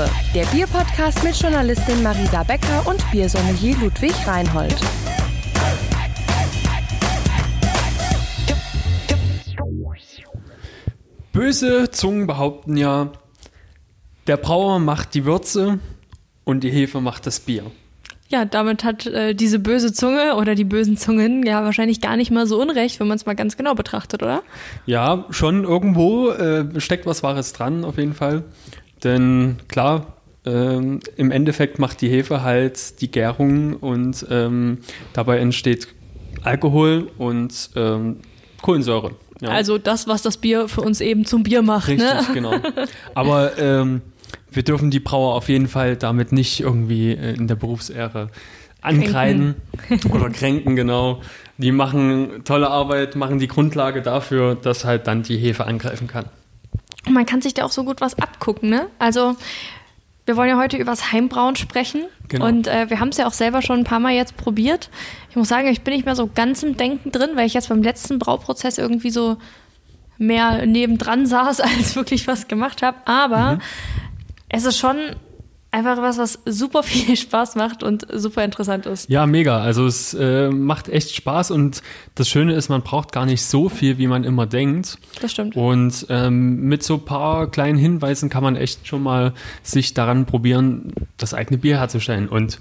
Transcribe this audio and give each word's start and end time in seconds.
Craftprobe, 0.00 0.10
der 0.34 0.44
Bierpodcast 0.46 1.24
mit 1.24 1.36
Journalistin 1.36 2.02
Marisa 2.02 2.42
Becker 2.42 2.86
und 2.86 3.04
Biersommelier 3.10 3.76
Ludwig 3.80 4.14
Reinhold. 4.26 4.76
Böse 11.32 11.90
Zungen 11.90 12.26
behaupten 12.26 12.76
ja, 12.76 13.12
der 14.26 14.36
Brauer 14.36 14.78
macht 14.78 15.14
die 15.14 15.24
Würze 15.24 15.78
und 16.44 16.64
die 16.64 16.70
Hefe 16.70 17.00
macht 17.00 17.26
das 17.26 17.40
Bier. 17.40 17.64
Ja, 18.28 18.44
damit 18.44 18.84
hat 18.84 19.06
äh, 19.06 19.34
diese 19.34 19.58
böse 19.58 19.92
Zunge 19.92 20.36
oder 20.36 20.54
die 20.54 20.64
bösen 20.64 20.96
Zungen 20.96 21.44
ja 21.44 21.64
wahrscheinlich 21.64 22.00
gar 22.00 22.16
nicht 22.16 22.30
mal 22.30 22.46
so 22.46 22.60
unrecht, 22.60 23.00
wenn 23.00 23.08
man 23.08 23.16
es 23.16 23.26
mal 23.26 23.34
ganz 23.34 23.56
genau 23.56 23.74
betrachtet, 23.74 24.22
oder? 24.22 24.42
Ja, 24.86 25.24
schon 25.30 25.64
irgendwo 25.64 26.30
äh, 26.30 26.80
steckt 26.80 27.06
was 27.06 27.24
Wahres 27.24 27.52
dran, 27.52 27.84
auf 27.84 27.98
jeden 27.98 28.14
Fall. 28.14 28.44
Denn 29.04 29.56
klar, 29.68 30.14
ähm, 30.44 31.00
im 31.16 31.30
Endeffekt 31.30 31.78
macht 31.78 32.00
die 32.00 32.08
Hefe 32.08 32.42
halt 32.42 33.00
die 33.00 33.10
Gärung 33.10 33.74
und 33.74 34.26
ähm, 34.30 34.78
dabei 35.12 35.38
entsteht 35.38 35.88
Alkohol 36.42 37.10
und 37.18 37.70
ähm, 37.76 38.16
Kohlensäure. 38.62 39.12
Ja. 39.40 39.50
Also 39.50 39.78
das, 39.78 40.06
was 40.06 40.22
das 40.22 40.36
Bier 40.36 40.68
für 40.68 40.82
uns 40.82 41.00
eben 41.00 41.24
zum 41.24 41.42
Bier 41.42 41.62
macht. 41.62 41.88
Richtig, 41.88 42.08
ne? 42.08 42.26
genau. 42.34 42.54
Aber 43.14 43.58
ähm, 43.58 44.02
wir 44.50 44.62
dürfen 44.62 44.90
die 44.90 45.00
Brauer 45.00 45.34
auf 45.34 45.48
jeden 45.48 45.68
Fall 45.68 45.96
damit 45.96 46.32
nicht 46.32 46.60
irgendwie 46.60 47.12
äh, 47.12 47.34
in 47.34 47.48
der 47.48 47.54
Berufsehre 47.54 48.30
ankreiden 48.82 49.56
kränken. 49.86 50.10
oder 50.12 50.30
kränken, 50.30 50.76
genau. 50.76 51.20
Die 51.58 51.72
machen 51.72 52.42
tolle 52.44 52.70
Arbeit, 52.70 53.16
machen 53.16 53.38
die 53.38 53.48
Grundlage 53.48 54.00
dafür, 54.00 54.54
dass 54.54 54.84
halt 54.84 55.06
dann 55.06 55.22
die 55.22 55.36
Hefe 55.36 55.66
angreifen 55.66 56.06
kann. 56.06 56.26
Man 57.08 57.26
kann 57.26 57.40
sich 57.40 57.54
da 57.54 57.64
auch 57.64 57.72
so 57.72 57.84
gut 57.84 58.00
was 58.00 58.18
abgucken, 58.18 58.68
ne? 58.68 58.88
Also 58.98 59.36
wir 60.26 60.36
wollen 60.36 60.50
ja 60.50 60.58
heute 60.58 60.76
über 60.76 60.92
das 60.92 61.12
Heimbrauen 61.12 61.56
sprechen. 61.56 62.04
Genau. 62.28 62.46
Und 62.46 62.66
äh, 62.66 62.88
wir 62.88 63.00
haben 63.00 63.08
es 63.08 63.16
ja 63.16 63.26
auch 63.26 63.32
selber 63.32 63.62
schon 63.62 63.80
ein 63.80 63.84
paar 63.84 64.00
Mal 64.00 64.12
jetzt 64.12 64.36
probiert. 64.36 64.90
Ich 65.30 65.36
muss 65.36 65.48
sagen, 65.48 65.66
ich 65.68 65.82
bin 65.82 65.94
nicht 65.94 66.04
mehr 66.04 66.14
so 66.14 66.30
ganz 66.32 66.62
im 66.62 66.76
Denken 66.76 67.10
drin, 67.10 67.30
weil 67.34 67.46
ich 67.46 67.54
jetzt 67.54 67.68
beim 67.68 67.82
letzten 67.82 68.18
Brauprozess 68.18 68.78
irgendwie 68.78 69.10
so 69.10 69.38
mehr 70.18 70.66
nebendran 70.66 71.26
saß, 71.26 71.60
als 71.60 71.96
wirklich 71.96 72.28
was 72.28 72.46
gemacht 72.46 72.82
habe. 72.82 72.98
Aber 73.06 73.56
mhm. 73.56 73.60
es 74.48 74.64
ist 74.64 74.78
schon 74.78 75.16
einfach 75.70 75.98
was, 75.98 76.18
was 76.18 76.38
super 76.46 76.82
viel 76.82 77.16
Spaß 77.16 77.56
macht 77.56 77.82
und 77.82 78.06
super 78.12 78.44
interessant 78.44 78.86
ist. 78.86 79.08
Ja, 79.08 79.26
mega. 79.26 79.60
Also 79.60 79.86
es 79.86 80.14
äh, 80.14 80.50
macht 80.50 80.88
echt 80.88 81.14
Spaß 81.14 81.50
und 81.50 81.82
das 82.14 82.28
Schöne 82.28 82.54
ist, 82.54 82.68
man 82.68 82.82
braucht 82.82 83.12
gar 83.12 83.26
nicht 83.26 83.44
so 83.44 83.68
viel, 83.68 83.98
wie 83.98 84.06
man 84.06 84.24
immer 84.24 84.46
denkt. 84.46 84.98
Das 85.20 85.32
stimmt. 85.32 85.56
Und 85.56 86.06
ähm, 86.08 86.62
mit 86.62 86.82
so 86.82 86.94
ein 86.94 87.04
paar 87.04 87.50
kleinen 87.50 87.78
Hinweisen 87.78 88.28
kann 88.28 88.42
man 88.42 88.56
echt 88.56 88.86
schon 88.86 89.02
mal 89.02 89.32
sich 89.62 89.94
daran 89.94 90.26
probieren, 90.26 90.92
das 91.16 91.34
eigene 91.34 91.58
Bier 91.58 91.78
herzustellen. 91.78 92.28
Und 92.28 92.60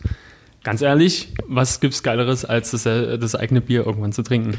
ganz 0.64 0.82
ehrlich, 0.82 1.34
was 1.48 1.80
gibt's 1.80 2.04
Geileres, 2.04 2.46
als 2.46 2.72
das, 2.72 2.86
äh, 2.86 3.18
das 3.18 3.36
eigene 3.36 3.62
Bier 3.62 3.86
irgendwann 3.86 4.14
zu 4.14 4.24
trinken? 4.24 4.58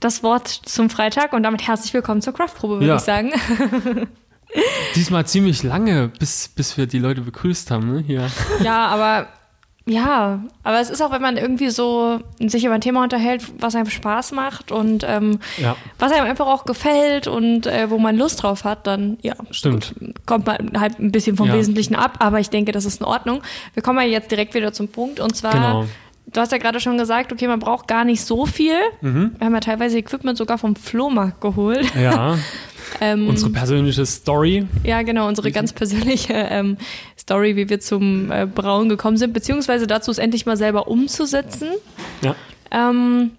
Das 0.00 0.22
Wort 0.22 0.48
zum 0.48 0.88
Freitag 0.88 1.34
und 1.34 1.42
damit 1.42 1.66
herzlich 1.66 1.92
willkommen 1.92 2.22
zur 2.22 2.32
Craftprobe, 2.32 2.76
würde 2.76 2.86
ja. 2.86 2.96
ich 2.96 3.02
sagen. 3.02 3.32
Diesmal 4.96 5.26
ziemlich 5.26 5.62
lange, 5.62 6.08
bis, 6.18 6.48
bis 6.48 6.76
wir 6.76 6.86
die 6.86 6.98
Leute 6.98 7.20
begrüßt 7.20 7.70
haben, 7.70 7.92
ne? 7.92 8.04
Hier. 8.04 8.30
Ja, 8.62 8.86
aber 8.88 9.28
ja, 9.86 10.44
aber 10.62 10.80
es 10.80 10.90
ist 10.90 11.00
auch, 11.02 11.10
wenn 11.10 11.22
man 11.22 11.36
irgendwie 11.36 11.70
so 11.70 12.20
sich 12.38 12.64
über 12.64 12.74
ein 12.74 12.80
Thema 12.80 13.02
unterhält, 13.02 13.42
was 13.58 13.74
einem 13.74 13.88
Spaß 13.88 14.32
macht 14.32 14.70
und 14.70 15.04
ähm, 15.08 15.40
ja. 15.56 15.74
was 15.98 16.12
einem 16.12 16.26
einfach 16.26 16.46
auch 16.46 16.64
gefällt 16.64 17.26
und 17.26 17.66
äh, 17.66 17.90
wo 17.90 17.98
man 17.98 18.16
Lust 18.16 18.42
drauf 18.42 18.64
hat, 18.64 18.86
dann 18.86 19.18
ja, 19.22 19.34
stimmt. 19.50 19.94
kommt 20.26 20.46
man 20.46 20.78
halt 20.78 21.00
ein 21.00 21.10
bisschen 21.10 21.36
vom 21.36 21.48
ja. 21.48 21.54
Wesentlichen 21.54 21.96
ab, 21.96 22.18
aber 22.20 22.38
ich 22.40 22.50
denke, 22.50 22.72
das 22.72 22.84
ist 22.84 23.00
in 23.00 23.06
Ordnung. 23.06 23.42
Wir 23.74 23.82
kommen 23.82 23.98
ja 23.98 24.06
jetzt 24.06 24.30
direkt 24.30 24.54
wieder 24.54 24.72
zum 24.72 24.88
Punkt 24.88 25.18
und 25.18 25.34
zwar 25.34 25.52
genau. 25.52 25.86
Du 26.32 26.40
hast 26.40 26.52
ja 26.52 26.58
gerade 26.58 26.78
schon 26.78 26.96
gesagt, 26.96 27.32
okay, 27.32 27.48
man 27.48 27.58
braucht 27.58 27.88
gar 27.88 28.04
nicht 28.04 28.24
so 28.24 28.46
viel. 28.46 28.76
Mhm. 29.00 29.32
Wir 29.38 29.46
haben 29.46 29.54
ja 29.54 29.60
teilweise 29.60 29.98
Equipment 29.98 30.38
sogar 30.38 30.58
vom 30.58 30.76
Flohmarkt 30.76 31.40
geholt. 31.40 31.92
Ja. 32.00 32.38
Ähm, 33.00 33.28
unsere 33.28 33.50
persönliche 33.50 34.04
Story. 34.04 34.66
Ja, 34.84 35.02
genau, 35.02 35.26
unsere 35.26 35.50
ganz 35.50 35.72
persönliche 35.72 36.34
ähm, 36.34 36.76
Story, 37.18 37.56
wie 37.56 37.68
wir 37.68 37.80
zum 37.80 38.30
äh, 38.30 38.46
Brauen 38.46 38.88
gekommen 38.88 39.16
sind, 39.16 39.32
beziehungsweise 39.32 39.86
dazu 39.86 40.10
es 40.10 40.18
endlich 40.18 40.46
mal 40.46 40.56
selber 40.56 40.88
umzusetzen. 40.88 41.68
Ja. 42.22 42.34
Ähm, 42.70 43.32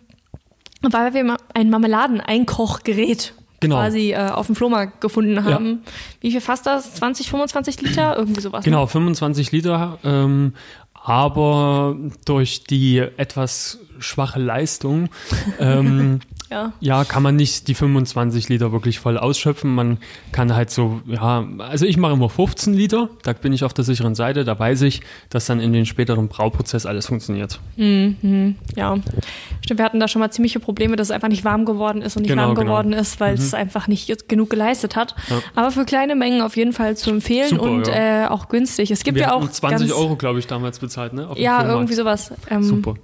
weil 0.81 1.13
wir 1.13 1.37
ein 1.53 1.69
Marmeladen-Einkochgerät 1.69 3.33
genau. 3.59 3.77
quasi 3.77 4.11
äh, 4.11 4.29
auf 4.29 4.47
dem 4.47 4.55
Flohmarkt 4.55 4.99
gefunden 4.99 5.43
haben. 5.45 5.67
Ja. 5.85 5.91
Wie 6.21 6.31
viel 6.31 6.41
fasst 6.41 6.65
das? 6.65 6.95
20, 6.95 7.29
25 7.29 7.81
Liter? 7.81 8.17
Irgendwie 8.17 8.41
sowas. 8.41 8.65
Genau, 8.65 8.81
ne? 8.81 8.87
25 8.87 9.51
Liter. 9.51 9.99
Ähm, 10.03 10.53
aber 10.93 11.95
durch 12.25 12.63
die 12.63 12.97
etwas 12.97 13.79
schwache 13.99 14.39
Leistung 14.39 15.09
ähm, 15.59 16.19
ja. 16.51 16.73
ja, 16.81 17.05
kann 17.05 17.23
man 17.23 17.37
nicht 17.37 17.69
die 17.69 17.73
25 17.73 18.49
Liter 18.49 18.73
wirklich 18.73 18.99
voll 18.99 19.17
ausschöpfen. 19.17 19.73
Man 19.73 19.97
kann 20.33 20.53
halt 20.53 20.69
so, 20.69 21.01
ja, 21.07 21.47
also 21.59 21.85
ich 21.85 21.95
mache 21.95 22.11
immer 22.13 22.29
15 22.29 22.73
Liter, 22.73 23.09
da 23.23 23.31
bin 23.31 23.53
ich 23.53 23.63
auf 23.63 23.73
der 23.73 23.85
sicheren 23.85 24.15
Seite, 24.15 24.43
da 24.43 24.59
weiß 24.59 24.81
ich, 24.81 25.01
dass 25.29 25.45
dann 25.45 25.61
in 25.61 25.71
den 25.71 25.85
späteren 25.85 26.27
Brauprozess 26.27 26.85
alles 26.85 27.07
funktioniert. 27.07 27.59
Mhm, 27.77 28.55
ja, 28.75 28.97
stimmt, 29.61 29.77
wir 29.77 29.85
hatten 29.85 30.01
da 30.01 30.09
schon 30.09 30.19
mal 30.19 30.29
ziemliche 30.29 30.59
Probleme, 30.59 30.97
dass 30.97 31.07
es 31.07 31.11
einfach 31.11 31.29
nicht 31.29 31.45
warm 31.45 31.63
geworden 31.63 32.01
ist 32.01 32.17
und 32.17 32.23
nicht 32.23 32.31
genau, 32.31 32.47
warm 32.47 32.55
genau. 32.55 32.65
geworden 32.65 32.93
ist, 32.93 33.21
weil 33.21 33.35
mhm. 33.35 33.39
es 33.39 33.53
einfach 33.53 33.87
nicht 33.87 34.27
genug 34.27 34.49
geleistet 34.49 34.97
hat. 34.97 35.15
Ja. 35.29 35.41
Aber 35.55 35.71
für 35.71 35.85
kleine 35.85 36.15
Mengen 36.15 36.41
auf 36.41 36.57
jeden 36.57 36.73
Fall 36.73 36.97
zu 36.97 37.11
empfehlen 37.11 37.49
Super, 37.49 37.63
und 37.63 37.87
ja. 37.87 38.25
äh, 38.25 38.27
auch 38.27 38.49
günstig. 38.49 38.91
Es 38.91 39.03
gibt 39.03 39.15
wir 39.15 39.23
ja 39.23 39.33
auch 39.33 39.49
20 39.49 39.93
Euro, 39.93 40.17
glaube 40.17 40.39
ich, 40.39 40.47
damals 40.47 40.79
bezahlt, 40.79 41.13
ne? 41.13 41.29
ja, 41.35 41.65
irgendwie 41.65 41.93
sowas. 41.93 42.33
Ähm, 42.49 42.63
Super. 42.63 42.95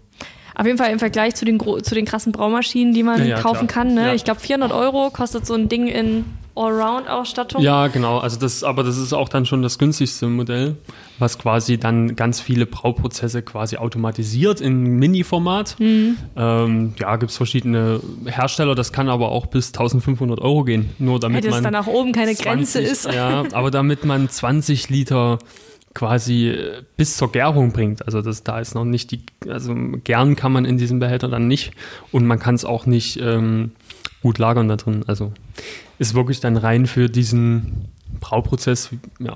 Auf 0.59 0.65
jeden 0.65 0.79
Fall 0.79 0.91
im 0.91 0.97
Vergleich 0.97 1.35
zu 1.35 1.45
den, 1.45 1.59
zu 1.59 1.93
den 1.93 2.05
krassen 2.05 2.31
Braumaschinen, 2.31 2.91
die 2.91 3.03
man 3.03 3.23
ja, 3.27 3.39
kaufen 3.39 3.67
klar. 3.67 3.83
kann. 3.83 3.93
Ne? 3.93 4.07
Ja. 4.07 4.13
Ich 4.15 4.23
glaube, 4.23 4.39
400 4.39 4.71
Euro 4.71 5.11
kostet 5.11 5.45
so 5.45 5.53
ein 5.53 5.69
Ding 5.69 5.85
in 5.85 6.25
Allround-Ausstattung. 6.55 7.61
Ja, 7.61 7.85
genau. 7.89 8.17
Also 8.17 8.39
das, 8.39 8.63
aber 8.63 8.83
das 8.83 8.97
ist 8.97 9.13
auch 9.13 9.29
dann 9.29 9.45
schon 9.45 9.61
das 9.61 9.77
günstigste 9.77 10.25
Modell, 10.25 10.75
was 11.19 11.37
quasi 11.37 11.77
dann 11.77 12.15
ganz 12.15 12.41
viele 12.41 12.65
Brauprozesse 12.65 13.43
quasi 13.43 13.77
automatisiert 13.77 14.59
in 14.59 14.97
Mini-Format. 14.97 15.79
Mhm. 15.79 16.17
Ähm, 16.35 16.95
ja, 16.99 17.15
gibt 17.17 17.29
es 17.29 17.37
verschiedene 17.37 18.01
Hersteller. 18.25 18.73
Das 18.73 18.91
kann 18.91 19.09
aber 19.09 19.29
auch 19.29 19.45
bis 19.45 19.67
1500 19.67 20.41
Euro 20.41 20.63
gehen. 20.63 20.89
Nur 20.97 21.19
damit 21.19 21.43
Hätte 21.43 21.51
man. 21.51 21.61
dann 21.61 21.73
nach 21.73 21.85
oben 21.85 22.13
keine 22.13 22.33
20, 22.33 22.43
Grenze 22.43 22.81
ist. 22.81 23.05
Ja, 23.05 23.43
aber 23.53 23.69
damit 23.69 24.05
man 24.05 24.27
20 24.27 24.89
Liter 24.89 25.37
quasi 25.97 26.55
bis 26.95 27.17
zur 27.17 27.31
Gärung 27.31 27.71
bringt. 27.71 28.05
Also 28.05 28.21
das, 28.21 28.43
da 28.43 28.59
ist 28.59 28.75
noch 28.75 28.85
nicht 28.85 29.09
die, 29.09 29.21
also 29.49 29.75
gern 30.03 30.35
kann 30.35 30.51
man 30.51 30.63
in 30.63 30.77
diesem 30.77 30.99
Behälter 30.99 31.27
dann 31.27 31.47
nicht 31.47 31.71
und 32.11 32.27
man 32.27 32.37
kann 32.37 32.53
es 32.53 32.65
auch 32.65 32.85
nicht 32.85 33.19
ähm, 33.19 33.71
gut 34.21 34.37
lagern 34.37 34.67
da 34.67 34.75
drin. 34.75 35.03
Also 35.07 35.33
ist 35.97 36.13
wirklich 36.13 36.39
dann 36.39 36.55
rein 36.55 36.85
für 36.85 37.09
diesen 37.09 37.87
Brauprozess, 38.19 38.89
ja. 39.19 39.35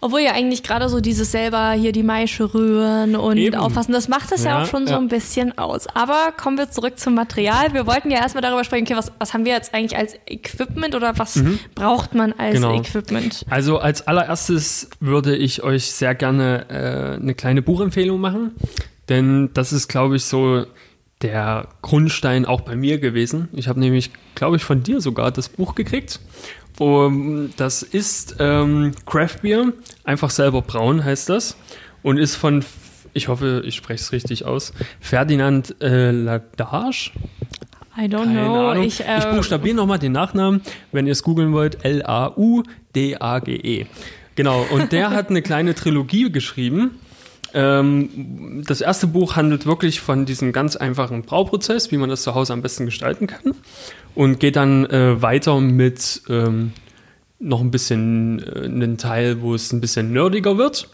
Obwohl 0.00 0.20
ja 0.20 0.32
eigentlich 0.32 0.62
gerade 0.62 0.88
so 0.88 1.00
dieses 1.00 1.32
selber 1.32 1.72
hier 1.72 1.90
die 1.90 2.04
Maische 2.04 2.54
rühren 2.54 3.16
und 3.16 3.36
Eben. 3.36 3.56
auffassen, 3.56 3.92
das 3.92 4.06
macht 4.06 4.30
es 4.30 4.44
ja, 4.44 4.50
ja, 4.50 4.62
auch 4.62 4.66
schon 4.66 4.86
ja. 4.86 4.92
so 4.92 4.94
ein 4.94 5.08
bisschen 5.08 5.58
aus. 5.58 5.88
Aber 5.88 6.32
kommen 6.40 6.56
wir 6.56 6.70
zurück 6.70 7.00
zum 7.00 7.14
Material. 7.14 7.74
Wir 7.74 7.84
wollten 7.84 8.10
ja 8.12 8.18
erstmal 8.18 8.42
darüber 8.42 8.62
sprechen, 8.62 8.84
okay, 8.84 8.96
was, 8.96 9.10
was 9.18 9.34
haben 9.34 9.44
wir 9.44 9.52
jetzt 9.52 9.74
eigentlich 9.74 9.98
als 9.98 10.14
Equipment 10.26 10.94
oder 10.94 11.18
was 11.18 11.36
mhm. 11.36 11.58
braucht 11.74 12.14
man 12.14 12.32
als 12.32 12.54
genau. 12.54 12.74
Equipment? 12.78 13.44
Also 13.50 13.78
als 13.78 14.06
allererstes 14.06 14.88
würde 15.00 15.34
ich 15.34 15.64
euch 15.64 15.90
sehr 15.90 16.14
gerne 16.14 16.66
äh, 16.68 17.20
eine 17.20 17.34
kleine 17.34 17.62
Buchempfehlung 17.62 18.20
machen, 18.20 18.52
denn 19.08 19.50
das 19.52 19.72
ist, 19.72 19.88
glaube 19.88 20.14
ich, 20.14 20.24
so 20.24 20.64
der 21.22 21.66
Grundstein 21.82 22.44
auch 22.44 22.60
bei 22.60 22.76
mir 22.76 22.98
gewesen. 22.98 23.48
Ich 23.52 23.66
habe 23.66 23.80
nämlich, 23.80 24.10
glaube 24.36 24.56
ich, 24.56 24.62
von 24.62 24.82
dir 24.82 25.00
sogar 25.00 25.32
das 25.32 25.48
Buch 25.48 25.74
gekriegt. 25.74 26.20
Um, 26.78 27.50
das 27.56 27.82
ist 27.82 28.36
ähm, 28.38 28.92
Craft 29.04 29.42
Beer, 29.42 29.72
einfach 30.04 30.30
selber 30.30 30.62
braun 30.62 31.04
heißt 31.04 31.28
das. 31.28 31.56
Und 32.02 32.18
ist 32.18 32.36
von, 32.36 32.64
ich 33.14 33.26
hoffe, 33.28 33.62
ich 33.64 33.74
spreche 33.74 34.00
es 34.00 34.12
richtig 34.12 34.44
aus, 34.44 34.72
Ferdinand 35.00 35.74
äh, 35.82 36.12
Ladage. 36.12 37.10
I 37.96 38.02
don't 38.02 38.26
Keine 38.26 38.44
know. 38.44 38.68
Ahnung. 38.68 38.84
Ich, 38.84 39.04
äh, 39.04 39.18
ich 39.18 39.24
buchstabiere 39.24 39.74
nochmal 39.74 39.98
den 39.98 40.12
Nachnamen, 40.12 40.60
wenn 40.92 41.06
ihr 41.06 41.12
es 41.12 41.24
googeln 41.24 41.52
wollt. 41.52 41.84
L-A-U-D-A-G-E. 41.84 42.36
Genau, 44.36 44.64
und 44.70 44.92
der 44.92 45.10
hat 45.10 45.30
eine 45.30 45.42
kleine 45.42 45.74
Trilogie 45.74 46.30
geschrieben 46.30 47.00
ähm, 47.54 48.62
das 48.66 48.80
erste 48.80 49.06
Buch 49.06 49.36
handelt 49.36 49.66
wirklich 49.66 50.00
von 50.00 50.26
diesem 50.26 50.52
ganz 50.52 50.76
einfachen 50.76 51.22
Brauprozess, 51.22 51.90
wie 51.90 51.96
man 51.96 52.10
das 52.10 52.22
zu 52.22 52.34
Hause 52.34 52.52
am 52.52 52.62
besten 52.62 52.86
gestalten 52.86 53.26
kann. 53.26 53.54
Und 54.14 54.40
geht 54.40 54.56
dann 54.56 54.86
äh, 54.86 55.20
weiter 55.22 55.60
mit 55.60 56.22
ähm, 56.28 56.72
noch 57.38 57.60
ein 57.60 57.70
bisschen 57.70 58.42
äh, 58.42 58.64
einen 58.64 58.98
Teil, 58.98 59.40
wo 59.40 59.54
es 59.54 59.72
ein 59.72 59.80
bisschen 59.80 60.12
nerdiger 60.12 60.58
wird. 60.58 60.88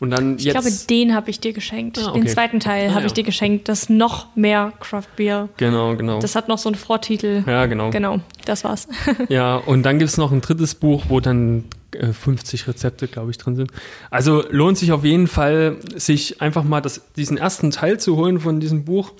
Und 0.00 0.10
dann 0.10 0.36
ich 0.36 0.50
glaube, 0.50 0.68
den 0.90 1.14
habe 1.14 1.30
ich 1.30 1.38
dir 1.38 1.52
geschenkt. 1.52 1.98
Ah, 1.98 2.08
okay. 2.08 2.20
Den 2.20 2.28
zweiten 2.28 2.58
Teil 2.58 2.88
ah, 2.88 2.94
habe 2.94 3.02
ja. 3.02 3.06
ich 3.06 3.12
dir 3.12 3.22
geschenkt. 3.22 3.68
Das 3.68 3.88
noch 3.88 4.34
mehr 4.34 4.72
Craft 4.80 5.14
Beer. 5.14 5.48
Genau, 5.58 5.94
genau. 5.94 6.18
Das 6.18 6.34
hat 6.34 6.48
noch 6.48 6.58
so 6.58 6.68
einen 6.68 6.74
Vortitel. 6.74 7.44
Ja, 7.46 7.66
genau. 7.66 7.90
Genau, 7.90 8.18
das 8.44 8.64
war's. 8.64 8.88
ja, 9.28 9.56
und 9.56 9.84
dann 9.84 10.00
gibt 10.00 10.10
es 10.10 10.16
noch 10.16 10.32
ein 10.32 10.40
drittes 10.40 10.74
Buch, 10.74 11.04
wo 11.08 11.20
dann 11.20 11.64
50 11.92 12.68
Rezepte, 12.68 13.08
glaube 13.08 13.30
ich, 13.30 13.38
drin 13.38 13.56
sind. 13.56 13.70
Also 14.10 14.44
lohnt 14.50 14.78
sich 14.78 14.92
auf 14.92 15.04
jeden 15.04 15.26
Fall, 15.26 15.76
sich 15.94 16.40
einfach 16.40 16.64
mal 16.64 16.80
das, 16.80 17.02
diesen 17.16 17.36
ersten 17.36 17.70
Teil 17.70 18.00
zu 18.00 18.16
holen 18.16 18.40
von 18.40 18.60
diesem 18.60 18.84
Buch, 18.84 19.12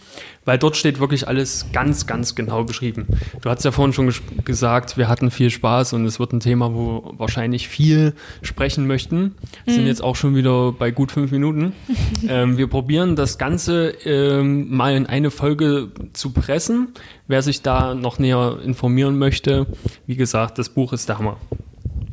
weil 0.44 0.58
dort 0.58 0.76
steht 0.76 0.98
wirklich 0.98 1.28
alles 1.28 1.66
ganz, 1.72 2.06
ganz 2.06 2.34
genau 2.34 2.64
beschrieben. 2.64 3.06
Du 3.40 3.50
hast 3.50 3.64
ja 3.64 3.70
vorhin 3.70 3.92
schon 3.92 4.12
gesagt, 4.44 4.96
wir 4.96 5.08
hatten 5.08 5.30
viel 5.30 5.50
Spaß 5.50 5.92
und 5.92 6.04
es 6.06 6.18
wird 6.18 6.32
ein 6.32 6.40
Thema, 6.40 6.74
wo 6.74 7.14
wahrscheinlich 7.16 7.68
viel 7.68 8.14
sprechen 8.42 8.86
möchten. 8.86 9.34
Wir 9.64 9.72
mhm. 9.72 9.76
sind 9.76 9.86
jetzt 9.86 10.02
auch 10.02 10.16
schon 10.16 10.34
wieder 10.34 10.72
bei 10.72 10.90
gut 10.90 11.12
fünf 11.12 11.30
Minuten. 11.30 11.72
ähm, 12.28 12.56
wir 12.56 12.66
probieren 12.66 13.16
das 13.16 13.38
Ganze 13.38 13.90
ähm, 14.04 14.74
mal 14.74 14.94
in 14.94 15.06
eine 15.06 15.30
Folge 15.30 15.90
zu 16.12 16.30
pressen. 16.30 16.88
Wer 17.28 17.42
sich 17.42 17.62
da 17.62 17.94
noch 17.94 18.18
näher 18.18 18.58
informieren 18.64 19.18
möchte, 19.18 19.66
wie 20.06 20.16
gesagt, 20.16 20.58
das 20.58 20.68
Buch 20.68 20.92
ist 20.92 21.08
der 21.08 21.18
Hammer. 21.18 21.36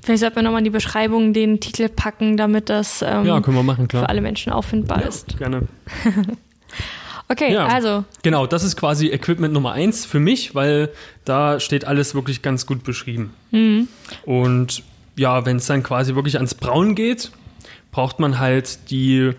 Vielleicht 0.09 0.21
sollten 0.21 0.37
wir 0.37 0.41
nochmal 0.41 0.61
in 0.61 0.63
die 0.63 0.71
Beschreibung 0.71 1.33
den 1.33 1.59
Titel 1.59 1.87
packen, 1.87 2.35
damit 2.35 2.69
das 2.69 3.03
ähm, 3.03 3.27
ja, 3.27 3.39
können 3.41 3.55
wir 3.55 3.61
machen, 3.61 3.87
klar. 3.87 4.01
für 4.01 4.09
alle 4.09 4.21
Menschen 4.21 4.51
auffindbar 4.51 5.01
ja, 5.01 5.07
ist. 5.07 5.37
Gerne. 5.37 5.67
okay, 7.29 7.53
ja, 7.53 7.67
also. 7.67 8.05
Genau, 8.23 8.47
das 8.47 8.63
ist 8.63 8.75
quasi 8.75 9.09
Equipment 9.09 9.53
Nummer 9.53 9.73
eins 9.73 10.07
für 10.07 10.19
mich, 10.19 10.55
weil 10.55 10.89
da 11.25 11.59
steht 11.59 11.85
alles 11.85 12.15
wirklich 12.15 12.41
ganz 12.41 12.65
gut 12.65 12.83
beschrieben. 12.83 13.35
Mhm. 13.51 13.87
Und 14.25 14.81
ja, 15.15 15.45
wenn 15.45 15.57
es 15.57 15.67
dann 15.67 15.83
quasi 15.83 16.15
wirklich 16.15 16.37
ans 16.37 16.55
Brauen 16.55 16.95
geht, 16.95 17.29
braucht 17.91 18.19
man 18.19 18.39
halt 18.39 18.89
die 18.89 19.33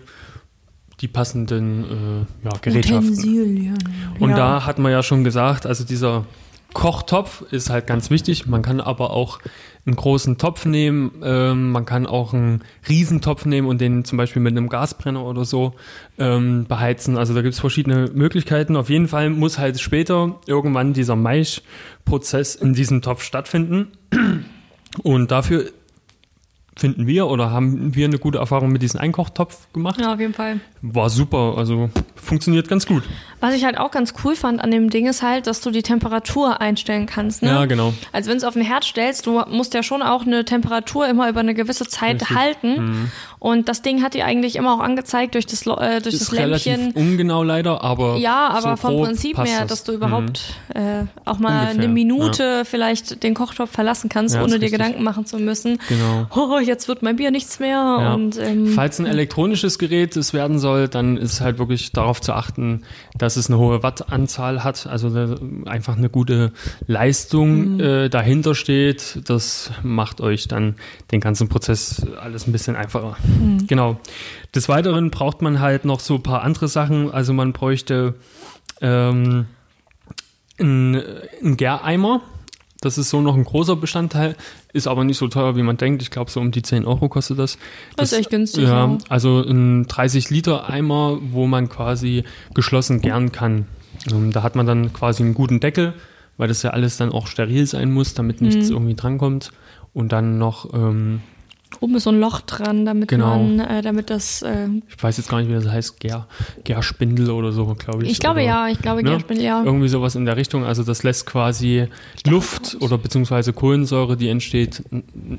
die 1.01 1.09
passenden 1.09 1.83
äh, 1.83 2.45
ja, 2.45 2.51
Gerätschaften. 2.61 3.09
Utensilien. 3.09 3.77
Und 4.19 4.29
ja. 4.29 4.35
da 4.37 4.65
hat 4.65 4.79
man 4.79 4.93
ja 4.93 5.03
schon 5.03 5.25
gesagt, 5.25 5.65
also 5.65 5.83
dieser 5.83 6.25
Kochtopf 6.73 7.41
ist 7.51 7.69
halt 7.69 7.87
ganz 7.87 8.09
wichtig. 8.09 8.47
Man 8.47 8.61
kann 8.61 8.79
aber 8.79 9.11
auch 9.11 9.39
einen 9.85 9.95
großen 9.95 10.37
Topf 10.37 10.65
nehmen. 10.65 11.11
Ähm, 11.23 11.71
man 11.71 11.85
kann 11.85 12.05
auch 12.05 12.33
einen 12.33 12.61
Riesentopf 12.87 13.45
nehmen 13.45 13.67
und 13.67 13.81
den 13.81 14.05
zum 14.05 14.17
Beispiel 14.17 14.41
mit 14.41 14.51
einem 14.51 14.69
Gasbrenner 14.69 15.23
oder 15.25 15.45
so 15.45 15.73
ähm, 16.19 16.65
beheizen. 16.67 17.17
Also 17.17 17.33
da 17.33 17.41
gibt 17.41 17.53
es 17.53 17.59
verschiedene 17.59 18.09
Möglichkeiten. 18.13 18.75
Auf 18.75 18.89
jeden 18.89 19.07
Fall 19.07 19.29
muss 19.29 19.57
halt 19.57 19.79
später 19.79 20.39
irgendwann 20.45 20.93
dieser 20.93 21.15
Maischprozess 21.15 22.55
in 22.55 22.73
diesem 22.73 23.01
Topf 23.01 23.23
stattfinden. 23.23 23.87
Und 25.03 25.31
dafür 25.31 25.71
finden 26.77 27.05
wir 27.05 27.27
oder 27.27 27.51
haben 27.51 27.93
wir 27.95 28.05
eine 28.05 28.17
gute 28.17 28.37
Erfahrung 28.37 28.71
mit 28.71 28.81
diesem 28.81 28.99
Einkochtopf 28.99 29.71
gemacht. 29.73 29.99
Ja, 29.99 30.13
auf 30.13 30.19
jeden 30.19 30.33
Fall. 30.33 30.61
War 30.81 31.09
super, 31.09 31.55
also 31.57 31.89
funktioniert 32.15 32.67
ganz 32.69 32.85
gut. 32.85 33.03
Was 33.39 33.53
ich 33.53 33.65
halt 33.65 33.77
auch 33.77 33.91
ganz 33.91 34.13
cool 34.23 34.35
fand 34.35 34.61
an 34.61 34.71
dem 34.71 34.89
Ding 34.89 35.05
ist 35.07 35.21
halt, 35.21 35.47
dass 35.47 35.61
du 35.61 35.71
die 35.71 35.83
Temperatur 35.83 36.61
einstellen 36.61 37.07
kannst. 37.07 37.43
Ne? 37.43 37.49
Ja, 37.49 37.65
genau. 37.65 37.93
Also 38.13 38.29
wenn 38.29 38.37
du 38.37 38.43
es 38.43 38.43
auf 38.45 38.53
den 38.53 38.63
Herd 38.63 38.85
stellst, 38.85 39.25
du 39.25 39.41
musst 39.49 39.73
ja 39.73 39.83
schon 39.83 40.01
auch 40.01 40.25
eine 40.25 40.45
Temperatur 40.45 41.07
immer 41.07 41.29
über 41.29 41.41
eine 41.41 41.53
gewisse 41.53 41.87
Zeit 41.87 42.21
Richtig. 42.21 42.37
halten. 42.37 42.85
Mhm. 42.85 43.11
Und 43.43 43.69
das 43.69 43.81
Ding 43.81 44.03
hat 44.03 44.13
dir 44.13 44.25
eigentlich 44.25 44.55
immer 44.55 44.75
auch 44.75 44.79
angezeigt 44.81 45.33
durch 45.33 45.47
das, 45.47 45.65
äh, 45.65 45.99
durch 45.99 46.13
ist 46.13 46.21
das 46.21 46.31
Lämpchen. 46.31 46.75
Relativ 46.75 46.95
ungenau 46.95 47.41
leider, 47.41 47.83
aber. 47.83 48.17
Ja, 48.17 48.49
aber 48.49 48.77
so 48.77 48.87
vom 48.87 49.01
Prinzip 49.01 49.35
her, 49.39 49.65
dass 49.65 49.83
du 49.83 49.93
überhaupt 49.93 50.43
mhm. 50.75 50.79
äh, 50.79 51.05
auch 51.25 51.39
mal 51.39 51.61
Ungefähr. 51.61 51.83
eine 51.83 51.87
Minute 51.87 52.43
ja. 52.43 52.63
vielleicht 52.65 53.23
den 53.23 53.33
Kochtopf 53.33 53.71
verlassen 53.71 54.09
kannst, 54.09 54.35
ja, 54.35 54.41
ohne 54.41 54.59
dir 54.59 54.65
richtig. 54.65 54.73
Gedanken 54.73 55.03
machen 55.03 55.25
zu 55.25 55.39
müssen. 55.39 55.79
Genau. 55.89 56.27
Oh, 56.35 56.59
jetzt 56.59 56.87
wird 56.87 57.01
mein 57.01 57.15
Bier 57.15 57.31
nichts 57.31 57.59
mehr. 57.59 57.77
Ja. 57.77 58.13
Und, 58.13 58.37
ähm, 58.37 58.67
Falls 58.67 58.99
ein 58.99 59.07
elektronisches 59.07 59.79
Gerät 59.79 60.15
es 60.17 60.35
werden 60.35 60.59
soll, 60.59 60.87
dann 60.87 61.17
ist 61.17 61.41
halt 61.41 61.57
wirklich 61.57 61.91
darauf 61.93 62.21
zu 62.21 62.33
achten, 62.33 62.83
dass 63.17 63.37
es 63.37 63.49
eine 63.49 63.57
hohe 63.57 63.81
Wattanzahl 63.81 64.63
hat, 64.63 64.85
also 64.85 65.07
einfach 65.65 65.97
eine 65.97 66.09
gute 66.09 66.51
Leistung 66.85 67.73
mhm. 67.73 67.79
äh, 67.79 68.09
dahinter 68.09 68.53
steht. 68.53 69.21
Das 69.25 69.71
macht 69.81 70.21
euch 70.21 70.47
dann 70.47 70.75
den 71.11 71.21
ganzen 71.21 71.49
Prozess 71.49 72.05
alles 72.21 72.45
ein 72.45 72.51
bisschen 72.51 72.75
einfacher. 72.75 73.17
Mhm. 73.39 73.67
Genau. 73.67 73.97
Des 74.53 74.69
Weiteren 74.69 75.11
braucht 75.11 75.41
man 75.41 75.59
halt 75.59 75.85
noch 75.85 75.99
so 75.99 76.15
ein 76.15 76.23
paar 76.23 76.43
andere 76.43 76.67
Sachen. 76.67 77.11
Also 77.11 77.33
man 77.33 77.53
bräuchte 77.53 78.15
ähm, 78.81 79.45
einen, 80.59 81.01
einen 81.41 81.57
Gäreimer. 81.57 82.21
Das 82.81 82.97
ist 82.97 83.11
so 83.11 83.21
noch 83.21 83.35
ein 83.35 83.43
großer 83.43 83.75
Bestandteil, 83.75 84.35
ist 84.73 84.87
aber 84.87 85.03
nicht 85.03 85.19
so 85.19 85.27
teuer, 85.27 85.55
wie 85.55 85.61
man 85.61 85.77
denkt. 85.77 86.01
Ich 86.01 86.09
glaube, 86.09 86.31
so 86.31 86.39
um 86.39 86.49
die 86.49 86.63
10 86.63 86.85
Euro 86.85 87.09
kostet 87.09 87.37
das. 87.37 87.57
Das, 87.95 88.09
das 88.09 88.11
ist 88.11 88.17
echt 88.17 88.29
günstig. 88.31 88.63
Ja, 88.63 88.87
ja, 88.87 88.97
also 89.07 89.43
ein 89.43 89.85
30-Liter-Eimer, 89.85 91.19
wo 91.31 91.45
man 91.45 91.69
quasi 91.69 92.23
geschlossen 92.55 92.99
gern 92.99 93.31
kann. 93.31 93.67
Ähm, 94.11 94.31
da 94.31 94.41
hat 94.41 94.55
man 94.55 94.65
dann 94.65 94.93
quasi 94.93 95.21
einen 95.21 95.35
guten 95.35 95.59
Deckel, 95.59 95.93
weil 96.37 96.47
das 96.47 96.63
ja 96.63 96.71
alles 96.71 96.97
dann 96.97 97.11
auch 97.11 97.27
steril 97.27 97.67
sein 97.67 97.91
muss, 97.91 98.15
damit 98.15 98.41
nichts 98.41 98.69
mhm. 98.69 98.75
irgendwie 98.75 98.95
drankommt. 98.95 99.51
Und 99.93 100.11
dann 100.11 100.39
noch 100.39 100.73
ähm, 100.73 101.21
Oben 101.79 101.95
ist 101.95 102.03
so 102.03 102.11
ein 102.11 102.19
Loch 102.19 102.41
dran, 102.41 102.85
damit 102.85 103.07
genau. 103.07 103.37
man, 103.37 103.59
äh, 103.59 103.81
damit 103.81 104.09
das. 104.09 104.41
Äh, 104.41 104.67
ich 104.87 105.01
weiß 105.01 105.17
jetzt 105.17 105.29
gar 105.29 105.39
nicht, 105.39 105.49
wie 105.49 105.53
das 105.53 105.67
heißt, 105.67 105.99
Gär, 105.99 106.27
Gärspindel 106.63 107.31
oder 107.31 107.51
so, 107.51 107.65
glaube 107.75 108.03
ich. 108.03 108.11
Ich 108.11 108.19
glaube 108.19 108.41
oder, 108.41 108.45
ja, 108.45 108.67
ich 108.67 108.79
glaube 108.79 109.03
ne? 109.03 109.11
Gärspindel, 109.11 109.45
ja. 109.45 109.63
Irgendwie 109.63 109.87
sowas 109.87 110.15
in 110.15 110.25
der 110.25 110.37
Richtung. 110.37 110.63
Also 110.63 110.83
das 110.83 111.03
lässt 111.03 111.25
quasi 111.25 111.87
Luft 112.25 112.77
oder 112.81 112.97
beziehungsweise 112.97 113.53
Kohlensäure, 113.53 114.17
die 114.17 114.29
entsteht, 114.29 114.83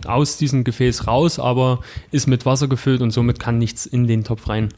aus 0.07 0.37
diesem 0.39 0.65
Gefäß 0.65 1.07
raus, 1.07 1.39
aber 1.39 1.81
ist 2.11 2.27
mit 2.27 2.47
Wasser 2.47 2.67
gefüllt 2.67 3.03
und 3.03 3.11
somit 3.11 3.39
kann 3.39 3.59
nichts 3.59 3.87
in 3.87 4.07
den 4.07 4.25
Topf 4.25 4.49
rein. 4.49 4.71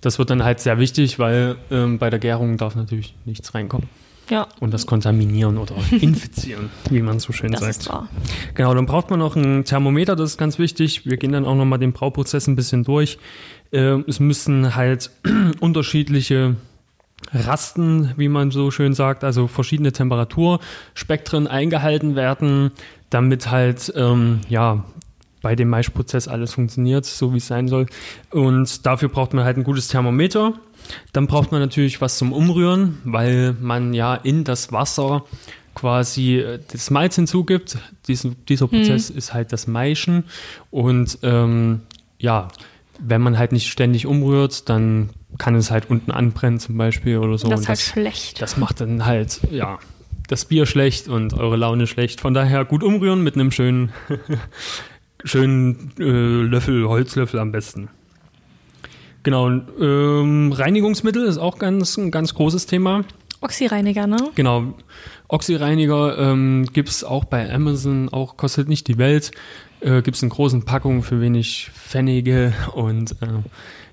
Das 0.00 0.18
wird 0.18 0.30
dann 0.30 0.42
halt 0.42 0.60
sehr 0.60 0.78
wichtig, 0.78 1.18
weil 1.18 1.56
ähm, 1.70 1.98
bei 1.98 2.10
der 2.10 2.18
Gärung 2.18 2.56
darf 2.56 2.74
natürlich 2.74 3.14
nichts 3.24 3.54
reinkommen. 3.54 3.88
Ja. 4.30 4.48
Und 4.60 4.72
das 4.72 4.86
kontaminieren 4.86 5.58
oder 5.58 5.74
infizieren, 5.90 6.70
wie 6.90 7.02
man 7.02 7.18
so 7.18 7.32
schön 7.32 7.52
das 7.52 7.60
sagt. 7.60 7.76
Ist 7.76 7.88
wahr. 7.88 8.08
Genau, 8.54 8.74
dann 8.74 8.86
braucht 8.86 9.10
man 9.10 9.18
noch 9.18 9.36
ein 9.36 9.64
Thermometer, 9.64 10.16
das 10.16 10.30
ist 10.30 10.38
ganz 10.38 10.58
wichtig. 10.58 11.06
Wir 11.06 11.16
gehen 11.16 11.32
dann 11.32 11.44
auch 11.44 11.54
nochmal 11.54 11.78
den 11.78 11.92
Brauprozess 11.92 12.46
ein 12.46 12.56
bisschen 12.56 12.84
durch. 12.84 13.18
Äh, 13.70 14.00
es 14.08 14.20
müssen 14.20 14.74
halt 14.74 15.10
unterschiedliche 15.60 16.56
Rasten, 17.32 18.12
wie 18.16 18.28
man 18.28 18.50
so 18.50 18.70
schön 18.70 18.94
sagt, 18.94 19.24
also 19.24 19.46
verschiedene 19.46 19.92
Temperaturspektren 19.92 21.46
eingehalten 21.46 22.16
werden, 22.16 22.72
damit 23.10 23.50
halt, 23.50 23.92
ähm, 23.96 24.40
ja, 24.48 24.84
bei 25.42 25.54
dem 25.56 25.68
Maischprozess 25.68 26.26
alles 26.26 26.54
funktioniert, 26.54 27.04
so 27.04 27.34
wie 27.34 27.36
es 27.36 27.46
sein 27.46 27.68
soll. 27.68 27.86
Und 28.30 28.86
dafür 28.86 29.10
braucht 29.10 29.34
man 29.34 29.44
halt 29.44 29.58
ein 29.58 29.64
gutes 29.64 29.88
Thermometer. 29.88 30.54
Dann 31.12 31.26
braucht 31.26 31.52
man 31.52 31.60
natürlich 31.60 32.00
was 32.00 32.18
zum 32.18 32.32
Umrühren, 32.32 32.98
weil 33.04 33.54
man 33.60 33.94
ja 33.94 34.14
in 34.14 34.44
das 34.44 34.72
Wasser 34.72 35.24
quasi 35.74 36.38
äh, 36.38 36.58
das 36.70 36.90
Malz 36.90 37.16
hinzugibt. 37.16 37.78
Diesen, 38.06 38.36
dieser 38.46 38.68
Prozess 38.68 39.10
hm. 39.10 39.16
ist 39.16 39.34
halt 39.34 39.52
das 39.52 39.66
Maischen. 39.66 40.24
Und 40.70 41.18
ähm, 41.22 41.82
ja, 42.18 42.48
wenn 42.98 43.20
man 43.20 43.38
halt 43.38 43.52
nicht 43.52 43.70
ständig 43.70 44.06
umrührt, 44.06 44.68
dann 44.68 45.10
kann 45.38 45.54
es 45.56 45.70
halt 45.70 45.90
unten 45.90 46.10
anbrennen 46.10 46.60
zum 46.60 46.76
Beispiel 46.76 47.18
oder 47.18 47.38
so. 47.38 47.48
Das 47.48 47.60
ist 47.62 47.68
halt 47.68 47.78
das, 47.78 47.84
schlecht. 47.84 48.40
Das 48.40 48.56
macht 48.56 48.80
dann 48.80 49.04
halt, 49.04 49.40
ja, 49.50 49.78
das 50.28 50.44
Bier 50.44 50.66
schlecht 50.66 51.08
und 51.08 51.34
eure 51.34 51.56
Laune 51.56 51.86
schlecht. 51.86 52.20
Von 52.20 52.34
daher 52.34 52.64
gut 52.64 52.82
umrühren 52.82 53.22
mit 53.22 53.34
einem 53.34 53.50
schönen, 53.50 53.92
schönen 55.24 55.92
äh, 55.98 56.02
Löffel, 56.02 56.86
Holzlöffel 56.86 57.40
am 57.40 57.52
besten. 57.52 57.88
Genau, 59.24 59.48
ähm, 59.48 60.52
Reinigungsmittel 60.52 61.24
ist 61.24 61.38
auch 61.38 61.58
ganz, 61.58 61.96
ein 61.96 62.10
ganz 62.10 62.34
großes 62.34 62.66
Thema. 62.66 63.04
Oxyreiniger, 63.40 64.06
ne? 64.06 64.18
Genau. 64.34 64.74
Oxyreiniger 65.28 66.18
ähm, 66.18 66.66
gibt 66.72 66.90
es 66.90 67.04
auch 67.04 67.24
bei 67.24 67.52
Amazon, 67.52 68.10
auch 68.10 68.36
kostet 68.36 68.68
nicht 68.68 68.86
die 68.86 68.98
Welt. 68.98 69.32
Äh, 69.80 70.02
gibt 70.02 70.16
es 70.16 70.22
in 70.22 70.28
großen 70.28 70.64
Packungen 70.64 71.02
für 71.02 71.20
wenig 71.20 71.70
Pfennige 71.74 72.52
und 72.74 73.12
äh, 73.22 73.26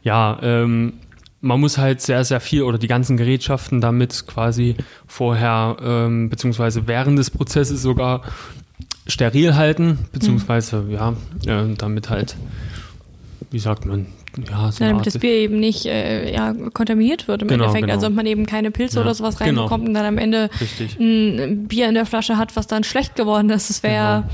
ja, 0.04 0.38
ähm, 0.42 0.94
man 1.42 1.60
muss 1.60 1.78
halt 1.78 2.02
sehr, 2.02 2.24
sehr 2.24 2.40
viel 2.40 2.64
oder 2.64 2.78
die 2.78 2.88
ganzen 2.88 3.18
Gerätschaften 3.18 3.82
damit 3.82 4.28
quasi 4.28 4.76
vorher 5.08 5.78
ähm, 5.82 6.30
beziehungsweise 6.30 6.88
während 6.88 7.18
des 7.18 7.32
Prozesses 7.32 7.82
sogar 7.82 8.22
steril 9.08 9.56
halten, 9.56 10.00
beziehungsweise 10.12 10.82
mhm. 10.82 10.92
ja, 10.92 11.14
äh, 11.46 11.74
damit 11.78 12.10
halt, 12.10 12.36
wie 13.50 13.60
sagt 13.60 13.86
man, 13.86 14.08
ja, 14.38 14.72
so 14.72 14.84
ja, 14.84 14.92
damit 14.92 15.06
das 15.06 15.18
Bier 15.18 15.34
eben 15.34 15.60
nicht 15.60 15.86
äh, 15.86 16.34
ja, 16.34 16.54
kontaminiert 16.74 17.28
wird 17.28 17.42
im 17.42 17.48
genau, 17.48 17.66
Endeffekt. 17.66 17.86
Genau. 17.86 17.96
Also 17.96 18.08
ob 18.08 18.14
man 18.14 18.26
eben 18.26 18.46
keine 18.46 18.72
Pilze 18.72 18.98
ja, 18.98 19.02
oder 19.02 19.14
sowas 19.14 19.38
genau. 19.38 19.62
reinbekommt 19.62 19.86
genau. 19.86 19.90
und 19.90 19.94
dann 19.94 20.06
am 20.06 20.18
Ende 20.18 20.50
Richtig. 20.60 20.98
ein 21.00 21.68
Bier 21.68 21.90
in 21.90 21.96
der 21.96 22.06
Flasche 22.06 22.38
hat, 22.38 22.56
was 22.56 22.68
dann 22.68 22.84
schlecht 22.84 23.16
geworden 23.16 23.50
ist. 23.50 23.70
Das 23.70 23.84
wäre 23.84 24.24
genau. 24.24 24.34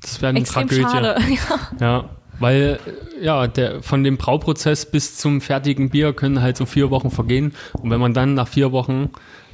das 0.00 0.22
wäre 0.22 0.30
eine 0.30 0.40
extrem 0.40 0.68
Tragödie. 0.68 0.82
schade. 0.82 1.16
ja. 1.80 1.86
ja. 1.86 2.04
Weil 2.38 2.78
ja, 3.20 3.46
der, 3.46 3.82
von 3.82 4.04
dem 4.04 4.18
Brauprozess 4.18 4.90
bis 4.90 5.16
zum 5.16 5.40
fertigen 5.40 5.88
Bier 5.88 6.12
können 6.12 6.42
halt 6.42 6.56
so 6.56 6.66
vier 6.66 6.90
Wochen 6.90 7.10
vergehen. 7.10 7.54
Und 7.72 7.90
wenn 7.90 8.00
man 8.00 8.12
dann 8.12 8.34
nach 8.34 8.48
vier 8.48 8.72
Wochen 8.72 9.10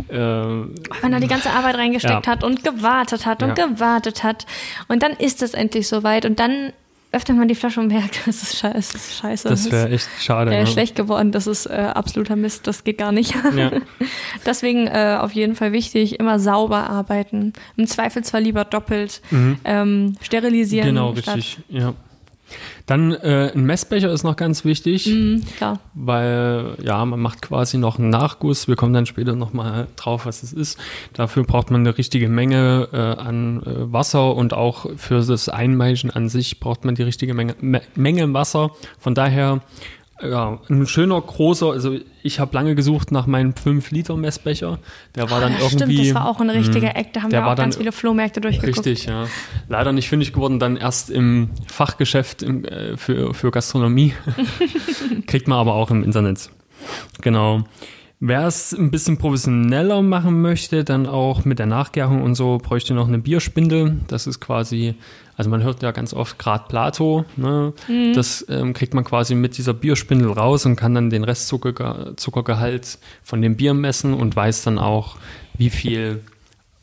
äh, 0.08 0.16
Weil 0.16 0.68
man 1.02 1.12
da 1.12 1.20
die 1.20 1.28
ganze 1.28 1.50
Arbeit 1.50 1.76
reingesteckt 1.76 2.26
ja. 2.26 2.32
hat 2.32 2.42
und 2.42 2.64
gewartet 2.64 3.24
hat 3.24 3.42
und 3.42 3.56
ja. 3.56 3.66
gewartet 3.66 4.24
hat. 4.24 4.46
Und 4.88 5.02
dann 5.02 5.12
ist 5.12 5.42
es 5.42 5.54
endlich 5.54 5.86
soweit. 5.86 6.24
Und 6.24 6.40
dann 6.40 6.72
öffnet 7.12 7.36
man 7.36 7.46
die 7.46 7.54
Flasche 7.54 7.80
und 7.80 7.88
merkt, 7.88 8.20
das 8.26 8.42
ist 8.42 8.58
scheiße. 8.58 8.74
Das, 8.74 8.94
ist 8.94 9.16
scheiße. 9.16 9.48
das 9.48 9.70
wäre 9.70 9.90
echt 9.90 10.08
schade. 10.20 10.50
Äh, 10.50 10.60
ja. 10.60 10.66
Schlecht 10.66 10.96
geworden, 10.96 11.30
das 11.30 11.46
ist 11.46 11.66
äh, 11.66 11.72
absoluter 11.94 12.36
Mist, 12.36 12.66
das 12.66 12.84
geht 12.84 12.98
gar 12.98 13.12
nicht. 13.12 13.34
Ja. 13.54 13.70
Deswegen 14.46 14.86
äh, 14.86 15.18
auf 15.20 15.32
jeden 15.32 15.54
Fall 15.54 15.72
wichtig, 15.72 16.18
immer 16.18 16.38
sauber 16.38 16.88
arbeiten. 16.88 17.52
Im 17.76 17.86
Zweifel 17.86 18.24
zwar 18.24 18.40
lieber 18.40 18.64
doppelt 18.64 19.20
mhm. 19.30 19.58
ähm, 19.64 20.16
sterilisieren. 20.22 20.86
Genau, 20.86 21.10
richtig. 21.10 21.58
Ja. 21.68 21.94
Dann 22.86 23.12
äh, 23.12 23.52
ein 23.54 23.64
Messbecher 23.64 24.10
ist 24.10 24.24
noch 24.24 24.36
ganz 24.36 24.64
wichtig, 24.64 25.10
klar. 25.56 25.80
weil 25.94 26.76
ja, 26.82 27.04
man 27.04 27.20
macht 27.20 27.42
quasi 27.42 27.78
noch 27.78 27.98
einen 27.98 28.10
Nachguss. 28.10 28.68
Wir 28.68 28.76
kommen 28.76 28.92
dann 28.92 29.06
später 29.06 29.34
nochmal 29.34 29.88
drauf, 29.96 30.26
was 30.26 30.42
es 30.42 30.52
ist. 30.52 30.78
Dafür 31.12 31.44
braucht 31.44 31.70
man 31.70 31.82
eine 31.82 31.96
richtige 31.96 32.28
Menge 32.28 32.88
äh, 32.92 32.96
an 32.96 33.62
äh, 33.62 33.92
Wasser 33.92 34.34
und 34.34 34.54
auch 34.54 34.86
für 34.96 35.22
das 35.22 35.48
Einmeischen 35.48 36.10
an 36.10 36.28
sich 36.28 36.60
braucht 36.60 36.84
man 36.84 36.94
die 36.94 37.02
richtige 37.02 37.34
Menge, 37.34 37.56
Me 37.60 37.82
Menge 37.94 38.32
Wasser. 38.34 38.70
Von 38.98 39.14
daher 39.14 39.60
ja, 40.22 40.58
ein 40.68 40.86
schöner 40.86 41.20
großer, 41.20 41.70
also 41.70 41.96
ich 42.22 42.40
habe 42.40 42.54
lange 42.54 42.74
gesucht 42.74 43.10
nach 43.12 43.26
meinem 43.26 43.52
5-Liter-Messbecher. 43.52 44.78
Der 45.16 45.30
war 45.30 45.38
Ah, 45.38 45.40
dann 45.40 45.52
irgendwie. 45.54 45.76
Stimmt, 45.76 45.98
das 45.98 46.14
war 46.14 46.28
auch 46.28 46.40
ein 46.40 46.50
richtiger 46.50 46.88
Mh, 46.88 46.94
Eck. 47.00 47.12
Da 47.12 47.22
haben 47.22 47.32
wir 47.32 47.46
auch 47.46 47.56
ganz 47.56 47.76
viele 47.76 47.92
Flohmärkte 47.92 48.40
durchgeguckt. 48.40 48.86
Richtig, 48.86 49.06
ja. 49.06 49.26
Leider 49.68 49.92
nicht 49.92 50.08
fündig 50.08 50.32
geworden, 50.32 50.58
dann 50.58 50.76
erst 50.76 51.10
im 51.10 51.50
Fachgeschäft 51.66 52.42
im, 52.42 52.64
äh, 52.64 52.96
für, 52.96 53.34
für 53.34 53.50
Gastronomie. 53.50 54.14
Kriegt 55.26 55.48
man 55.48 55.58
aber 55.58 55.74
auch 55.74 55.90
im 55.90 56.04
Internet. 56.04 56.50
Genau. 57.20 57.64
Wer 58.24 58.46
es 58.46 58.72
ein 58.72 58.92
bisschen 58.92 59.18
professioneller 59.18 60.00
machen 60.00 60.42
möchte, 60.42 60.84
dann 60.84 61.08
auch 61.08 61.44
mit 61.44 61.58
der 61.58 61.66
Nachgärung 61.66 62.22
und 62.22 62.36
so, 62.36 62.58
bräuchte 62.58 62.94
noch 62.94 63.08
eine 63.08 63.18
Bierspindel. 63.18 63.98
Das 64.06 64.28
ist 64.28 64.38
quasi, 64.38 64.94
also 65.36 65.50
man 65.50 65.64
hört 65.64 65.82
ja 65.82 65.90
ganz 65.90 66.14
oft 66.14 66.38
Grad 66.38 66.68
Plato. 66.68 67.24
Ne? 67.34 67.72
Das 68.14 68.46
ähm, 68.48 68.74
kriegt 68.74 68.94
man 68.94 69.02
quasi 69.02 69.34
mit 69.34 69.58
dieser 69.58 69.74
Bierspindel 69.74 70.30
raus 70.30 70.64
und 70.66 70.76
kann 70.76 70.94
dann 70.94 71.10
den 71.10 71.24
Restzuckergehalt 71.24 72.20
Zuckergehalt 72.20 73.00
von 73.24 73.42
dem 73.42 73.56
Bier 73.56 73.74
messen 73.74 74.14
und 74.14 74.36
weiß 74.36 74.62
dann 74.62 74.78
auch, 74.78 75.16
wie 75.58 75.70
viel 75.70 76.20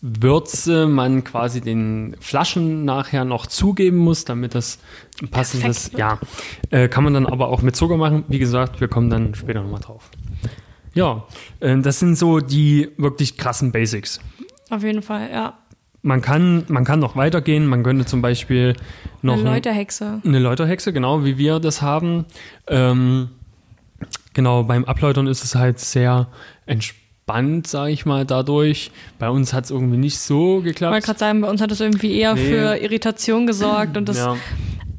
Würze 0.02 0.88
man 0.88 1.24
quasi 1.24 1.62
den 1.62 2.18
Flaschen 2.20 2.84
nachher 2.84 3.24
noch 3.24 3.48
zugeben 3.48 3.98
muss, 3.98 4.26
damit 4.26 4.56
das 4.56 4.80
passendes, 5.32 5.92
ja, 5.96 6.20
äh, 6.70 6.90
kann 6.90 7.06
man 7.06 7.14
dann 7.14 7.26
aber 7.26 7.48
auch 7.48 7.62
mit 7.62 7.78
Zucker 7.78 7.96
machen. 7.96 8.26
Wie 8.28 8.40
gesagt, 8.40 8.82
wir 8.82 8.90
kommen 8.90 9.10
dann 9.10 9.36
später 9.36 9.62
nochmal 9.62 9.80
drauf. 9.82 10.10
Ja, 11.00 11.24
äh, 11.62 11.78
das 11.80 12.00
sind 12.00 12.16
so 12.18 12.40
die 12.40 12.90
wirklich 12.98 13.38
krassen 13.38 13.72
Basics. 13.72 14.20
Auf 14.70 14.84
jeden 14.84 15.02
Fall, 15.02 15.30
ja. 15.32 15.58
Man 16.02 16.22
kann, 16.22 16.64
man 16.68 16.84
kann 16.86 17.00
noch 17.00 17.16
weitergehen. 17.16 17.66
Man 17.68 17.84
könnte 17.84 18.06
zum 18.06 18.22
Beispiel 18.22 18.74
noch 19.22 19.34
Eine 19.34 19.42
ein- 19.44 19.54
Läuterhexe. 19.56 20.22
eine 20.26 20.40
Läuterhexe, 20.40 20.94
genau 20.94 21.24
wie 21.26 21.38
wir 21.38 21.60
das 21.60 21.82
haben. 21.82 22.26
Ähm, 22.68 23.30
genau, 24.34 24.64
beim 24.64 24.86
Abläutern 24.86 25.28
ist 25.28 25.44
es 25.44 25.56
halt 25.56 25.80
sehr 25.80 26.28
entspannt, 26.66 27.68
sage 27.68 27.92
ich 27.92 28.06
mal, 28.06 28.26
dadurch. 28.26 28.92
Bei 29.20 29.30
uns 29.30 29.52
hat 29.54 29.66
es 29.66 29.72
irgendwie 29.72 29.98
nicht 29.98 30.20
so 30.20 30.36
Ich 30.36 30.66
wollte 30.66 30.70
geklappt. 30.70 31.04
gerade 31.06 31.20
sagen, 31.20 31.42
bei 31.42 31.50
uns 31.50 31.62
hat 31.62 31.72
das 31.72 31.80
irgendwie 31.82 32.18
eher 32.18 32.36
Nee. 32.36 32.46
für 32.50 32.78
Irritation 32.82 33.46
gesorgt 33.48 33.98
und 33.98 34.08
das 34.08 34.18
ja. 34.20 34.36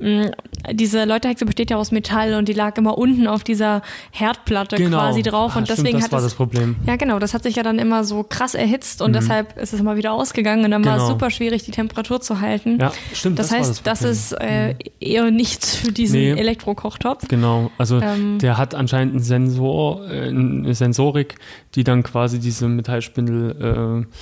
Mh, 0.01 0.31
diese 0.73 1.05
Läuterhexe 1.05 1.45
besteht 1.47 1.71
ja 1.71 1.77
aus 1.77 1.91
Metall 1.93 2.35
und 2.35 2.49
die 2.49 2.53
lag 2.53 2.77
immer 2.77 2.99
unten 2.99 3.27
auf 3.27 3.45
dieser 3.45 3.83
Herdplatte 4.11 4.77
Genau. 4.77 4.99
quasi 4.99 5.23
drauf 5.23 5.53
Ah, 5.55 5.59
und 5.59 5.65
stimmt, 5.67 5.79
deswegen 5.79 5.99
das 5.99 6.05
hat 6.07 6.13
war 6.13 6.19
es 6.19 6.25
das 6.27 6.35
Problem. 6.35 6.77
ja 6.87 6.97
genau, 6.97 7.19
das 7.19 7.33
hat 7.35 7.43
sich 7.45 7.57
ja 7.57 7.63
dann 7.63 7.79
immer 7.79 8.05
so 8.05 8.23
krass 8.23 8.55
erhitzt 8.55 9.01
und 9.03 9.15
deshalb 9.15 9.57
ist 9.59 9.73
es 9.73 9.81
immer 9.81 9.97
wieder 9.97 10.13
ausgegangen 10.13 10.65
und 10.65 10.71
dann 10.71 10.85
war 10.85 10.97
es 10.97 11.03
Genau. 11.03 11.13
super 11.13 11.31
schwierig, 11.31 11.63
die 11.65 11.71
Temperatur 11.71 12.21
zu 12.21 12.41
halten. 12.41 12.79
Ja, 12.81 12.93
stimmt. 13.13 13.39
das, 13.39 13.51
war 13.51 13.59
heißt, 13.59 13.87
das, 13.87 13.99
Problem. 14.01 14.13
ist 14.13 14.33
äh, 14.33 14.75
eher 15.01 15.31
nichts 15.31 15.77
für 15.77 15.93
diesen 15.93 16.19
Nee. 16.21 16.33
Elektrokochtopf. 16.33 17.29
Genau, 17.29 17.71
also 17.79 18.01
Ähm. 18.01 18.39
der 18.39 18.59
hat 18.59 18.75
anscheinend 18.75 19.15
einen 19.15 19.23
Sensor, 19.23 20.07
äh, 20.11 20.29
eine 20.29 20.75
Sensorik, 20.75 21.37
die 21.75 21.85
dann 21.85 22.03
quasi 22.03 22.39
diese 22.39 22.69
Metallspindel, 22.69 24.05
äh, 24.07 24.17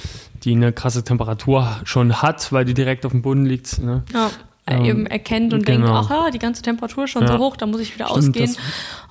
die 0.45 0.53
eine 0.53 0.73
krasse 0.73 1.03
Temperatur 1.05 1.69
schon 1.85 2.23
hat, 2.23 2.53
weil 2.53 2.65
die 2.65 2.75
direkt 2.75 3.05
auf 3.07 3.13
dem 3.13 3.23
Boden 3.23 3.45
liegt. 3.45 3.81
Ne? 3.81 4.03
Ja. 4.13 4.31
Ähm, 4.71 4.85
eben 4.85 5.07
erkennt 5.07 5.53
und 5.55 5.65
genau. 5.67 5.87
denkt, 5.87 6.01
ach 6.05 6.11
ja, 6.11 6.31
die 6.31 6.39
ganze 6.39 6.63
Temperatur 6.63 7.05
ist 7.05 7.11
schon 7.11 7.23
Ja. 7.23 7.33
so 7.33 7.39
hoch, 7.39 7.57
da 7.57 7.67
muss 7.67 7.81
ich 7.81 7.95
wieder 7.95 8.07
Stimmt, 8.07 8.29
ausgehen, 8.29 8.47
das- 8.47 8.57
Mhm. 8.57 8.63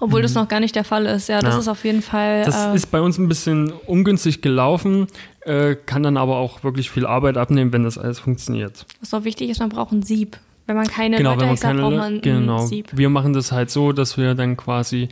obwohl 0.02 0.22
das 0.22 0.34
noch 0.34 0.48
gar 0.48 0.60
nicht 0.60 0.76
der 0.76 0.84
Fall 0.84 1.06
ist. 1.06 1.30
Ja, 1.30 1.40
das 1.42 1.54
Ja. 1.56 1.60
ist 1.62 1.68
auf 1.68 1.84
jeden 1.86 2.02
Fall. 2.02 2.44
Das 2.46 2.68
äh, 2.68 2.76
ist 2.76 2.88
bei 2.92 3.02
uns 3.02 3.18
ein 3.18 3.28
bisschen 3.28 3.72
ungünstig 3.86 4.42
gelaufen, 4.42 5.08
äh, 5.42 5.76
kann 5.76 6.04
dann 6.04 6.18
aber 6.18 6.38
auch 6.38 6.64
wirklich 6.64 6.90
viel 6.90 7.06
Arbeit 7.06 7.38
abnehmen, 7.38 7.72
wenn 7.74 7.84
das 7.84 7.98
alles 7.98 8.20
funktioniert. 8.20 8.86
Was 9.00 9.14
auch 9.14 9.24
wichtig 9.24 9.50
ist, 9.50 9.60
man 9.60 9.70
braucht 9.70 9.92
ein 9.92 10.04
Sieb. 10.04 10.38
Wenn 10.66 10.76
man 10.76 10.88
keine 10.88 11.16
genau, 11.18 11.32
Läuterhexe 11.36 11.68
hat, 11.68 11.78
braucht 11.78 11.96
man 11.96 12.16
ein 12.16 12.22
genau. 12.22 12.66
Sieb. 12.66 12.90
Wir 12.94 13.10
machen 13.10 13.32
das 13.34 13.52
halt 13.54 13.72
so, 13.72 13.94
dass 13.94 14.18
wir 14.18 14.36
dann 14.36 14.58
quasi 14.58 15.08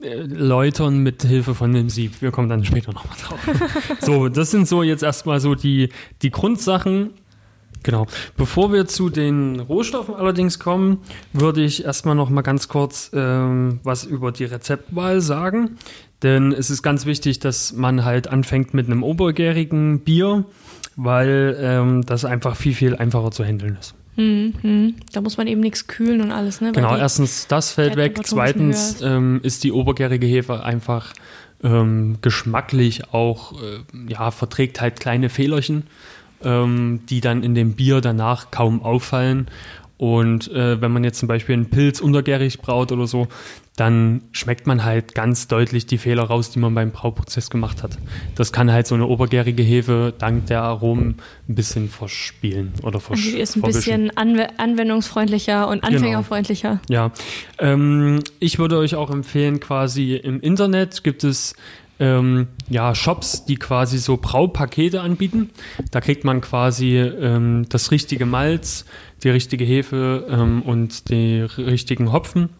äh, 0.00 0.14
läutern 0.20 0.98
mit 0.98 1.22
Hilfe 1.22 1.54
von 1.54 1.72
dem 1.72 1.88
Sieb. 1.88 2.20
Wir 2.20 2.30
kommen 2.30 2.48
dann 2.48 2.64
später 2.64 2.92
nochmal 2.92 3.16
drauf. 3.20 3.40
so, 4.00 4.28
das 4.28 4.50
sind 4.50 4.68
so 4.68 4.82
jetzt 4.82 5.02
erstmal 5.02 5.40
so 5.40 5.54
die, 5.54 5.88
die 6.22 6.30
Grundsachen. 6.30 7.10
Genau. 7.82 8.06
Bevor 8.36 8.72
wir 8.72 8.86
zu 8.86 9.10
den 9.10 9.60
Rohstoffen 9.60 10.14
allerdings 10.14 10.58
kommen, 10.58 10.98
würde 11.32 11.62
ich 11.62 11.84
erstmal 11.84 12.14
noch 12.14 12.30
mal 12.30 12.42
ganz 12.42 12.68
kurz 12.68 13.10
ähm, 13.14 13.80
was 13.84 14.04
über 14.04 14.32
die 14.32 14.44
Rezeptwahl 14.44 15.20
sagen. 15.20 15.78
Denn 16.22 16.52
es 16.52 16.70
ist 16.70 16.82
ganz 16.82 17.06
wichtig, 17.06 17.38
dass 17.38 17.72
man 17.72 18.04
halt 18.04 18.28
anfängt 18.28 18.74
mit 18.74 18.86
einem 18.86 19.02
obergärigen 19.02 20.00
Bier, 20.00 20.44
weil 20.96 21.56
ähm, 21.60 22.06
das 22.06 22.24
einfach 22.24 22.56
viel, 22.56 22.74
viel 22.74 22.96
einfacher 22.96 23.30
zu 23.30 23.44
handeln 23.44 23.76
ist. 23.78 23.94
Hm, 24.16 24.54
hm. 24.62 24.94
Da 25.12 25.20
muss 25.20 25.36
man 25.36 25.46
eben 25.46 25.60
nichts 25.60 25.86
kühlen 25.86 26.22
und 26.22 26.32
alles, 26.32 26.60
ne? 26.62 26.68
Weil 26.68 26.74
Genau, 26.74 26.96
erstens 26.96 27.46
das 27.48 27.72
fällt 27.72 27.96
weg. 27.96 28.18
Zweitens 28.24 29.02
ähm, 29.02 29.40
ist 29.42 29.62
die 29.62 29.72
obergärige 29.72 30.26
Hefe 30.26 30.64
einfach 30.64 31.12
ähm, 31.62 32.18
geschmacklich 32.22 33.12
auch, 33.12 33.52
äh, 33.60 33.80
ja, 34.08 34.30
verträgt 34.30 34.80
halt 34.80 35.00
kleine 35.00 35.28
Fehlerchen, 35.28 35.84
ähm, 36.46 37.00
die 37.10 37.20
dann 37.20 37.42
in 37.42 37.54
dem 37.54 37.72
Bier 37.74 38.00
danach 38.00 38.50
kaum 38.50 38.82
auffallen. 38.82 39.48
Und 39.98 40.50
äh, 40.52 40.78
wenn 40.80 40.92
man 40.92 41.04
jetzt 41.04 41.18
zum 41.18 41.26
Beispiel 41.28 41.54
einen 41.54 41.70
Pilz 41.70 42.00
untergärig 42.00 42.60
braut 42.60 42.92
oder 42.92 43.06
so, 43.06 43.28
dann 43.76 44.22
schmeckt 44.32 44.66
man 44.66 44.84
halt 44.84 45.14
ganz 45.14 45.48
deutlich 45.48 45.86
die 45.86 45.96
Fehler 45.98 46.24
raus, 46.24 46.50
die 46.50 46.58
man 46.58 46.74
beim 46.74 46.90
Brauprozess 46.92 47.48
gemacht 47.50 47.82
hat. 47.82 47.96
Das 48.34 48.52
kann 48.52 48.70
halt 48.72 48.86
so 48.86 48.94
eine 48.94 49.06
obergärige 49.06 49.62
Hefe 49.62 50.12
dank 50.18 50.46
der 50.46 50.62
Aromen 50.62 51.16
ein 51.48 51.54
bisschen 51.54 51.88
verspielen 51.88 52.72
oder 52.82 53.00
versch 53.00 53.20
Also 53.24 53.36
die 53.36 53.42
ist 53.42 53.56
ein 53.56 53.60
verwischen. 53.60 54.08
bisschen 54.08 54.16
anw 54.16 54.46
anwendungsfreundlicher 54.58 55.68
und 55.68 55.82
Genau. 55.82 55.94
anfängerfreundlicher. 55.96 56.80
Ja, 56.90 57.10
ähm, 57.58 58.20
ich 58.38 58.58
würde 58.58 58.78
euch 58.78 58.94
auch 58.96 59.10
empfehlen, 59.10 59.60
quasi 59.60 60.14
im 60.14 60.40
Internet 60.40 61.04
gibt 61.04 61.24
es 61.24 61.54
ähm, 61.98 62.48
ja, 62.68 62.94
Shops, 62.94 63.44
die 63.44 63.56
quasi 63.56 63.98
so 63.98 64.16
Braupakete 64.16 65.00
anbieten. 65.00 65.50
Da 65.90 66.00
kriegt 66.00 66.24
man 66.24 66.40
quasi 66.40 66.96
ähm, 66.98 67.66
das 67.68 67.90
richtige 67.90 68.26
Malz, 68.26 68.84
die 69.22 69.30
richtige 69.30 69.64
Hefe 69.64 70.26
ähm, 70.28 70.62
und 70.62 71.08
die 71.10 71.40
richtigen 71.40 72.12
Hopfen 72.12 72.50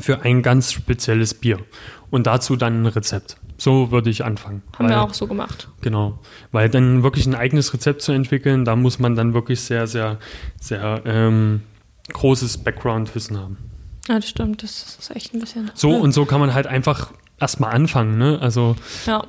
für 0.00 0.22
ein 0.22 0.42
ganz 0.42 0.72
spezielles 0.72 1.34
Bier. 1.34 1.58
Und 2.10 2.26
dazu 2.26 2.56
dann 2.56 2.82
ein 2.82 2.86
Rezept. 2.86 3.36
So 3.58 3.90
würde 3.90 4.10
ich 4.10 4.24
anfangen. 4.24 4.62
Haben 4.78 4.88
wir 4.88 4.96
Weil- 4.96 5.02
auch 5.02 5.14
so 5.14 5.26
gemacht. 5.26 5.68
Genau, 5.80 6.18
weil 6.52 6.68
dann 6.68 7.02
wirklich 7.02 7.26
ein 7.26 7.34
eigenes 7.34 7.72
Rezept 7.72 8.02
zu 8.02 8.12
entwickeln, 8.12 8.64
da 8.64 8.76
muss 8.76 8.98
man 8.98 9.14
dann 9.14 9.32
wirklich 9.34 9.60
sehr, 9.60 9.86
sehr, 9.86 10.18
sehr 10.60 11.02
ähm, 11.06 11.62
großes 12.12 12.58
Background-Wissen 12.58 13.38
haben. 13.38 13.56
Ja, 14.08 14.16
das 14.16 14.28
stimmt. 14.28 14.62
Das 14.62 14.98
ist 15.00 15.10
echt 15.14 15.34
ein 15.34 15.40
bisschen. 15.40 15.70
So 15.74 15.90
und 15.96 16.12
so 16.12 16.26
kann 16.26 16.38
man 16.40 16.54
halt 16.54 16.66
einfach 16.66 17.12
erstmal 17.40 17.72
anfangen, 17.74 18.18
ne? 18.18 18.38
Also 18.40 18.76
Ja, 19.06 19.22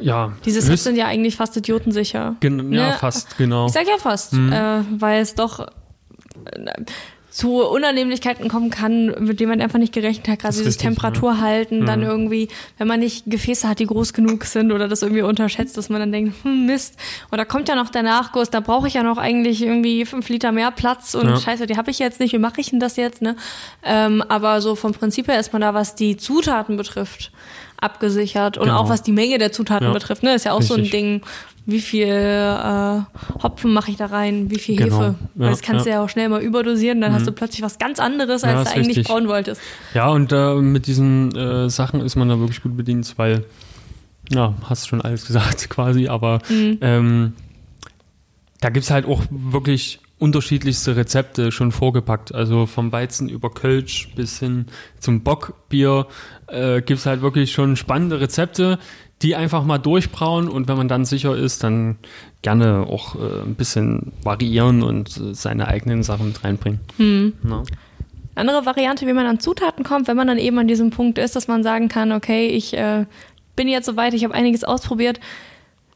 ja. 0.00 0.32
diese 0.44 0.60
Sets 0.60 0.84
sind 0.84 0.96
ja 0.96 1.06
eigentlich 1.06 1.36
fast 1.36 1.56
idiotensicher. 1.56 2.36
gen- 2.40 2.72
ja, 2.72 2.88
Ne? 2.90 2.96
fast, 2.98 3.36
genau. 3.38 3.66
Ich 3.66 3.72
sag 3.72 3.86
ja 3.86 3.98
fast, 3.98 4.32
Mhm. 4.32 4.52
äh, 4.52 4.82
weil 4.98 5.20
es 5.22 5.34
doch 5.34 5.60
äh, 5.60 6.84
zu 7.32 7.62
Unannehmlichkeiten 7.62 8.48
kommen 8.48 8.68
kann, 8.68 9.06
mit 9.24 9.40
denen 9.40 9.48
man 9.48 9.60
einfach 9.62 9.78
nicht 9.78 9.94
gerechnet 9.94 10.28
hat. 10.28 10.40
Gerade 10.40 10.52
dieses 10.52 10.66
richtig, 10.74 10.82
Temperatur 10.86 11.40
halten, 11.40 11.86
dann 11.86 12.00
Mhm. 12.00 12.06
irgendwie, 12.06 12.48
wenn 12.76 12.86
man 12.86 13.00
nicht 13.00 13.24
Gefäße 13.26 13.66
hat, 13.66 13.78
die 13.78 13.86
groß 13.86 14.12
genug 14.12 14.44
sind 14.44 14.70
oder 14.70 14.86
das 14.86 15.00
irgendwie 15.00 15.22
unterschätzt, 15.22 15.78
dass 15.78 15.88
man 15.88 16.00
dann 16.00 16.12
denkt, 16.12 16.34
hm, 16.44 16.66
Mist. 16.66 16.94
Und 17.30 17.38
da 17.38 17.46
kommt 17.46 17.70
ja 17.70 17.74
noch 17.74 17.88
der 17.88 18.02
Nachguss, 18.02 18.50
da 18.50 18.60
brauche 18.60 18.86
ich 18.86 18.92
ja 18.94 19.02
noch 19.02 19.16
eigentlich 19.16 19.62
irgendwie 19.62 20.04
fünf 20.04 20.28
Liter 20.28 20.52
mehr 20.52 20.70
Platz 20.72 21.14
und 21.14 21.26
Ja. 21.26 21.36
scheiße, 21.40 21.66
die 21.66 21.78
habe 21.78 21.90
ich 21.90 21.98
jetzt 21.98 22.20
nicht, 22.20 22.34
wie 22.34 22.38
mache 22.38 22.60
ich 22.60 22.68
denn 22.68 22.80
das 22.80 22.96
jetzt? 22.96 23.22
Ne? 23.22 23.34
Ähm, 23.82 24.22
aber 24.28 24.60
so 24.60 24.74
vom 24.74 24.92
Prinzip 24.92 25.26
her 25.28 25.40
ist 25.40 25.54
man 25.54 25.62
da, 25.62 25.72
was 25.72 25.94
die 25.94 26.18
Zutaten 26.18 26.76
betrifft, 26.76 27.32
abgesichert 27.80 28.58
und 28.58 28.66
Genau. 28.66 28.78
auch 28.80 28.88
was 28.88 29.02
die 29.02 29.12
Menge 29.12 29.38
der 29.38 29.52
Zutaten 29.52 29.88
Ja. 29.88 29.92
betrifft. 29.92 30.22
Ne? 30.22 30.34
Ist 30.34 30.44
ja 30.44 30.52
auch 30.52 30.62
so 30.62 30.74
ein 30.74 30.80
Richtig. 30.80 31.00
Ding, 31.00 31.22
wie 31.64 31.80
viel 31.80 32.06
äh, 32.08 33.00
Hopfen 33.42 33.72
mache 33.72 33.90
ich 33.92 33.96
da 33.96 34.06
rein, 34.06 34.50
wie 34.50 34.58
viel 34.58 34.76
Genau. 34.76 34.96
Hefe. 35.00 35.14
Ja, 35.36 35.50
das 35.50 35.60
kannst 35.62 35.86
du 35.86 35.90
ja. 35.90 35.96
ja 35.96 36.04
auch 36.04 36.08
schnell 36.08 36.28
mal 36.28 36.42
überdosieren, 36.42 37.00
dann 37.00 37.12
hast 37.12 37.26
du 37.26 37.32
plötzlich 37.32 37.62
was 37.62 37.78
ganz 37.78 38.00
anderes, 38.00 38.42
als 38.44 38.52
Ja, 38.52 38.64
du 38.64 38.70
eigentlich 38.70 38.88
richtig. 38.98 39.06
brauen 39.06 39.28
wolltest. 39.28 39.60
Ja, 39.94 40.08
und 40.08 40.32
äh, 40.32 40.54
mit 40.56 40.86
diesen 40.86 41.34
äh, 41.36 41.70
Sachen 41.70 42.00
ist 42.00 42.16
man 42.16 42.28
da 42.28 42.38
wirklich 42.38 42.62
gut 42.62 42.76
bedient, 42.76 43.12
weil, 43.16 43.44
ja, 44.30 44.54
hast 44.64 44.88
schon 44.88 45.00
alles 45.00 45.26
gesagt 45.28 45.70
quasi, 45.70 46.08
aber 46.08 46.40
Mhm. 46.48 46.78
ähm, 46.80 47.32
da 48.60 48.70
gibt 48.70 48.84
es 48.84 48.90
halt 48.90 49.06
auch 49.06 49.22
wirklich 49.30 50.00
unterschiedlichste 50.18 50.94
Rezepte 50.94 51.50
schon 51.50 51.72
vorgepackt. 51.72 52.32
Also 52.32 52.66
vom 52.66 52.92
Weizen 52.92 53.28
über 53.28 53.50
Kölsch 53.50 54.08
bis 54.14 54.38
hin 54.38 54.66
zum 55.00 55.22
Bockbier 55.24 56.06
äh, 56.46 56.80
gibt 56.80 57.00
es 57.00 57.06
halt 57.06 57.22
wirklich 57.22 57.50
schon 57.50 57.74
spannende 57.74 58.20
Rezepte, 58.20 58.78
die 59.22 59.36
einfach 59.36 59.64
mal 59.64 59.78
durchbrauen 59.78 60.48
und 60.48 60.68
wenn 60.68 60.76
man 60.76 60.88
dann 60.88 61.04
sicher 61.04 61.36
ist, 61.36 61.62
dann 61.62 61.96
gerne 62.42 62.86
auch 62.88 63.14
äh, 63.14 63.42
ein 63.44 63.54
bisschen 63.54 64.12
variieren 64.22 64.82
und 64.82 65.16
äh, 65.16 65.34
seine 65.34 65.68
eigenen 65.68 66.02
Sachen 66.02 66.28
mit 66.28 66.42
reinbringen. 66.44 66.80
Hm. 66.96 67.32
No. 67.42 67.62
Andere 68.34 68.64
Variante, 68.64 69.06
wie 69.06 69.12
man 69.12 69.26
an 69.26 69.40
Zutaten 69.40 69.84
kommt, 69.84 70.08
wenn 70.08 70.16
man 70.16 70.26
dann 70.26 70.38
eben 70.38 70.58
an 70.58 70.66
diesem 70.66 70.90
Punkt 70.90 71.18
ist, 71.18 71.36
dass 71.36 71.48
man 71.48 71.62
sagen 71.62 71.88
kann, 71.88 72.12
okay, 72.12 72.48
ich 72.48 72.74
äh, 72.74 73.04
bin 73.56 73.68
jetzt 73.68 73.86
soweit, 73.86 74.14
ich 74.14 74.24
habe 74.24 74.34
einiges 74.34 74.64
ausprobiert, 74.64 75.20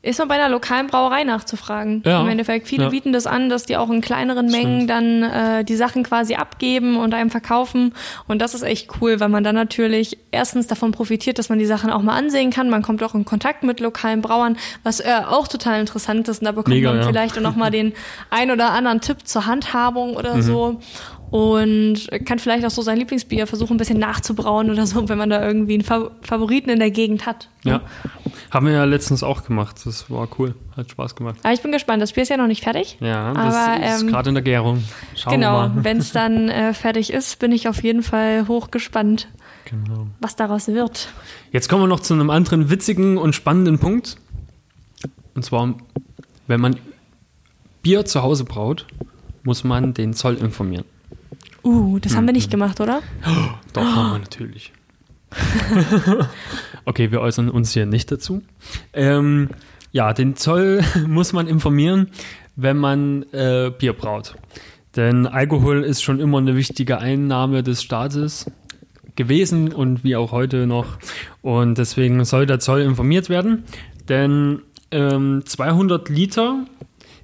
ist 0.06 0.18
man 0.18 0.28
bei 0.28 0.36
einer 0.36 0.48
lokalen 0.48 0.86
Brauerei 0.86 1.24
nachzufragen. 1.24 2.02
Ja. 2.06 2.20
Im 2.22 2.28
Endeffekt, 2.28 2.68
viele 2.68 2.84
ja. 2.84 2.88
bieten 2.90 3.12
das 3.12 3.26
an, 3.26 3.48
dass 3.48 3.64
die 3.64 3.76
auch 3.76 3.90
in 3.90 4.00
kleineren 4.00 4.46
Mengen 4.46 4.88
Stimmt. 4.88 4.90
dann 4.90 5.22
äh, 5.22 5.64
die 5.64 5.74
Sachen 5.74 6.04
quasi 6.04 6.36
abgeben 6.36 6.96
und 6.96 7.12
einem 7.12 7.30
verkaufen. 7.30 7.92
Und 8.28 8.40
das 8.40 8.54
ist 8.54 8.62
echt 8.62 8.88
cool, 9.00 9.18
weil 9.18 9.28
man 9.28 9.42
dann 9.42 9.56
natürlich 9.56 10.18
erstens 10.30 10.68
davon 10.68 10.92
profitiert, 10.92 11.38
dass 11.38 11.48
man 11.48 11.58
die 11.58 11.66
Sachen 11.66 11.90
auch 11.90 12.02
mal 12.02 12.16
ansehen 12.16 12.50
kann. 12.50 12.70
Man 12.70 12.82
kommt 12.82 13.02
auch 13.02 13.14
in 13.14 13.24
Kontakt 13.24 13.64
mit 13.64 13.80
lokalen 13.80 14.22
Brauern, 14.22 14.56
was 14.84 15.00
äh, 15.00 15.22
auch 15.28 15.48
total 15.48 15.80
interessant 15.80 16.28
ist. 16.28 16.40
Und 16.40 16.44
da 16.44 16.52
bekommt 16.52 16.74
Mega, 16.74 16.90
man 16.90 17.00
ja. 17.00 17.06
vielleicht 17.06 17.36
auch 17.36 17.42
noch 17.42 17.56
mal 17.56 17.70
den 17.70 17.92
ein 18.30 18.52
oder 18.52 18.70
anderen 18.70 19.00
Tipp 19.00 19.26
zur 19.26 19.46
Handhabung 19.46 20.14
oder 20.14 20.36
mhm. 20.36 20.42
so 20.42 20.80
und 21.30 22.08
kann 22.24 22.38
vielleicht 22.38 22.64
auch 22.64 22.70
so 22.70 22.82
sein 22.82 22.98
Lieblingsbier 22.98 23.46
versuchen, 23.46 23.74
ein 23.74 23.78
bisschen 23.78 23.98
nachzubrauen 23.98 24.70
oder 24.70 24.86
so, 24.86 25.08
wenn 25.08 25.18
man 25.18 25.30
da 25.30 25.44
irgendwie 25.44 25.74
einen 25.74 25.84
Favoriten 26.22 26.70
in 26.70 26.78
der 26.78 26.90
Gegend 26.90 27.26
hat. 27.26 27.48
Ja, 27.64 27.80
haben 28.50 28.66
wir 28.66 28.72
ja 28.72 28.84
letztens 28.84 29.22
auch 29.22 29.44
gemacht. 29.44 29.80
Das 29.84 30.08
war 30.10 30.28
cool, 30.38 30.54
hat 30.76 30.90
Spaß 30.90 31.16
gemacht. 31.16 31.38
Aber 31.42 31.52
ich 31.52 31.62
bin 31.62 31.72
gespannt. 31.72 32.00
Das 32.00 32.12
Bier 32.12 32.22
ist 32.22 32.28
ja 32.28 32.36
noch 32.36 32.46
nicht 32.46 32.62
fertig. 32.62 32.96
Ja, 33.00 33.32
das 33.32 33.54
aber, 33.54 33.86
ist 33.86 34.02
ähm, 34.02 34.08
gerade 34.08 34.28
in 34.28 34.34
der 34.34 34.44
Gärung. 34.44 34.84
Schauen 35.16 35.34
genau, 35.34 35.70
wenn 35.74 35.98
es 35.98 36.12
dann 36.12 36.48
äh, 36.48 36.72
fertig 36.72 37.12
ist, 37.12 37.38
bin 37.40 37.50
ich 37.50 37.68
auf 37.68 37.82
jeden 37.82 38.02
Fall 38.02 38.46
hochgespannt, 38.46 39.28
genau. 39.64 40.06
was 40.20 40.36
daraus 40.36 40.68
wird. 40.68 41.08
Jetzt 41.50 41.68
kommen 41.68 41.82
wir 41.82 41.88
noch 41.88 42.00
zu 42.00 42.14
einem 42.14 42.30
anderen 42.30 42.70
witzigen 42.70 43.18
und 43.18 43.34
spannenden 43.34 43.78
Punkt. 43.80 44.16
Und 45.34 45.44
zwar, 45.44 45.74
wenn 46.46 46.60
man 46.60 46.76
Bier 47.82 48.04
zu 48.04 48.22
Hause 48.22 48.44
braut, 48.44 48.86
muss 49.42 49.64
man 49.64 49.92
den 49.92 50.14
Zoll 50.14 50.36
informieren. 50.36 50.84
Uh, 51.66 51.98
das 51.98 52.14
haben 52.14 52.26
wir 52.26 52.32
nicht 52.32 52.46
mhm. 52.46 52.52
gemacht, 52.52 52.80
oder? 52.80 53.02
Doch, 53.72 53.82
haben 53.82 54.12
wir 54.12 54.18
natürlich. 54.20 54.72
okay, 56.84 57.10
wir 57.10 57.20
äußern 57.20 57.50
uns 57.50 57.72
hier 57.72 57.86
nicht 57.86 58.12
dazu. 58.12 58.42
Ähm, 58.92 59.48
ja, 59.90 60.12
den 60.12 60.36
Zoll 60.36 60.84
muss 61.08 61.32
man 61.32 61.48
informieren, 61.48 62.08
wenn 62.54 62.76
man 62.76 63.24
äh, 63.32 63.72
Bier 63.76 63.94
braut. 63.94 64.36
Denn 64.94 65.26
Alkohol 65.26 65.82
ist 65.82 66.02
schon 66.02 66.20
immer 66.20 66.38
eine 66.38 66.54
wichtige 66.54 66.98
Einnahme 66.98 67.64
des 67.64 67.82
Staates 67.82 68.48
gewesen 69.16 69.72
und 69.72 70.04
wie 70.04 70.14
auch 70.14 70.30
heute 70.30 70.68
noch. 70.68 70.98
Und 71.42 71.78
deswegen 71.78 72.24
soll 72.24 72.46
der 72.46 72.60
Zoll 72.60 72.80
informiert 72.82 73.28
werden. 73.28 73.64
Denn 74.08 74.62
ähm, 74.92 75.42
200 75.44 76.08
Liter 76.10 76.64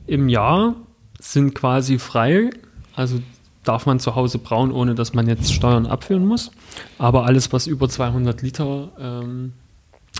im 0.08 0.28
Jahr 0.28 0.74
sind 1.20 1.54
quasi 1.54 2.00
frei. 2.00 2.50
Also 2.96 3.20
darf 3.64 3.86
man 3.86 4.00
zu 4.00 4.14
Hause 4.14 4.38
brauen, 4.38 4.72
ohne 4.72 4.94
dass 4.94 5.14
man 5.14 5.26
jetzt 5.26 5.52
Steuern 5.52 5.86
abführen 5.86 6.26
muss. 6.26 6.50
Aber 6.98 7.26
alles, 7.26 7.52
was 7.52 7.66
über 7.66 7.88
200 7.88 8.42
Liter 8.42 8.90
ähm, 8.98 9.52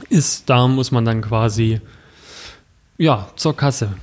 ist, 0.08 0.48
da 0.48 0.68
muss 0.68 0.90
man 0.90 1.04
dann 1.04 1.22
quasi 1.22 1.80
ja 2.98 3.28
zur 3.36 3.56
Kasse. 3.56 3.94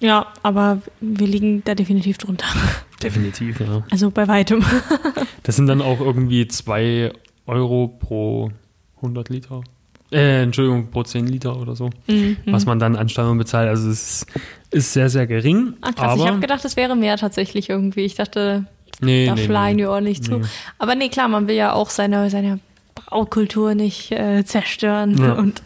Ja, 0.00 0.26
aber 0.42 0.80
wir 1.00 1.26
liegen 1.26 1.62
da 1.64 1.74
definitiv 1.74 2.18
drunter. 2.18 2.46
Definitiv, 3.02 3.60
ja. 3.60 3.82
Also 3.90 4.10
bei 4.10 4.28
weitem. 4.28 4.62
das 5.42 5.56
sind 5.56 5.66
dann 5.66 5.80
auch 5.80 6.00
irgendwie 6.00 6.46
2 6.46 7.12
Euro 7.46 7.88
pro 7.88 8.50
100 8.96 9.30
Liter. 9.30 9.62
Äh, 10.12 10.42
Entschuldigung, 10.42 10.90
pro 10.90 11.02
10 11.02 11.26
Liter 11.26 11.56
oder 11.56 11.76
so, 11.76 11.90
mhm. 12.08 12.36
was 12.46 12.66
man 12.66 12.78
dann 12.78 12.96
an 12.96 13.08
Steuern 13.08 13.38
bezahlt. 13.38 13.68
Also 13.68 13.90
es 13.90 14.26
ist 14.70 14.92
sehr, 14.92 15.08
sehr 15.08 15.26
gering. 15.26 15.74
Ach 15.82 15.94
krass, 15.94 16.18
ich 16.18 16.26
habe 16.26 16.40
gedacht, 16.40 16.64
es 16.64 16.76
wäre 16.76 16.96
mehr 16.96 17.16
tatsächlich 17.16 17.68
irgendwie. 17.68 18.00
Ich 18.00 18.16
dachte, 18.16 18.66
nee, 19.00 19.26
da 19.26 19.34
nee, 19.34 19.44
schlagen 19.44 19.76
nee. 19.76 19.82
die 19.82 19.86
ordentlich 19.86 20.22
zu. 20.22 20.38
Nee. 20.38 20.46
Aber 20.78 20.96
nee, 20.96 21.08
klar, 21.08 21.28
man 21.28 21.46
will 21.46 21.54
ja 21.54 21.72
auch 21.72 21.90
seine, 21.90 22.28
seine 22.28 22.58
Braukultur 22.94 23.74
nicht 23.74 24.10
äh, 24.10 24.44
zerstören 24.44 25.16
ja. 25.16 25.34
und 25.34 25.62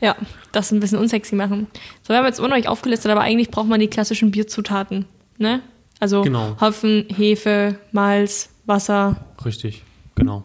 ja, 0.00 0.16
das 0.52 0.70
ein 0.72 0.80
bisschen 0.80 0.98
unsexy 0.98 1.34
machen. 1.34 1.66
So, 2.02 2.10
wir 2.10 2.18
haben 2.18 2.26
jetzt 2.26 2.40
unruhig 2.40 2.68
aufgelistet, 2.68 3.10
aber 3.10 3.20
eigentlich 3.22 3.50
braucht 3.50 3.68
man 3.68 3.80
die 3.80 3.88
klassischen 3.88 4.30
Bierzutaten, 4.30 5.04
ne? 5.38 5.60
Also 5.98 6.22
genau. 6.22 6.56
Hopfen, 6.60 7.06
Hefe, 7.14 7.78
Malz, 7.92 8.48
Wasser. 8.64 9.16
Richtig, 9.44 9.82
genau. 10.14 10.44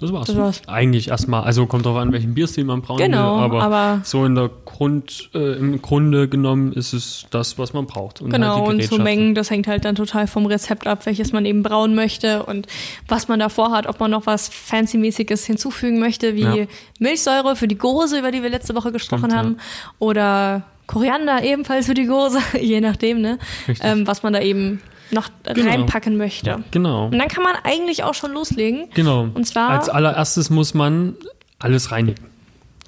Das 0.00 0.12
war's. 0.12 0.26
Das 0.26 0.36
war's. 0.36 0.62
Eigentlich 0.66 1.08
erstmal, 1.08 1.44
also 1.44 1.66
kommt 1.66 1.84
drauf 1.84 1.96
an, 1.96 2.12
welchen 2.12 2.34
Bierstil 2.34 2.64
man 2.64 2.80
brauen 2.80 2.98
genau, 2.98 3.36
will, 3.36 3.44
aber, 3.44 3.62
aber, 3.62 4.00
so 4.02 4.24
in 4.24 4.34
der 4.34 4.50
Grund, 4.64 5.30
äh, 5.34 5.58
im 5.58 5.82
Grunde 5.82 6.26
genommen 6.28 6.72
ist 6.72 6.94
es 6.94 7.26
das, 7.30 7.58
was 7.58 7.74
man 7.74 7.86
braucht. 7.86 8.22
Und 8.22 8.30
genau, 8.30 8.66
halt 8.66 8.68
und 8.68 8.82
zu 8.82 8.98
Mengen, 8.98 9.34
das 9.34 9.50
hängt 9.50 9.66
halt 9.66 9.84
dann 9.84 9.94
total 9.94 10.26
vom 10.26 10.46
Rezept 10.46 10.86
ab, 10.86 11.04
welches 11.04 11.32
man 11.32 11.44
eben 11.44 11.62
brauen 11.62 11.94
möchte 11.94 12.44
und 12.44 12.66
was 13.08 13.28
man 13.28 13.38
davor 13.38 13.72
hat, 13.72 13.86
ob 13.86 14.00
man 14.00 14.10
noch 14.10 14.26
was 14.26 14.48
Fancy-mäßiges 14.48 15.44
hinzufügen 15.44 15.98
möchte, 15.98 16.34
wie 16.34 16.40
ja. 16.40 16.66
Milchsäure 16.98 17.54
für 17.54 17.68
die 17.68 17.78
Gose, 17.78 18.18
über 18.18 18.30
die 18.30 18.42
wir 18.42 18.50
letzte 18.50 18.74
Woche 18.74 18.92
gesprochen 18.92 19.30
Stimmt, 19.30 19.36
haben, 19.36 19.56
ja. 19.58 19.92
oder 19.98 20.62
Koriander 20.86 21.44
ebenfalls 21.44 21.86
für 21.86 21.94
die 21.94 22.06
Gose, 22.06 22.40
je 22.60 22.80
nachdem, 22.80 23.20
ne? 23.20 23.38
Ähm, 23.80 24.06
was 24.06 24.22
man 24.22 24.32
da 24.32 24.40
eben 24.40 24.80
noch 25.12 25.30
genau. 25.42 25.70
reinpacken 25.70 26.16
möchte. 26.16 26.62
Genau. 26.70 27.06
Und 27.06 27.18
dann 27.18 27.28
kann 27.28 27.42
man 27.42 27.54
eigentlich 27.64 28.04
auch 28.04 28.14
schon 28.14 28.32
loslegen. 28.32 28.88
Genau. 28.94 29.28
Und 29.32 29.46
zwar. 29.46 29.70
Als 29.70 29.88
allererstes 29.88 30.50
muss 30.50 30.74
man 30.74 31.16
alles 31.58 31.92
reinigen. 31.92 32.24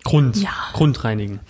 Grund. 0.04 0.36
Ja. 0.36 0.50
Grund 0.72 1.04
reinigen. 1.04 1.40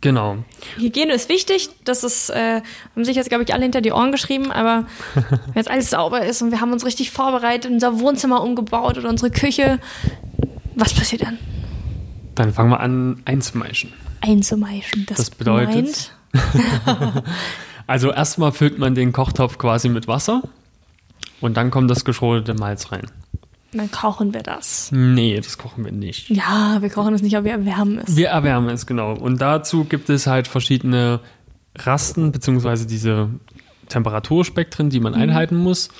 Genau. 0.00 0.38
Hygiene 0.78 1.12
ist 1.12 1.28
wichtig. 1.28 1.70
Das 1.84 2.02
ist, 2.02 2.28
äh, 2.30 2.60
haben 2.94 3.04
sich 3.04 3.16
jetzt, 3.16 3.28
glaube 3.28 3.44
ich, 3.44 3.54
alle 3.54 3.62
hinter 3.62 3.80
die 3.80 3.92
Ohren 3.92 4.10
geschrieben, 4.10 4.50
aber 4.50 4.86
wenn 5.14 5.40
jetzt 5.54 5.70
alles 5.70 5.90
sauber 5.90 6.24
ist 6.24 6.42
und 6.42 6.50
wir 6.50 6.60
haben 6.60 6.72
uns 6.72 6.84
richtig 6.84 7.12
vorbereitet, 7.12 7.70
unser 7.70 8.00
Wohnzimmer 8.00 8.42
umgebaut 8.42 8.98
oder 8.98 9.08
unsere 9.08 9.30
Küche, 9.30 9.78
was 10.74 10.92
passiert 10.92 11.22
dann? 11.22 11.38
Dann 12.34 12.52
fangen 12.52 12.70
wir 12.70 12.80
an 12.80 13.22
einzumeischen. 13.24 13.92
Einzumeischen. 14.20 15.06
Das, 15.06 15.18
das 15.18 15.30
bedeutet. 15.30 16.12
Also 17.86 18.12
erstmal 18.12 18.52
füllt 18.52 18.78
man 18.78 18.94
den 18.94 19.12
Kochtopf 19.12 19.58
quasi 19.58 19.88
mit 19.88 20.08
Wasser 20.08 20.42
und 21.40 21.56
dann 21.56 21.70
kommt 21.70 21.90
das 21.90 22.04
geschrotete 22.04 22.54
Malz 22.54 22.92
rein. 22.92 23.06
Dann 23.72 23.90
kochen 23.90 24.34
wir 24.34 24.42
das. 24.42 24.90
Nee, 24.92 25.36
das 25.36 25.56
kochen 25.56 25.84
wir 25.84 25.92
nicht. 25.92 26.28
Ja, 26.28 26.78
wir 26.80 26.90
kochen 26.90 27.14
es 27.14 27.22
nicht, 27.22 27.36
aber 27.36 27.46
wir 27.46 27.52
erwärmen 27.52 27.98
es. 28.04 28.16
Wir 28.16 28.28
erwärmen 28.28 28.68
es, 28.68 28.86
genau. 28.86 29.14
Und 29.14 29.40
dazu 29.40 29.84
gibt 29.84 30.10
es 30.10 30.26
halt 30.26 30.46
verschiedene 30.46 31.20
Rasten, 31.76 32.32
beziehungsweise 32.32 32.86
diese 32.86 33.30
Temperaturspektren, 33.92 34.88
die 34.88 35.00
man 35.00 35.12
mhm. 35.12 35.20
einhalten 35.20 35.56
muss, 35.56 35.90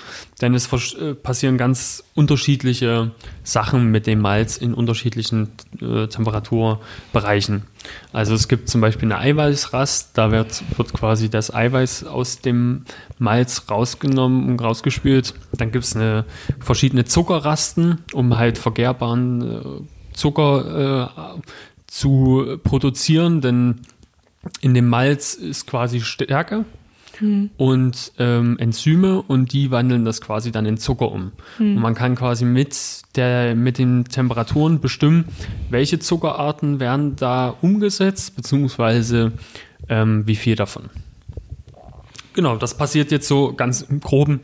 denn 0.41 0.55
es 0.55 0.71
äh, 0.95 1.13
passieren 1.13 1.57
ganz 1.57 2.03
unterschiedliche 2.15 3.11
Sachen 3.43 3.91
mit 3.91 4.07
dem 4.07 4.19
Malz 4.19 4.57
in 4.57 4.73
unterschiedlichen 4.73 5.51
äh, 5.79 6.07
Temperaturbereichen. 6.07 7.63
Also 8.11 8.33
es 8.33 8.47
gibt 8.47 8.69
zum 8.69 8.81
Beispiel 8.81 9.11
eine 9.11 9.21
Eiweißrast, 9.21 10.17
da 10.17 10.31
wird, 10.31 10.63
wird 10.77 10.93
quasi 10.93 11.29
das 11.29 11.53
Eiweiß 11.53 12.05
aus 12.05 12.39
dem 12.39 12.85
Malz 13.19 13.65
rausgenommen 13.69 14.49
und 14.49 14.61
rausgespült. 14.61 15.35
Dann 15.51 15.71
gibt 15.71 15.85
es 15.85 15.95
verschiedene 16.59 17.05
Zuckerrasten, 17.05 17.99
um 18.13 18.37
halt 18.37 18.57
vergehrbaren 18.57 19.41
äh, 19.41 20.15
Zucker 20.15 21.11
äh, 21.15 21.41
zu 21.87 22.57
produzieren, 22.63 23.41
denn 23.41 23.81
in 24.61 24.73
dem 24.73 24.89
Malz 24.89 25.35
ist 25.35 25.67
quasi 25.67 26.01
Stärke 26.01 26.65
hm. 27.23 27.49
und 27.55 28.11
ähm, 28.19 28.57
Enzyme 28.59 29.21
und 29.21 29.53
die 29.53 29.71
wandeln 29.71 30.03
das 30.03 30.19
quasi 30.19 30.51
dann 30.51 30.65
in 30.65 30.77
Zucker 30.77 31.11
um. 31.11 31.31
Hm. 31.57 31.77
Und 31.77 31.81
man 31.81 31.95
kann 31.95 32.15
quasi 32.15 32.43
mit, 32.43 32.75
der, 33.15 33.55
mit 33.55 33.77
den 33.77 34.03
Temperaturen 34.05 34.81
bestimmen, 34.81 35.25
welche 35.69 35.99
Zuckerarten 35.99 36.81
werden 36.81 37.15
da 37.15 37.55
umgesetzt, 37.61 38.35
beziehungsweise 38.35 39.31
ähm, 39.87 40.27
wie 40.27 40.35
viel 40.35 40.55
davon. 40.55 40.89
Genau, 42.33 42.57
das 42.57 42.75
passiert 42.75 43.11
jetzt 43.11 43.27
so 43.27 43.53
ganz 43.53 43.81
im 43.81 44.01
Groben 44.01 44.41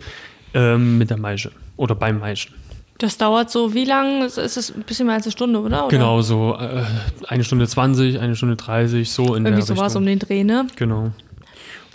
ähm, 0.53 0.97
mit 0.97 1.09
der 1.09 1.17
Maische 1.17 1.51
oder 1.75 1.95
beim 1.95 2.19
Maischen. 2.19 2.53
Das 2.99 3.17
dauert 3.17 3.49
so, 3.49 3.73
wie 3.73 3.85
lang? 3.85 4.23
Es 4.23 4.37
ist 4.37 4.75
ein 4.75 4.83
bisschen 4.83 5.05
mehr 5.05 5.15
als 5.15 5.25
eine 5.25 5.31
Stunde, 5.31 5.59
oder? 5.59 5.85
oder? 5.85 5.87
Genau, 5.87 6.21
so 6.21 6.57
äh, 6.59 6.83
eine 7.27 7.43
Stunde 7.45 7.65
20, 7.65 8.19
eine 8.19 8.35
Stunde 8.35 8.57
30, 8.57 9.09
so 9.09 9.35
in 9.35 9.45
Irgendwie 9.45 9.53
der 9.53 9.61
sowas 9.61 9.95
um 9.95 10.05
den 10.05 10.19
Dreh, 10.19 10.43
ne? 10.43 10.67
Genau. 10.75 11.11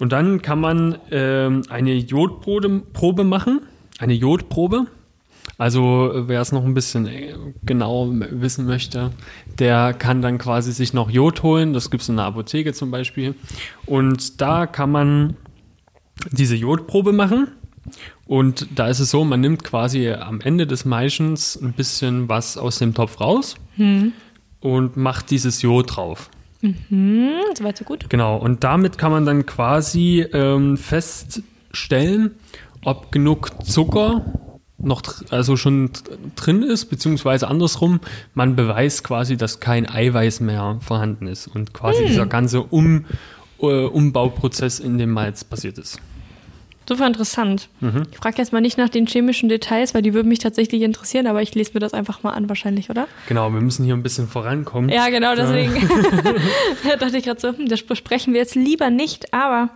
Und 0.01 0.13
dann 0.13 0.43
kann 0.43 0.61
man 0.61 0.99
ähm, 1.11 1.63
eine 1.69 1.95
Jodprobe 1.95 2.83
Probe 2.93 3.25
machen, 3.25 3.61
eine 3.99 4.15
Jodprobe. 4.15 4.87
Also 5.57 6.11
wer 6.27 6.41
es 6.41 6.51
noch 6.51 6.65
ein 6.65 6.75
bisschen 6.75 7.07
äh, 7.07 7.35
genau 7.65 8.09
wissen 8.11 8.67
möchte, 8.67 9.13
der 9.59 9.93
kann 9.95 10.21
dann 10.21 10.39
quasi 10.39 10.73
sich 10.73 10.95
noch 10.95 11.11
Jod 11.11 11.43
holen. 11.43 11.73
Das 11.73 11.91
gibt 11.91 12.03
es 12.03 12.09
in 12.09 12.17
der 12.17 12.25
Apotheke 12.25 12.73
zum 12.73 12.91
Beispiel. 12.91 13.35
Und 13.87 14.41
da 14.41 14.67
kann 14.67 14.91
man 14.91 15.37
diese 16.33 16.57
Jodprobe 16.57 17.13
machen. 17.13 17.49
Und 18.27 18.67
da 18.75 18.89
ist 18.89 18.99
es 19.01 19.11
so, 19.11 19.25
man 19.25 19.41
nimmt 19.41 19.63
quasi 19.63 20.11
am 20.11 20.41
Ende 20.41 20.67
des 20.67 20.85
Maischens 20.85 21.57
ein 21.61 21.75
bisschen 21.75 22.29
was 22.29 22.57
aus 22.57 22.79
dem 22.79 22.95
Topf 22.95 23.21
raus 23.21 23.57
und 24.61 24.97
macht 24.97 25.31
dieses 25.31 25.61
Jod 25.63 25.95
drauf. 25.97 26.31
Hm, 26.89 27.41
soweit 27.57 27.77
so 27.77 27.85
gut. 27.85 28.09
Genau, 28.09 28.37
und 28.39 28.65
damit 28.65 28.97
kann 28.97 29.13
man 29.13 29.27
dann 29.27 29.45
quasi 29.45 30.25
ähm, 30.33 30.79
feststellen, 30.79 32.33
ob 32.85 33.13
genug 33.13 33.51
Zucker 33.65 34.25
noch 34.79 35.03
also 35.31 35.57
schon 35.57 35.93
dr- 35.93 36.19
drin 36.37 36.63
ist, 36.63 36.87
beziehungsweise 36.87 37.49
andersrum, 37.49 38.01
man 38.35 38.57
beweist 38.57 39.05
quasi, 39.05 39.37
dass 39.37 39.61
kein 39.61 39.89
Eiweiß 39.89 40.41
mehr 40.41 40.79
vorhanden 40.81 41.27
ist 41.27 41.47
und 41.47 41.73
quasi 41.73 42.05
dieser 42.07 42.27
ganze 42.27 42.63
um, 42.63 43.05
äh, 43.61 43.85
Umbauprozess 43.85 44.81
in 44.81 44.99
dem 44.99 45.11
Malz 45.13 45.45
passiert 45.45 45.79
ist. 45.79 46.01
Super 46.89 47.07
interessant. 47.07 47.69
Mhm. 47.81 48.03
Ich 48.11 48.19
frage 48.19 48.37
jetzt 48.39 48.53
mal 48.53 48.61
nicht 48.61 48.77
nach 48.77 48.89
den 48.91 49.07
chemischen 49.07 49.49
Details, 49.49 49.95
weil 49.95 50.03
die 50.03 50.13
würden 50.13 50.29
mich 50.29 50.39
tatsächlich 50.39 50.83
interessieren, 50.83 51.27
aber 51.27 51.41
ich 51.41 51.55
lese 51.55 51.71
mir 51.75 51.81
das 51.81 51.95
einfach 51.95 52.23
mal 52.23 52.33
an 52.33 52.49
wahrscheinlich, 52.49 52.91
oder? 52.91 53.09
Genau, 53.27 53.51
wir 53.53 53.61
müssen 53.61 53.85
hier 53.85 53.95
ein 53.95 54.03
bisschen 54.03 54.29
vorankommen. 54.29 54.91
Ja, 54.91 55.09
genau, 55.09 55.35
deswegen 55.35 55.73
da 56.89 56.97
dachte 56.97 57.17
ich 57.17 57.25
gerade 57.25 57.41
so, 57.41 57.49
hm, 57.57 57.69
das 57.69 57.83
besprechen 57.83 58.35
wir 58.35 58.41
jetzt 58.41 58.55
lieber 58.55 58.91
nicht, 58.91 59.33
aber 59.33 59.71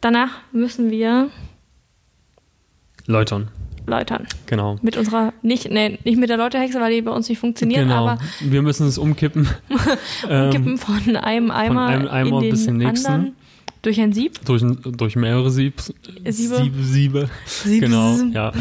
danach 0.00 0.30
müssen 0.52 0.90
wir 0.90 1.28
Läutern, 3.06 3.48
läutern. 3.86 4.26
genau. 4.46 4.78
Mit 4.80 4.96
unserer, 4.96 5.34
nicht, 5.42 5.70
nee, 5.70 5.98
nicht 6.04 6.16
mit 6.16 6.30
der 6.30 6.38
Läuterhexe, 6.38 6.80
weil 6.80 6.90
die 6.94 7.02
bei 7.02 7.10
uns 7.12 7.28
nicht 7.28 7.38
funktioniert, 7.38 7.82
Genau, 7.82 8.08
aber 8.08 8.18
wir 8.40 8.62
müssen 8.62 8.86
es 8.86 8.96
umkippen. 8.96 9.46
Ähm, 10.26 10.50
kippen 10.50 10.78
von 10.78 11.16
einem 11.16 11.50
Eimer, 11.50 11.86
einem 11.86 12.08
Eimer 12.08 12.36
in 12.38 12.40
den 12.44 12.50
bis 12.50 12.64
zum 12.64 12.78
nächsten. 12.78 13.06
anderen 13.06 13.36
durch 13.84 14.00
ein 14.00 14.12
Sieb. 14.12 14.44
durch, 14.44 14.62
durch 14.84 15.16
mehrere 15.16 15.50
Sieb, 15.50 15.80
Siebe. 15.80 16.56
Siebe, 16.56 16.82
Siebe. 16.82 17.30
Siebe. 17.46 17.86
Genau, 17.86 18.16
ja. 18.32 18.52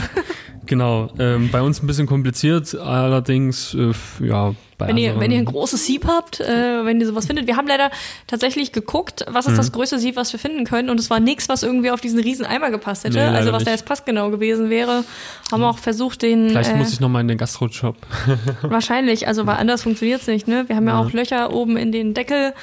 Genau. 0.66 1.10
Ähm, 1.20 1.50
bei 1.52 1.62
uns 1.62 1.84
ein 1.84 1.88
bisschen 1.88 2.08
kompliziert, 2.08 2.74
allerdings, 2.76 3.74
äh, 3.74 3.92
ja, 4.26 4.56
bei 4.78 4.88
Wenn 4.88 4.98
ihr, 4.98 5.20
wenn 5.20 5.30
ihr 5.30 5.38
ein 5.38 5.46
großes 5.46 5.86
Sieb 5.86 6.06
habt, 6.08 6.40
äh, 6.40 6.86
wenn 6.86 7.00
ihr 7.00 7.06
sowas 7.06 7.26
findet. 7.28 7.48
Wir 7.48 7.58
haben 7.58 7.68
leider 7.68 7.92
tatsächlich 8.28 8.72
geguckt, 8.72 9.26
was 9.30 9.46
ist 9.46 9.58
das 9.58 9.68
Mhm. 9.70 9.74
größte 9.74 10.00
Sieb, 10.00 10.16
was 10.16 10.32
wir 10.34 10.40
finden 10.40 10.64
können. 10.66 10.90
Und 10.90 11.00
es 11.00 11.10
war 11.10 11.20
nichts, 11.20 11.48
was 11.50 11.64
irgendwie 11.64 11.92
auf 11.92 12.02
diesen 12.02 12.20
riesen 12.20 12.46
Eimer 12.46 12.72
gepasst 12.72 13.04
hätte. 13.04 13.18
Nee, 13.18 13.24
also 13.24 13.52
was 13.52 13.64
da 13.66 13.72
nicht. 13.72 13.82
jetzt 13.82 13.88
passgenau 13.88 14.32
gewesen 14.32 14.70
wäre. 14.70 15.04
Haben 15.52 15.62
wir 15.62 15.70
auch 15.70 15.78
versucht, 15.78 16.22
den 16.22 16.50
Vielleicht 16.50 16.72
äh, 16.72 16.76
muss 16.78 16.92
ich 16.94 17.00
nochmal 17.00 17.22
in 17.22 17.28
den 17.28 17.38
Gastro-Shop. 17.38 17.98
wahrscheinlich, 18.64 19.28
also 19.28 19.46
weil 19.46 19.58
anders 19.58 19.84
funktioniert's 19.84 20.28
nicht. 20.28 20.48
Ne? 20.48 20.64
Wir 20.68 20.76
haben 20.76 20.88
ja. 20.88 20.94
Ja. 20.94 21.00
auch 21.00 21.12
Löcher 21.12 21.54
oben 21.54 21.78
in 21.78 21.92
den 21.92 22.14
Deckel 22.14 22.54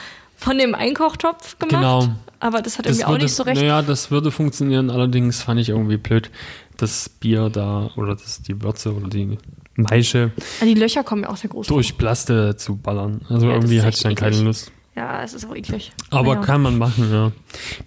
von 0.40 0.58
dem 0.58 0.74
Einkochtopf 0.74 1.58
gemacht. 1.58 1.70
Genau. 1.80 2.08
Aber 2.40 2.62
das 2.62 2.78
hat 2.78 2.86
Das 2.86 2.92
irgendwie 2.98 3.04
auch 3.04 3.10
würde, 3.10 3.24
nicht 3.24 3.34
so 3.34 3.42
recht. 3.42 3.60
Naja, 3.60 3.82
das 3.82 4.10
würde 4.10 4.30
funktionieren, 4.30 4.88
allerdings 4.90 5.42
fand 5.42 5.60
ich 5.60 5.68
irgendwie 5.68 5.98
blöd, 5.98 6.30
das 6.78 7.08
Bier 7.10 7.50
da 7.50 7.90
oder 7.96 8.14
das, 8.16 8.40
die 8.42 8.60
Würze 8.62 8.94
oder 8.94 9.08
die 9.08 9.36
Maische 9.76 10.32
Ah, 10.60 10.64
Die 10.64 10.74
Löcher 10.74 11.04
kommen 11.04 11.22
ja 11.24 11.28
auch 11.30 11.36
sehr 11.36 11.50
groß. 11.50 11.66
durch 11.66 11.96
Plaste 11.98 12.56
zu 12.56 12.76
ballern. 12.76 13.20
Also 13.28 13.46
Ja, 13.46 13.54
irgendwie 13.54 13.82
hatte 13.82 13.96
ich 13.96 14.02
dann 14.02 14.14
keine 14.14 14.32
eklig. 14.36 14.46
Lust. 14.46 14.72
Ja, 14.96 15.22
es 15.22 15.34
ist 15.34 15.46
auch 15.48 15.54
eklig. 15.54 15.92
Aber 16.10 16.34
Naja. 16.34 16.46
kann 16.46 16.62
man 16.62 16.76
machen, 16.78 17.10
ja. 17.12 17.30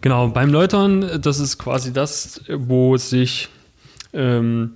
Genau, 0.02 0.28
beim 0.30 0.52
Läutern, 0.52 1.20
das 1.22 1.39
ist 1.39 1.58
quasi 1.58 1.92
das, 1.92 2.42
wo 2.48 2.96
sich 2.98 3.50
ähm, 4.13 4.74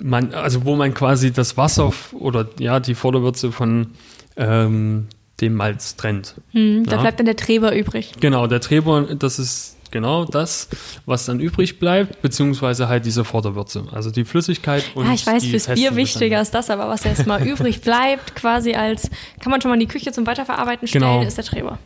man, 0.00 0.34
also 0.34 0.64
wo 0.64 0.76
man 0.76 0.94
quasi 0.94 1.32
das 1.32 1.56
Wasser 1.56 1.92
oder 2.12 2.48
ja, 2.58 2.78
die 2.80 2.94
Vorderwürze 2.94 3.50
von 3.52 3.88
ähm, 4.36 5.06
dem 5.40 5.54
Malz 5.54 5.96
trennt. 5.96 6.34
Hm, 6.52 6.84
da 6.86 6.96
Ja. 6.96 7.00
bleibt 7.02 7.18
dann 7.20 7.26
der 7.26 7.36
Treber 7.36 7.74
übrig. 7.76 8.12
Genau, 8.20 8.46
der 8.46 8.60
Treber, 8.60 9.02
das 9.18 9.38
ist 9.38 9.76
genau 9.90 10.24
das, 10.26 10.68
was 11.06 11.24
dann 11.26 11.40
übrig 11.40 11.78
bleibt, 11.78 12.20
beziehungsweise 12.20 12.88
halt 12.88 13.06
diese 13.06 13.24
Vorderwürze. 13.24 13.84
Also 13.92 14.10
die 14.10 14.24
Flüssigkeit 14.24 14.84
und 14.94 15.06
ja, 15.06 15.14
ich 15.14 15.26
weiß, 15.26 15.46
fürs 15.46 15.66
Bier 15.68 15.96
wichtiger 15.96 16.40
ist 16.42 16.52
das, 16.52 16.68
aber 16.70 16.88
was 16.88 17.04
jetzt 17.04 17.26
mal 17.26 17.46
übrig 17.46 17.80
bleibt, 17.82 18.34
quasi 18.34 18.74
als, 18.74 19.10
kann 19.40 19.50
man 19.50 19.60
schon 19.62 19.70
mal 19.70 19.74
in 19.74 19.80
die 19.80 19.86
Küche 19.86 20.12
zum 20.12 20.26
Weiterverarbeiten 20.26 20.86
stellen, 20.88 21.04
Genau. 21.04 21.22
ist 21.22 21.38
der 21.38 21.44
Treber. 21.44 21.78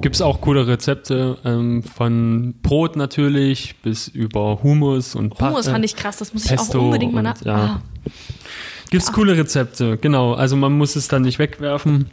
Gibt 0.00 0.14
es 0.16 0.22
auch 0.22 0.40
coole 0.40 0.66
Rezepte 0.68 1.36
ähm, 1.44 1.82
von 1.82 2.54
Brot 2.62 2.94
natürlich 2.96 3.74
bis 3.82 4.06
über 4.08 4.62
Hummus 4.62 5.14
und 5.16 5.36
Pa- 5.36 5.48
Hummus 5.48 5.66
äh, 5.66 5.72
fand 5.72 5.84
ich 5.84 5.94
krass, 5.96 6.16
das 6.18 6.32
muss 6.32 6.44
ich 6.44 6.50
Pesto 6.50 6.78
auch 6.78 6.84
unbedingt 6.84 7.12
mal 7.12 7.22
nach. 7.22 7.40
ja. 7.44 7.54
Ah, 7.56 7.82
Gibt's 8.90 9.12
coole 9.12 9.36
Rezepte, 9.36 9.96
genau. 9.96 10.34
Also 10.34 10.56
man 10.56 10.72
muss 10.72 10.94
es 10.94 11.08
dann 11.08 11.22
nicht 11.22 11.38
wegwerfen. 11.40 12.10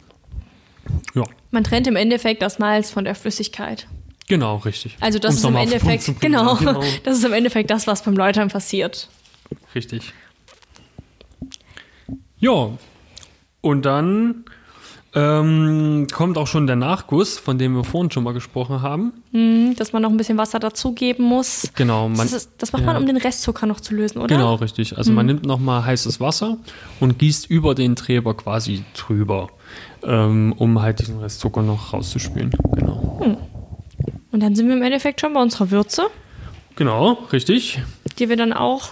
Ja, 1.14 1.24
man 1.50 1.64
trennt 1.64 1.86
im 1.86 1.96
Endeffekt 1.96 2.42
das 2.42 2.58
Malz 2.58 2.90
von 2.90 3.04
der 3.04 3.14
Flüssigkeit. 3.14 3.86
genau, 4.28 4.56
richtig. 4.56 4.96
Also 5.00 5.18
das 5.18 5.34
Um's 5.34 5.44
ist 5.44 5.48
im 5.50 5.56
Endeffekt, 5.56 6.04
bringen. 6.06 6.18
genau, 6.20 6.54
genau, 6.56 6.82
das 7.04 7.18
ist 7.18 7.24
im 7.24 7.32
Endeffekt 7.32 7.70
das, 7.70 7.86
was 7.86 8.02
beim 8.02 8.16
Läutern 8.16 8.48
passiert. 8.48 9.08
richtig. 9.74 10.12
Ja, 12.38 12.70
und 13.60 13.82
dann 13.82 14.44
ähm, 15.14 16.06
kommt 16.12 16.38
auch 16.38 16.46
schon 16.46 16.66
der 16.66 16.76
Nachguss, 16.76 17.38
von 17.38 17.58
dem 17.58 17.74
wir 17.76 17.84
vorhin 17.84 18.10
schon 18.10 18.24
mal 18.24 18.32
gesprochen 18.32 18.80
haben. 18.80 19.12
Hm, 19.32 19.74
dass 19.76 19.92
man 19.92 20.02
noch 20.02 20.10
ein 20.10 20.16
bisschen 20.16 20.38
Wasser 20.38 20.58
dazugeben 20.58 21.24
muss. 21.26 21.70
Genau, 21.74 22.08
man, 22.08 22.18
das, 22.18 22.32
ist, 22.32 22.50
das 22.58 22.72
macht 22.72 22.82
ja. 22.84 22.92
man, 22.92 22.96
um 22.96 23.06
den 23.06 23.16
Restzucker 23.18 23.66
noch 23.66 23.80
zu 23.80 23.94
lösen, 23.94 24.18
oder? 24.18 24.34
Genau, 24.34 24.54
richtig. 24.54 24.96
Also 24.96 25.10
Mhm. 25.10 25.16
man 25.16 25.26
nimmt 25.26 25.44
nochmal 25.46 25.84
heißes 25.84 26.18
Wasser 26.20 26.56
und 27.00 27.18
gießt 27.18 27.50
über 27.50 27.74
den 27.74 27.94
Treber 27.96 28.34
quasi 28.34 28.84
drüber, 28.96 29.48
ähm, 30.02 30.54
um 30.56 30.80
halt 30.80 31.00
diesen 31.00 31.20
Restzucker 31.20 31.62
noch 31.62 31.92
rauszuspülen. 31.92 32.50
Genau. 32.76 33.38
Und 34.32 34.40
dann 34.42 34.54
sind 34.54 34.68
wir 34.68 34.76
im 34.76 34.82
Endeffekt 34.82 35.20
schon 35.20 35.34
bei 35.34 35.42
unserer 35.42 35.70
Würze, 35.70 36.04
Genau, 36.76 37.18
richtig. 37.32 37.82
die 38.18 38.30
wir 38.30 38.36
dann 38.38 38.54
auch, 38.54 38.88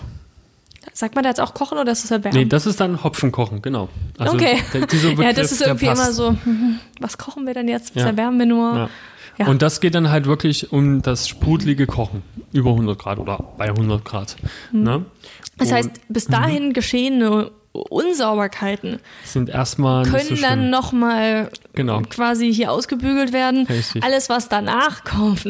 sagt 0.92 1.14
man 1.14 1.24
da 1.24 1.30
jetzt 1.30 1.40
auch 1.40 1.54
kochen 1.54 1.78
oder 1.78 1.92
ist 1.92 2.04
das 2.04 2.10
erwärmen? 2.10 2.38
Nee, 2.38 2.44
das 2.46 2.66
ist 2.66 2.80
dann 2.80 3.02
Hopfen 3.04 3.32
kochen, 3.32 3.62
genau. 3.62 3.88
Also 4.18 4.34
okay. 4.34 4.58
dieser 4.90 5.08
ja, 5.10 5.14
Begriff, 5.14 5.36
das 5.36 5.52
ist 5.52 5.60
irgendwie 5.62 5.86
passt. 5.86 6.02
immer 6.02 6.12
so, 6.12 6.30
hm, 6.44 6.78
was 7.00 7.18
kochen 7.18 7.46
wir 7.46 7.54
denn 7.54 7.68
jetzt? 7.68 7.94
Was 7.96 8.02
Ja. 8.02 8.08
erwärmen 8.08 8.38
wir 8.38 8.46
nur? 8.46 8.74
Ja. 8.76 8.90
Ja. 9.38 9.46
Und 9.46 9.62
das 9.62 9.80
geht 9.80 9.94
dann 9.94 10.10
halt 10.10 10.26
wirklich 10.26 10.70
um 10.70 11.00
das 11.00 11.26
sprudelige 11.26 11.86
Kochen. 11.86 12.22
Über 12.52 12.70
100 12.70 12.98
Grad 12.98 13.18
oder 13.18 13.42
bei 13.56 13.68
100 13.68 14.04
Grad. 14.04 14.36
Ne? 14.70 14.96
Hm. 14.96 15.06
Das 15.56 15.72
heißt, 15.72 15.90
bis 16.08 16.26
dahin 16.26 16.74
geschehene 16.74 17.50
Unsauberkeiten 17.72 18.98
sind 19.24 19.48
erstmal 19.48 20.04
so 20.04 20.10
können 20.10 20.26
schlimm. 20.26 20.42
dann 20.42 20.70
nochmal 20.70 21.50
Genau. 21.74 22.02
quasi 22.10 22.52
hier 22.52 22.70
ausgebügelt 22.72 23.32
werden. 23.32 23.66
Richtig. 23.66 24.02
Mhm. 24.02 24.06
Alles, 24.06 24.28
was 24.28 24.48
danach 24.48 25.04
kommt, 25.04 25.44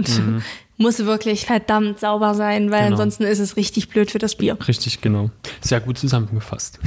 muss 0.81 0.99
wirklich 1.05 1.45
verdammt 1.45 2.01
sauber 2.01 2.35
sein, 2.35 2.71
weil 2.71 2.85
Genau. 2.85 2.93
ansonsten 2.93 3.25
ist 3.25 3.39
es 3.39 3.57
richtig 3.57 3.91
blöd 3.91 4.11
für 4.11 4.19
das 4.19 4.35
Bier. 4.35 4.57
Richtig, 4.67 5.03
genau. 5.03 5.31
Sehr 5.61 5.79
gut 5.81 5.99
zusammengefasst. 5.99 6.81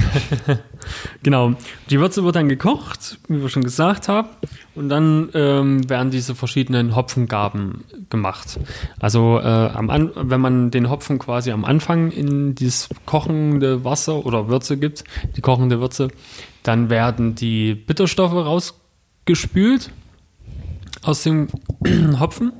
genau. 1.22 1.54
Die 1.90 2.00
Würze 2.00 2.24
wird 2.24 2.34
dann 2.34 2.48
gekocht, 2.48 3.18
wie 3.28 3.40
wir 3.40 3.48
schon 3.48 3.62
gesagt 3.62 4.08
haben. 4.08 4.28
Und 4.74 4.88
dann 4.88 5.28
ähm, 5.34 5.88
werden 5.88 6.10
diese 6.10 6.34
verschiedenen 6.34 6.96
Hopfengaben 6.96 7.84
gemacht. 8.10 8.58
Also 8.98 9.38
äh, 9.38 9.44
am 9.44 9.88
An 9.90 10.10
wenn 10.16 10.40
man 10.40 10.72
den 10.72 10.90
Hopfen 10.90 11.20
quasi 11.20 11.52
am 11.52 11.64
Anfang 11.64 12.10
in 12.10 12.56
dieses 12.56 12.88
kochende 13.06 13.84
Wasser 13.84 14.26
oder 14.26 14.48
Würze 14.48 14.76
gibt, 14.76 15.04
die 15.36 15.40
kochende 15.40 15.78
Würze, 15.80 16.08
dann 16.64 16.90
werden 16.90 17.36
die 17.36 17.74
Bitterstoffe 17.74 18.32
rausgespült 18.34 19.90
aus 21.02 21.22
dem 21.22 21.46
Hopfen. 22.18 22.52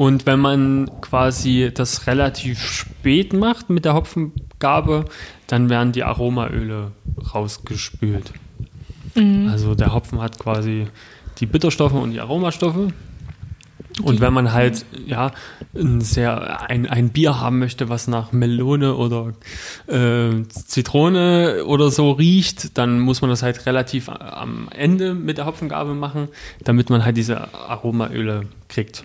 Und 0.00 0.24
wenn 0.24 0.40
man 0.40 0.90
quasi 1.02 1.70
das 1.74 2.06
relativ 2.06 2.64
spät 2.64 3.34
macht 3.34 3.68
mit 3.68 3.84
der 3.84 3.92
Hopfengabe, 3.92 5.04
dann 5.46 5.68
werden 5.68 5.92
die 5.92 6.04
Aromaöle 6.04 6.92
rausgespült. 7.34 8.32
Also 9.50 9.74
der 9.74 9.92
Hopfen 9.92 10.22
hat 10.22 10.38
quasi 10.38 10.86
die 11.36 11.44
Bitterstoffe 11.44 11.92
und 11.92 12.12
die 12.12 12.20
Aromastoffe. 12.20 12.94
Und 14.02 14.22
wenn 14.22 14.32
man 14.32 14.54
halt 14.54 14.86
ja 15.04 15.32
ein 15.74 16.00
sehr 16.00 16.70
ein, 16.70 16.88
ein 16.88 17.10
Bier 17.10 17.38
haben 17.38 17.58
möchte, 17.58 17.90
was 17.90 18.08
nach 18.08 18.32
Melone 18.32 18.94
oder 18.94 19.34
äh, 19.86 20.44
Zitrone 20.48 21.66
oder 21.66 21.90
so 21.90 22.12
riecht, 22.12 22.78
dann 22.78 23.00
muss 23.00 23.20
man 23.20 23.28
das 23.28 23.42
halt 23.42 23.66
relativ 23.66 24.08
am 24.08 24.70
Ende 24.74 25.12
mit 25.12 25.36
der 25.36 25.44
Hopfengabe 25.44 25.92
machen, 25.92 26.28
damit 26.64 26.88
man 26.88 27.04
halt 27.04 27.18
diese 27.18 27.52
Aromaöle 27.52 28.46
kriegt. 28.68 29.04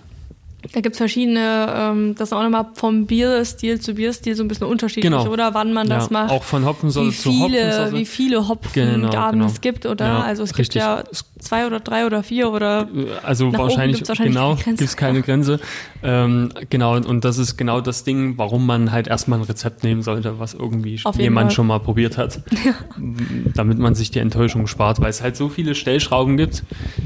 Da 0.74 0.82
gibt 0.82 0.94
es 0.94 0.98
verschiedene, 0.98 1.68
ähm, 1.76 2.16
das 2.18 2.30
ist 2.30 2.34
auch 2.34 2.44
nochmal 2.44 2.68
vom 2.74 3.06
Bierstil 3.06 3.80
zu 3.80 3.94
Bierstil 3.94 4.36
so 4.36 4.44
ein 4.44 4.48
bisschen 4.48 4.68
unterschiedlich, 4.68 5.12
Genau. 5.12 5.28
oder 5.28 5.54
wann 5.54 5.74
man 5.74 5.88
das 5.88 6.06
ja, 6.10 6.14
macht. 6.14 6.32
Auch 6.32 6.44
von 6.44 6.66
Hopfensäure 6.66 7.12
zu 7.12 7.32
Hopfensäure. 7.32 7.94
wie 7.94 8.06
viele 8.06 8.48
Hopfengaben 8.48 9.02
Genau, 9.12 9.32
genau. 9.32 9.46
es 9.46 9.62
gibt, 9.62 9.86
oder? 9.86 10.06
Ja, 10.06 10.20
also 10.22 10.44
es 10.44 10.58
richtig. 10.58 10.82
gibt 10.82 10.86
ja 10.86 11.04
zwei 11.40 11.68
oder 11.68 11.80
drei 11.80 12.06
oder 12.06 12.24
vier 12.24 12.52
oder 12.52 12.88
Also 13.24 13.46
Nach 13.46 13.60
oben 13.60 13.64
wahrscheinlich, 13.70 13.98
gibt's 13.98 14.10
wahrscheinlich 14.10 14.34
genau, 14.36 14.56
gibt 14.56 14.82
es 14.82 14.98
keine 14.98 15.22
Grenze. 15.22 15.60
Ähm, 16.04 16.50
genau, 16.70 16.96
und 16.98 17.26
das 17.26 17.38
ist 17.38 17.58
genau 17.58 17.82
das 17.82 18.04
Ding, 18.04 18.38
warum 18.38 18.66
man 18.66 18.92
halt 18.92 19.08
erstmal 19.08 19.40
ein 19.40 19.46
Rezept 19.46 19.84
nehmen 19.84 20.02
sollte, 20.02 20.40
was 20.40 20.54
irgendwie 20.54 21.00
jemand 21.18 21.48
Fall. 21.48 21.56
schon 21.56 21.68
mal 21.68 21.80
probiert 21.80 22.18
hat. 22.18 22.42
Damit 23.56 23.78
man 23.80 23.96
sich 23.96 24.12
die 24.12 24.20
Enttäuschung 24.20 24.68
spart, 24.68 25.00
weil 25.02 25.10
es 25.10 25.22
halt 25.22 25.36
so 25.36 25.50
viele 25.50 25.76
Stellschrauben 25.76 26.38
gibt, 26.38 26.64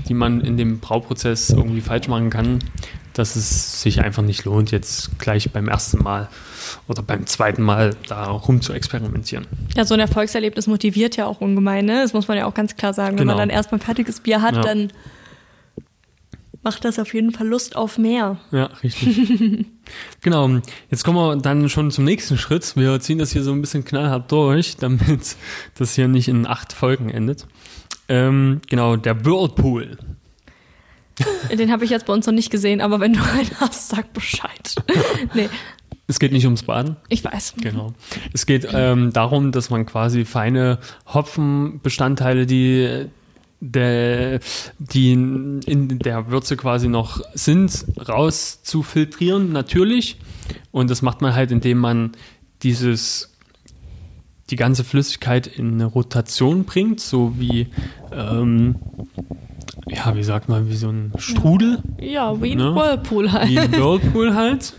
die 0.07 0.13
man 0.13 0.41
in 0.41 0.57
dem 0.57 0.79
Brauprozess 0.79 1.49
irgendwie 1.49 1.81
falsch 1.81 2.07
machen 2.07 2.29
kann. 2.29 2.59
Dass 3.13 3.35
es 3.35 3.81
sich 3.81 4.01
einfach 4.01 4.23
nicht 4.23 4.45
lohnt, 4.45 4.71
jetzt 4.71 5.19
gleich 5.19 5.51
beim 5.51 5.67
ersten 5.67 6.01
Mal 6.03 6.29
oder 6.87 7.01
beim 7.01 7.25
zweiten 7.25 7.63
Mal 7.63 7.95
da 8.07 8.25
rum 8.25 8.61
zu 8.61 8.73
experimentieren. 8.73 9.47
Ja, 9.75 9.85
so 9.85 9.93
ein 9.93 9.99
Erfolgserlebnis 9.99 10.67
motiviert 10.67 11.15
ja 11.15 11.25
auch 11.25 11.41
ungemein, 11.41 11.85
ne? 11.85 12.01
Das 12.01 12.13
muss 12.13 12.27
man 12.27 12.37
ja 12.37 12.45
auch 12.45 12.53
ganz 12.53 12.75
klar 12.75 12.93
sagen. 12.93 13.17
Wenn 13.17 13.27
genau. 13.27 13.37
man 13.37 13.49
dann 13.49 13.55
erstmal 13.55 13.79
fertiges 13.79 14.19
Bier 14.19 14.41
hat, 14.41 14.55
ja. 14.55 14.61
dann 14.61 14.91
macht 16.61 16.83
das 16.85 16.99
auf 16.99 17.13
jeden 17.13 17.31
Fall 17.31 17.47
Lust 17.47 17.75
auf 17.75 17.97
mehr. 17.97 18.37
Ja, 18.51 18.65
richtig. 18.83 19.65
genau. 20.21 20.59
Jetzt 20.89 21.03
kommen 21.03 21.17
wir 21.17 21.35
dann 21.37 21.69
schon 21.69 21.91
zum 21.91 22.03
nächsten 22.03 22.37
Schritt. 22.37 22.75
Wir 22.75 22.99
ziehen 22.99 23.17
das 23.17 23.31
hier 23.31 23.43
so 23.43 23.51
ein 23.51 23.61
bisschen 23.61 23.85
knallhart 23.85 24.31
durch, 24.31 24.77
damit 24.79 25.35
das 25.77 25.95
hier 25.95 26.07
nicht 26.07 26.27
in 26.27 26.45
acht 26.45 26.73
Folgen 26.73 27.09
endet. 27.09 27.47
Ähm, 28.07 28.61
genau, 28.67 28.95
der 28.95 29.25
Whirlpool. 29.25 29.97
Den 31.57 31.71
habe 31.71 31.85
ich 31.85 31.91
jetzt 31.91 32.05
bei 32.05 32.13
uns 32.13 32.25
noch 32.25 32.33
nicht 32.33 32.51
gesehen, 32.51 32.81
aber 32.81 32.99
wenn 32.99 33.13
du 33.13 33.19
einen 33.21 33.49
hast, 33.59 33.89
sag 33.89 34.13
Bescheid. 34.13 34.75
nee. 35.33 35.49
Es 36.07 36.19
geht 36.19 36.31
nicht 36.31 36.45
ums 36.45 36.63
Baden. 36.63 36.95
Ich 37.07 37.23
weiß. 37.23 37.53
Genau. 37.61 37.93
Es 38.33 38.45
geht 38.45 38.67
ähm, 38.71 39.13
darum, 39.13 39.51
dass 39.51 39.69
man 39.69 39.85
quasi 39.85 40.25
feine 40.25 40.79
Hopfenbestandteile, 41.13 42.47
die 42.47 43.05
der, 43.61 44.39
die 44.79 45.11
in 45.11 45.99
der 45.99 46.31
Würze 46.31 46.57
quasi 46.57 46.87
noch 46.87 47.21
sind, 47.33 47.85
rauszufiltrieren, 48.07 49.51
natürlich. 49.51 50.17
Und 50.71 50.89
das 50.89 51.01
macht 51.01 51.21
man 51.21 51.35
halt, 51.35 51.51
indem 51.51 51.77
man 51.77 52.11
dieses 52.63 53.29
die 54.49 54.55
ganze 54.55 54.83
Flüssigkeit 54.83 55.45
in 55.45 55.73
eine 55.73 55.85
Rotation 55.85 56.63
bringt, 56.63 56.99
so 56.99 57.35
wie 57.37 57.67
ähm, 58.11 58.75
ja, 59.91 60.15
wie 60.15 60.23
sagt 60.23 60.49
man, 60.49 60.69
wie 60.69 60.75
so 60.75 60.89
ein 60.89 61.11
Strudel. 61.17 61.79
Ja, 61.99 62.41
wie 62.41 62.51
ein 62.51 62.57
ne? 62.57 62.75
Whirlpool 62.75 63.31
halt. 63.31 63.49
Wie 63.49 63.59
ein 63.59 63.71
Whirlpool 63.71 64.35
halt. 64.35 64.73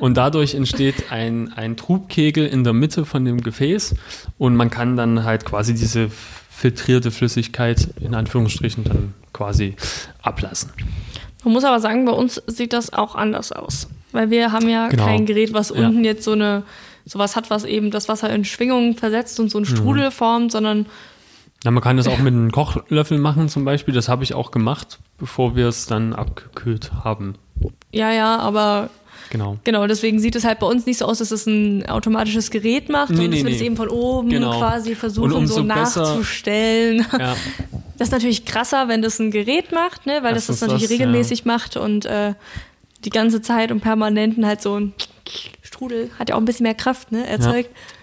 Und 0.00 0.16
dadurch 0.16 0.54
entsteht 0.54 1.10
ein, 1.10 1.52
ein 1.54 1.76
Trubkegel 1.76 2.46
in 2.46 2.64
der 2.64 2.72
Mitte 2.72 3.04
von 3.04 3.24
dem 3.24 3.40
Gefäß 3.40 3.94
und 4.38 4.56
man 4.56 4.70
kann 4.70 4.96
dann 4.96 5.24
halt 5.24 5.44
quasi 5.44 5.74
diese 5.74 6.10
filtrierte 6.50 7.10
Flüssigkeit 7.10 7.88
in 8.00 8.14
Anführungsstrichen 8.14 8.84
dann 8.84 9.14
quasi 9.32 9.76
ablassen. 10.22 10.70
Man 11.44 11.52
muss 11.52 11.64
aber 11.64 11.80
sagen, 11.80 12.04
bei 12.04 12.12
uns 12.12 12.42
sieht 12.46 12.72
das 12.72 12.92
auch 12.92 13.14
anders 13.14 13.52
aus. 13.52 13.88
Weil 14.12 14.30
wir 14.30 14.52
haben 14.52 14.68
ja 14.68 14.88
genau. 14.88 15.04
kein 15.04 15.26
Gerät, 15.26 15.52
was 15.52 15.68
ja. 15.68 15.86
unten 15.86 16.04
jetzt 16.04 16.24
so 16.24 16.32
eine 16.32 16.62
sowas 17.04 17.36
hat, 17.36 17.50
was 17.50 17.64
eben 17.64 17.90
das 17.90 18.08
Wasser 18.08 18.30
in 18.30 18.44
Schwingungen 18.44 18.94
versetzt 18.94 19.40
und 19.40 19.50
so 19.50 19.58
einen 19.58 19.66
mhm. 19.68 19.76
Strudel 19.76 20.06
mhm. 20.06 20.12
formt, 20.12 20.52
sondern 20.52 20.86
ja, 21.64 21.70
man 21.70 21.82
kann 21.82 21.96
das 21.96 22.06
auch 22.06 22.18
mit 22.18 22.32
einem 22.32 22.52
Kochlöffel 22.52 23.18
machen 23.18 23.48
zum 23.48 23.64
Beispiel. 23.64 23.92
Das 23.92 24.08
habe 24.08 24.24
ich 24.24 24.34
auch 24.34 24.50
gemacht, 24.50 24.98
bevor 25.18 25.56
wir 25.56 25.66
es 25.68 25.86
dann 25.86 26.12
abgekühlt 26.12 26.92
haben. 27.04 27.34
Ja, 27.92 28.12
ja, 28.12 28.38
aber 28.38 28.90
Genau. 29.30 29.58
Genau, 29.64 29.86
deswegen 29.86 30.20
sieht 30.20 30.36
es 30.36 30.44
halt 30.44 30.58
bei 30.58 30.66
uns 30.66 30.86
nicht 30.86 30.98
so 30.98 31.04
aus, 31.04 31.18
dass 31.18 31.30
es 31.30 31.46
ein 31.46 31.86
automatisches 31.88 32.50
Gerät 32.50 32.88
macht, 32.88 33.10
nee, 33.10 33.16
sondern 33.16 33.42
nee, 33.42 33.52
es 33.52 33.60
nee. 33.60 33.66
eben 33.66 33.76
von 33.76 33.88
oben 33.88 34.30
genau. 34.30 34.58
quasi 34.58 34.94
versuchen, 34.94 35.46
so 35.46 35.62
nachzustellen. 35.62 37.06
Ja. 37.18 37.36
Das 37.98 38.08
ist 38.08 38.12
natürlich 38.12 38.44
krasser, 38.44 38.88
wenn 38.88 39.02
das 39.02 39.18
ein 39.18 39.30
Gerät 39.30 39.72
macht, 39.72 40.06
ne? 40.06 40.20
weil 40.22 40.32
das 40.32 40.46
das, 40.46 40.60
das 40.60 40.68
natürlich 40.68 40.84
das, 40.84 40.92
regelmäßig 40.92 41.40
ja. 41.40 41.44
macht 41.46 41.76
und 41.76 42.06
äh, 42.06 42.34
die 43.04 43.10
ganze 43.10 43.42
Zeit 43.42 43.70
und 43.72 43.80
permanenten 43.80 44.46
halt 44.46 44.62
so 44.62 44.78
ein 44.78 44.94
Strudel 45.62 46.10
hat 46.18 46.28
ja 46.28 46.36
auch 46.36 46.40
ein 46.40 46.44
bisschen 46.44 46.64
mehr 46.64 46.74
Kraft 46.74 47.12
ne? 47.12 47.26
erzeugt. 47.26 47.70
Ja. 47.70 47.97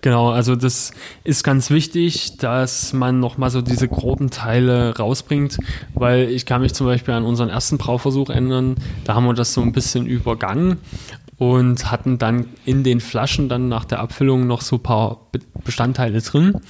Genau, 0.00 0.30
also 0.30 0.56
das 0.56 0.92
ist 1.24 1.44
ganz 1.44 1.70
wichtig, 1.70 2.36
dass 2.38 2.92
man 2.92 3.20
nochmal 3.20 3.50
so 3.50 3.62
diese 3.62 3.88
groben 3.88 4.30
Teile 4.30 4.96
rausbringt, 4.96 5.58
weil 5.94 6.28
ich 6.28 6.46
kann 6.46 6.62
mich 6.62 6.74
zum 6.74 6.86
Beispiel 6.86 7.14
an 7.14 7.24
unseren 7.24 7.48
ersten 7.48 7.78
Brauversuch 7.78 8.30
erinnern, 8.30 8.76
da 9.04 9.14
haben 9.14 9.26
wir 9.26 9.34
das 9.34 9.52
so 9.52 9.62
ein 9.62 9.72
bisschen 9.72 10.06
übergangen 10.06 10.78
und 11.38 11.90
hatten 11.90 12.18
dann 12.18 12.46
in 12.64 12.82
den 12.82 13.00
Flaschen 13.00 13.48
dann 13.48 13.68
nach 13.68 13.84
der 13.84 14.00
Abfüllung 14.00 14.46
noch 14.46 14.62
so 14.62 14.76
ein 14.76 14.82
paar 14.82 15.20
Bestandteile 15.64 16.20
drin. 16.22 16.60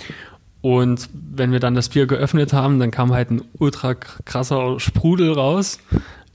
Und 0.61 1.09
wenn 1.12 1.53
wir 1.53 1.61
dann 1.61 1.77
das 1.77 1.90
Bier 1.90 2.07
geöffnet 2.07 2.53
haben, 2.53 2.81
dann 2.81 2.90
kam 2.90 3.12
halt 3.12 3.31
ein 3.31 3.42
ultra 3.59 3.95
krasser 3.95 4.81
Sprudel 4.81 5.33
raus 5.33 5.79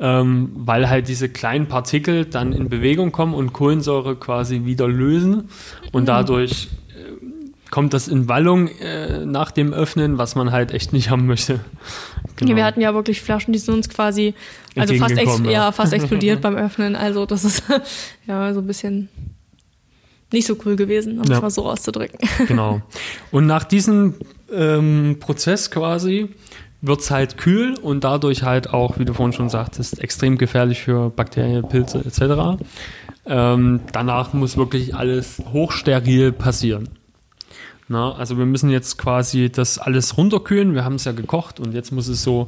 ähm, 0.02 0.50
weil 0.56 0.90
halt 0.90 1.08
diese 1.08 1.30
kleinen 1.30 1.68
Partikel 1.68 2.26
dann 2.26 2.54
in 2.54 2.70
Bewegung 2.70 3.12
kommen 3.12 3.36
und 3.36 3.54
Kohlensäure 3.54 4.16
quasi 4.16 4.66
wieder 4.66 4.88
lösen 4.88 5.50
und 5.92 6.08
dadurch 6.08 6.70
äh, 6.90 7.70
kommt 7.70 7.94
das 7.94 8.08
in 8.08 8.28
Wallung 8.28 8.68
äh, 8.68 9.28
nach 9.28 9.52
dem 9.52 9.74
Öffnen, 9.74 10.18
was 10.18 10.34
man 10.34 10.52
halt 10.52 10.72
echt 10.72 10.92
nicht 10.92 11.12
haben 11.12 11.28
möchte. 11.28 11.60
Genau. 12.36 12.50
Ja, 12.50 12.58
wir 12.58 12.66
hatten 12.66 12.82
ja 12.82 12.96
wirklich 12.96 13.22
Flaschen, 13.22 13.54
die 13.54 13.60
sind 13.60 13.76
uns 13.76 13.90
quasi 13.90 14.34
also 14.76 14.96
fast, 14.96 15.18
ex 15.18 15.40
ja. 15.46 15.52
ja. 15.52 15.72
fast 15.72 15.94
explodiert 15.94 16.42
beim 16.42 16.56
Öffnen. 16.56 16.96
Also 16.96 17.28
das 17.28 17.46
ist 17.46 17.64
ja 18.28 18.54
so 18.56 18.62
ein 18.62 18.68
bisschen 18.68 19.08
nicht 20.34 20.48
so 20.48 20.58
cool 20.66 20.78
gewesen, 20.78 21.20
um 21.20 21.26
ja. 21.26 21.36
es 21.36 21.42
mal 21.42 21.52
so 21.52 21.66
auszudrücken. 21.70 22.18
Genau. 22.48 22.82
Und 23.30 23.46
nach 23.46 23.66
diesem 23.66 24.16
ähm, 24.52 25.18
Prozess 25.20 25.70
quasi 25.70 26.30
wird 26.82 27.02
es 27.02 27.12
halt 27.12 27.38
kühl 27.38 27.76
und 27.80 28.04
dadurch 28.04 28.44
halt 28.44 28.74
auch, 28.74 28.98
wie 28.98 29.06
du 29.06 29.14
vorhin 29.14 29.34
schon 29.34 29.50
sagtest, 29.50 30.02
extrem 30.02 30.38
gefährlich 30.38 30.82
für 30.82 31.10
Bakterien, 31.10 31.68
Pilze 31.68 32.00
etc. 32.00 32.62
Ähm, 33.26 33.82
danach 33.92 34.34
muss 34.34 34.58
wirklich 34.58 34.96
alles 34.96 35.42
hochsteril 35.54 36.32
passieren. 36.32 36.90
Na, 37.88 38.14
also 38.14 38.38
wir 38.38 38.46
müssen 38.46 38.70
jetzt 38.70 38.98
quasi 38.98 39.50
das 39.52 39.78
alles 39.78 40.18
runterkühlen. 40.18 40.74
Wir 40.74 40.86
haben 40.86 40.96
es 40.96 41.04
ja 41.04 41.12
gekocht 41.12 41.60
und 41.60 41.74
jetzt 41.74 41.92
muss 41.92 42.08
es 42.08 42.24
so 42.24 42.48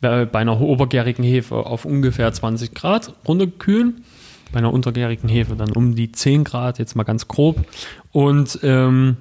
bei 0.00 0.28
einer 0.32 0.60
obergärigen 0.60 1.24
Hefe 1.24 1.56
auf 1.56 1.84
ungefähr 1.84 2.32
20 2.32 2.74
Grad 2.74 3.12
runterkühlen. 3.26 4.04
Bei 4.52 4.58
einer 4.58 4.72
untergärigen 4.72 5.28
Hefe 5.28 5.56
dann 5.56 5.72
um 5.72 5.96
die 5.96 6.12
10 6.12 6.44
Grad, 6.44 6.78
jetzt 6.78 6.94
mal 6.94 7.02
ganz 7.02 7.26
grob. 7.26 7.64
Und 8.12 8.60
ähm, 8.62 9.16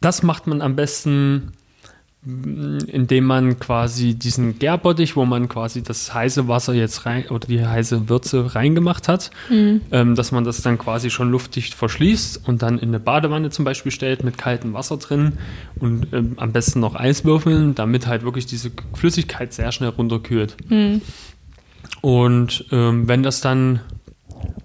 das 0.00 0.22
macht 0.22 0.46
man 0.46 0.62
am 0.62 0.76
besten 0.76 1.52
indem 2.26 3.24
man 3.24 3.60
quasi 3.60 4.14
diesen 4.14 4.58
Gärbottich, 4.58 5.14
wo 5.14 5.24
man 5.24 5.48
quasi 5.48 5.84
das 5.84 6.12
heiße 6.12 6.48
Wasser 6.48 6.74
jetzt 6.74 7.06
rein 7.06 7.28
oder 7.28 7.46
die 7.46 7.64
heiße 7.64 8.08
Würze 8.08 8.56
reingemacht 8.56 9.06
hat, 9.06 9.30
mhm. 9.48 9.82
ähm, 9.92 10.16
dass 10.16 10.32
man 10.32 10.42
das 10.42 10.60
dann 10.60 10.76
quasi 10.76 11.10
schon 11.10 11.30
luftdicht 11.30 11.74
verschließt 11.74 12.48
und 12.48 12.62
dann 12.62 12.80
in 12.80 12.88
eine 12.88 12.98
Badewanne 12.98 13.50
zum 13.50 13.64
Beispiel 13.64 13.92
stellt 13.92 14.24
mit 14.24 14.38
kaltem 14.38 14.74
Wasser 14.74 14.96
drin 14.96 15.34
und 15.78 16.12
ähm, 16.12 16.32
am 16.38 16.50
besten 16.50 16.80
noch 16.80 16.96
Eis 16.96 17.24
würfeln, 17.24 17.76
damit 17.76 18.08
halt 18.08 18.24
wirklich 18.24 18.46
diese 18.46 18.72
Flüssigkeit 18.94 19.52
sehr 19.52 19.70
schnell 19.70 19.90
runterkühlt. 19.90 20.56
Mhm. 20.68 21.02
Und 22.00 22.64
ähm, 22.72 23.06
wenn 23.06 23.22
das 23.22 23.40
dann 23.40 23.80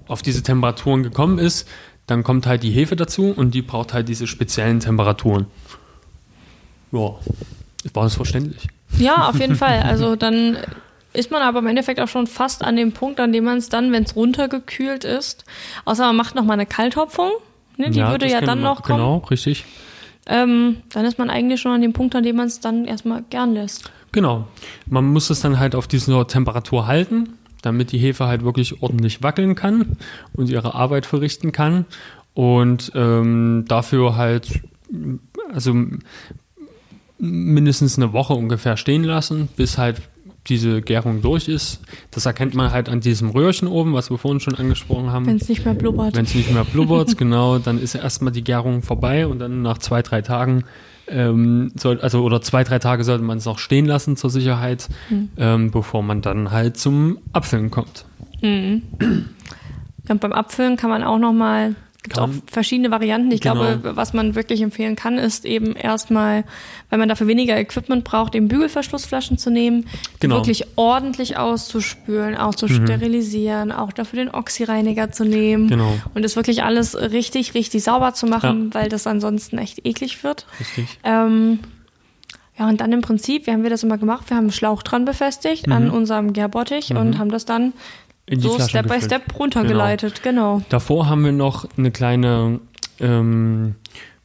auf 0.07 0.23
diese 0.23 0.41
Temperaturen 0.41 1.03
gekommen 1.03 1.37
ist, 1.37 1.67
dann 2.07 2.23
kommt 2.23 2.47
halt 2.47 2.63
die 2.63 2.71
Hefe 2.71 2.95
dazu 2.95 3.31
und 3.31 3.53
die 3.53 3.61
braucht 3.61 3.93
halt 3.93 4.09
diese 4.09 4.25
speziellen 4.25 4.79
Temperaturen. 4.79 5.45
Ja, 6.91 7.15
war 7.93 8.03
das 8.03 8.15
verständlich? 8.15 8.67
Ja, 8.97 9.29
auf 9.29 9.39
jeden 9.39 9.55
Fall. 9.55 9.81
Also 9.81 10.15
dann 10.15 10.57
ist 11.13 11.31
man 11.31 11.41
aber 11.41 11.59
im 11.59 11.67
Endeffekt 11.67 11.99
auch 11.99 12.07
schon 12.07 12.27
fast 12.27 12.63
an 12.63 12.75
dem 12.75 12.91
Punkt, 12.91 13.19
an 13.19 13.31
dem 13.31 13.43
man 13.43 13.57
es 13.57 13.69
dann, 13.69 13.91
wenn 13.91 14.03
es 14.03 14.15
runtergekühlt 14.15 15.03
ist, 15.03 15.45
außer 15.85 16.05
man 16.05 16.15
macht 16.15 16.35
nochmal 16.35 16.55
eine 16.55 16.65
Kalthopfung, 16.65 17.31
ne, 17.77 17.89
die 17.89 17.99
ja, 17.99 18.11
würde 18.11 18.29
ja 18.29 18.41
dann 18.41 18.61
noch 18.61 18.83
kommen. 18.83 18.99
Genau, 18.99 19.17
richtig. 19.29 19.65
Ähm, 20.27 20.77
dann 20.89 21.05
ist 21.05 21.17
man 21.17 21.29
eigentlich 21.29 21.59
schon 21.59 21.71
an 21.71 21.81
dem 21.81 21.93
Punkt, 21.93 22.15
an 22.15 22.23
dem 22.23 22.35
man 22.35 22.47
es 22.47 22.59
dann 22.59 22.85
erstmal 22.85 23.23
gern 23.29 23.53
lässt. 23.53 23.91
Genau. 24.11 24.47
Man 24.85 25.05
muss 25.05 25.29
es 25.29 25.41
dann 25.41 25.59
halt 25.59 25.73
auf 25.75 25.87
dieser 25.87 26.27
Temperatur 26.27 26.87
halten, 26.87 27.37
damit 27.61 27.91
die 27.91 27.97
Hefe 27.97 28.27
halt 28.27 28.43
wirklich 28.43 28.81
ordentlich 28.81 29.23
wackeln 29.23 29.55
kann 29.55 29.97
und 30.33 30.49
ihre 30.49 30.75
Arbeit 30.75 31.05
verrichten 31.05 31.51
kann. 31.51 31.85
Und 32.33 32.91
ähm, 32.95 33.65
dafür 33.67 34.15
halt, 34.15 34.61
also 35.53 35.75
mindestens 37.21 37.97
eine 37.97 38.13
Woche 38.13 38.33
ungefähr 38.33 38.77
stehen 38.77 39.03
lassen, 39.03 39.47
bis 39.55 39.77
halt 39.77 40.01
diese 40.47 40.81
Gärung 40.81 41.21
durch 41.21 41.47
ist. 41.47 41.81
Das 42.09 42.25
erkennt 42.25 42.55
man 42.55 42.71
halt 42.71 42.89
an 42.89 42.99
diesem 42.99 43.29
Röhrchen 43.29 43.67
oben, 43.67 43.93
was 43.93 44.09
wir 44.09 44.17
vorhin 44.17 44.39
schon 44.39 44.55
angesprochen 44.55 45.11
haben. 45.11 45.27
Wenn 45.27 45.37
es 45.37 45.47
nicht 45.47 45.63
mehr 45.63 45.75
blubbert. 45.75 46.15
Wenn 46.15 46.25
es 46.25 46.33
nicht 46.33 46.51
mehr 46.51 46.63
blubbert, 46.63 47.15
genau, 47.17 47.59
dann 47.59 47.79
ist 47.79 47.93
erstmal 47.93 48.33
die 48.33 48.43
Gärung 48.43 48.81
vorbei 48.81 49.27
und 49.27 49.37
dann 49.39 49.61
nach 49.61 49.77
zwei, 49.77 50.01
drei 50.01 50.23
Tagen, 50.23 50.63
ähm, 51.07 51.71
soll, 51.75 51.99
also 52.01 52.23
oder 52.23 52.41
zwei, 52.41 52.63
drei 52.63 52.79
Tage 52.79 53.03
sollte 53.03 53.23
man 53.23 53.37
es 53.37 53.45
noch 53.45 53.59
stehen 53.59 53.85
lassen 53.85 54.17
zur 54.17 54.31
Sicherheit, 54.31 54.89
mhm. 55.09 55.29
ähm, 55.37 55.71
bevor 55.71 56.01
man 56.01 56.21
dann 56.21 56.51
halt 56.51 56.77
zum 56.77 57.19
Abfüllen 57.33 57.69
kommt. 57.71 58.05
Mhm. 58.43 58.81
Und 60.09 60.19
beim 60.19 60.33
Abfüllen 60.33 60.75
kann 60.75 60.89
man 60.89 61.03
auch 61.03 61.19
nochmal 61.19 61.75
gibt 62.03 62.17
auch 62.17 62.29
verschiedene 62.47 62.89
Varianten. 62.89 63.31
Ich 63.31 63.41
genau. 63.41 63.55
glaube, 63.55 63.95
was 63.95 64.13
man 64.13 64.33
wirklich 64.33 64.61
empfehlen 64.61 64.95
kann, 64.95 65.17
ist 65.17 65.45
eben 65.45 65.75
erstmal, 65.75 66.45
weil 66.89 66.97
man 66.97 67.07
dafür 67.07 67.27
weniger 67.27 67.57
Equipment 67.57 68.03
braucht, 68.03 68.33
eben 68.33 68.47
Bügelverschlussflaschen 68.47 69.37
zu 69.37 69.51
nehmen, 69.51 69.85
genau. 70.19 70.37
wirklich 70.37 70.65
ordentlich 70.77 71.37
auszuspülen, 71.37 72.35
auch 72.35 72.55
zu 72.55 72.65
mhm. 72.65 72.85
sterilisieren, 72.85 73.71
auch 73.71 73.91
dafür 73.91 74.17
den 74.17 74.33
Oxyreiniger 74.33 75.11
zu 75.11 75.25
nehmen 75.25 75.67
genau. 75.67 75.93
und 76.15 76.23
das 76.23 76.35
wirklich 76.35 76.63
alles 76.63 76.95
richtig, 76.95 77.53
richtig 77.53 77.83
sauber 77.83 78.13
zu 78.13 78.25
machen, 78.25 78.71
ja. 78.73 78.81
weil 78.81 78.89
das 78.89 79.05
ansonsten 79.05 79.59
echt 79.59 79.85
eklig 79.85 80.23
wird. 80.23 80.47
Richtig. 80.59 80.99
Ähm, 81.03 81.59
Ja, 82.57 82.67
und 82.67 82.81
dann 82.81 82.91
im 82.91 83.01
Prinzip, 83.01 83.47
wie 83.47 83.51
haben 83.51 83.63
wir 83.63 83.69
das 83.69 83.81
immer 83.81 83.97
gemacht? 83.97 84.29
Wir 84.29 84.37
haben 84.37 84.43
einen 84.43 84.51
Schlauch 84.51 84.83
dran 84.83 85.05
befestigt 85.05 85.67
Mhm. 85.67 85.73
an 85.73 85.89
unserem 85.89 86.33
Gärbottich 86.33 86.93
und 86.93 87.17
haben 87.17 87.31
das 87.31 87.45
dann 87.45 87.73
In 88.31 88.39
die 88.39 88.47
so 88.47 88.55
Flaschen 88.55 88.69
Step 88.69 88.87
by 88.87 88.93
gefüllt. 88.93 89.03
Step 89.03 89.39
runtergeleitet. 89.39 90.23
Genau. 90.23 90.61
Davor 90.69 91.09
haben 91.09 91.25
wir 91.25 91.33
noch 91.33 91.67
eine 91.77 91.91
kleine, 91.91 92.61
ähm, 93.01 93.75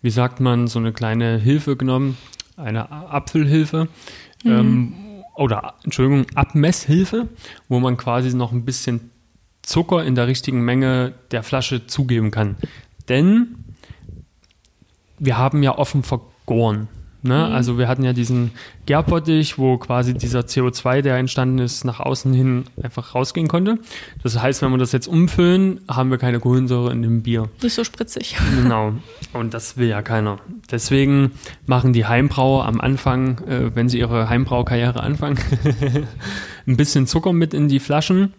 wie 0.01 0.11
sagt 0.11 0.39
man, 0.39 0.69
so 0.69 0.79
eine 0.79 0.93
kleine 0.93 1.39
Hilfe 1.39 1.77
genommen, 1.77 2.17
eine 2.57 2.93
Apfelhilfe. 2.93 3.89
Ähm, 4.45 4.95
oder, 5.35 5.75
Entschuldigung, 5.83 6.25
Abmesshilfe, 6.37 7.27
wo 7.69 7.81
man 7.81 7.97
quasi 7.97 8.33
noch 8.33 8.53
ein 8.53 8.65
bisschen 8.65 9.11
Zucker 9.63 10.05
in 10.05 10.15
der 10.15 10.29
richtigen 10.29 10.65
Menge 10.65 11.15
der 11.33 11.43
Flasche 11.43 11.89
zugeben 11.89 12.31
kann. 12.31 12.57
Denn 13.09 13.57
wir 15.19 15.37
haben 15.37 15.65
ja 15.65 15.77
offen 15.77 16.05
vergoren. 16.05 16.87
Ne? 17.27 17.47
Also 17.47 17.79
wir 17.79 17.89
hatten 17.89 18.03
ja 18.05 18.13
diesen 18.13 18.53
Gärbottich, 18.87 19.59
wo 19.59 19.77
quasi 19.79 20.15
dieser 20.15 20.41
CO2, 20.41 21.03
der 21.03 21.17
entstanden 21.17 21.59
ist, 21.59 21.85
nach 21.85 22.01
außen 22.01 22.33
hin 22.33 22.65
einfach 22.83 23.15
rausgehen 23.15 23.49
konnte. 23.49 23.79
Das 24.23 24.41
heißt, 24.41 24.63
wenn 24.63 24.71
wir 24.71 24.79
das 24.79 24.93
jetzt 24.93 25.09
umfüllen, 25.09 25.81
haben 25.89 26.11
wir 26.11 26.19
keine 26.19 26.41
Kohlensäure 26.41 26.93
in 26.93 27.03
dem 27.03 27.23
Bier. 27.23 27.49
Nicht 27.63 27.75
so 27.75 27.85
spritzig. 27.85 28.37
Genau. 28.63 28.93
Und 29.33 29.55
das 29.55 29.77
will 29.77 29.89
ja 29.89 30.03
keiner. 30.03 30.39
Deswegen 30.71 31.33
machen 31.67 31.93
die 31.93 32.07
Heimbrauer 32.07 32.65
am 32.67 32.81
Anfang, 32.81 33.39
äh, 33.47 33.75
wenn 33.75 33.89
sie 33.89 33.99
ihre 33.99 34.29
Heimbraukarriere 34.29 35.01
anfangen, 35.03 35.39
ein 36.67 36.77
bisschen 36.77 37.07
Zucker 37.07 37.33
mit 37.33 37.55
in 37.55 37.69
die 37.69 37.81
Flaschen, 37.81 38.33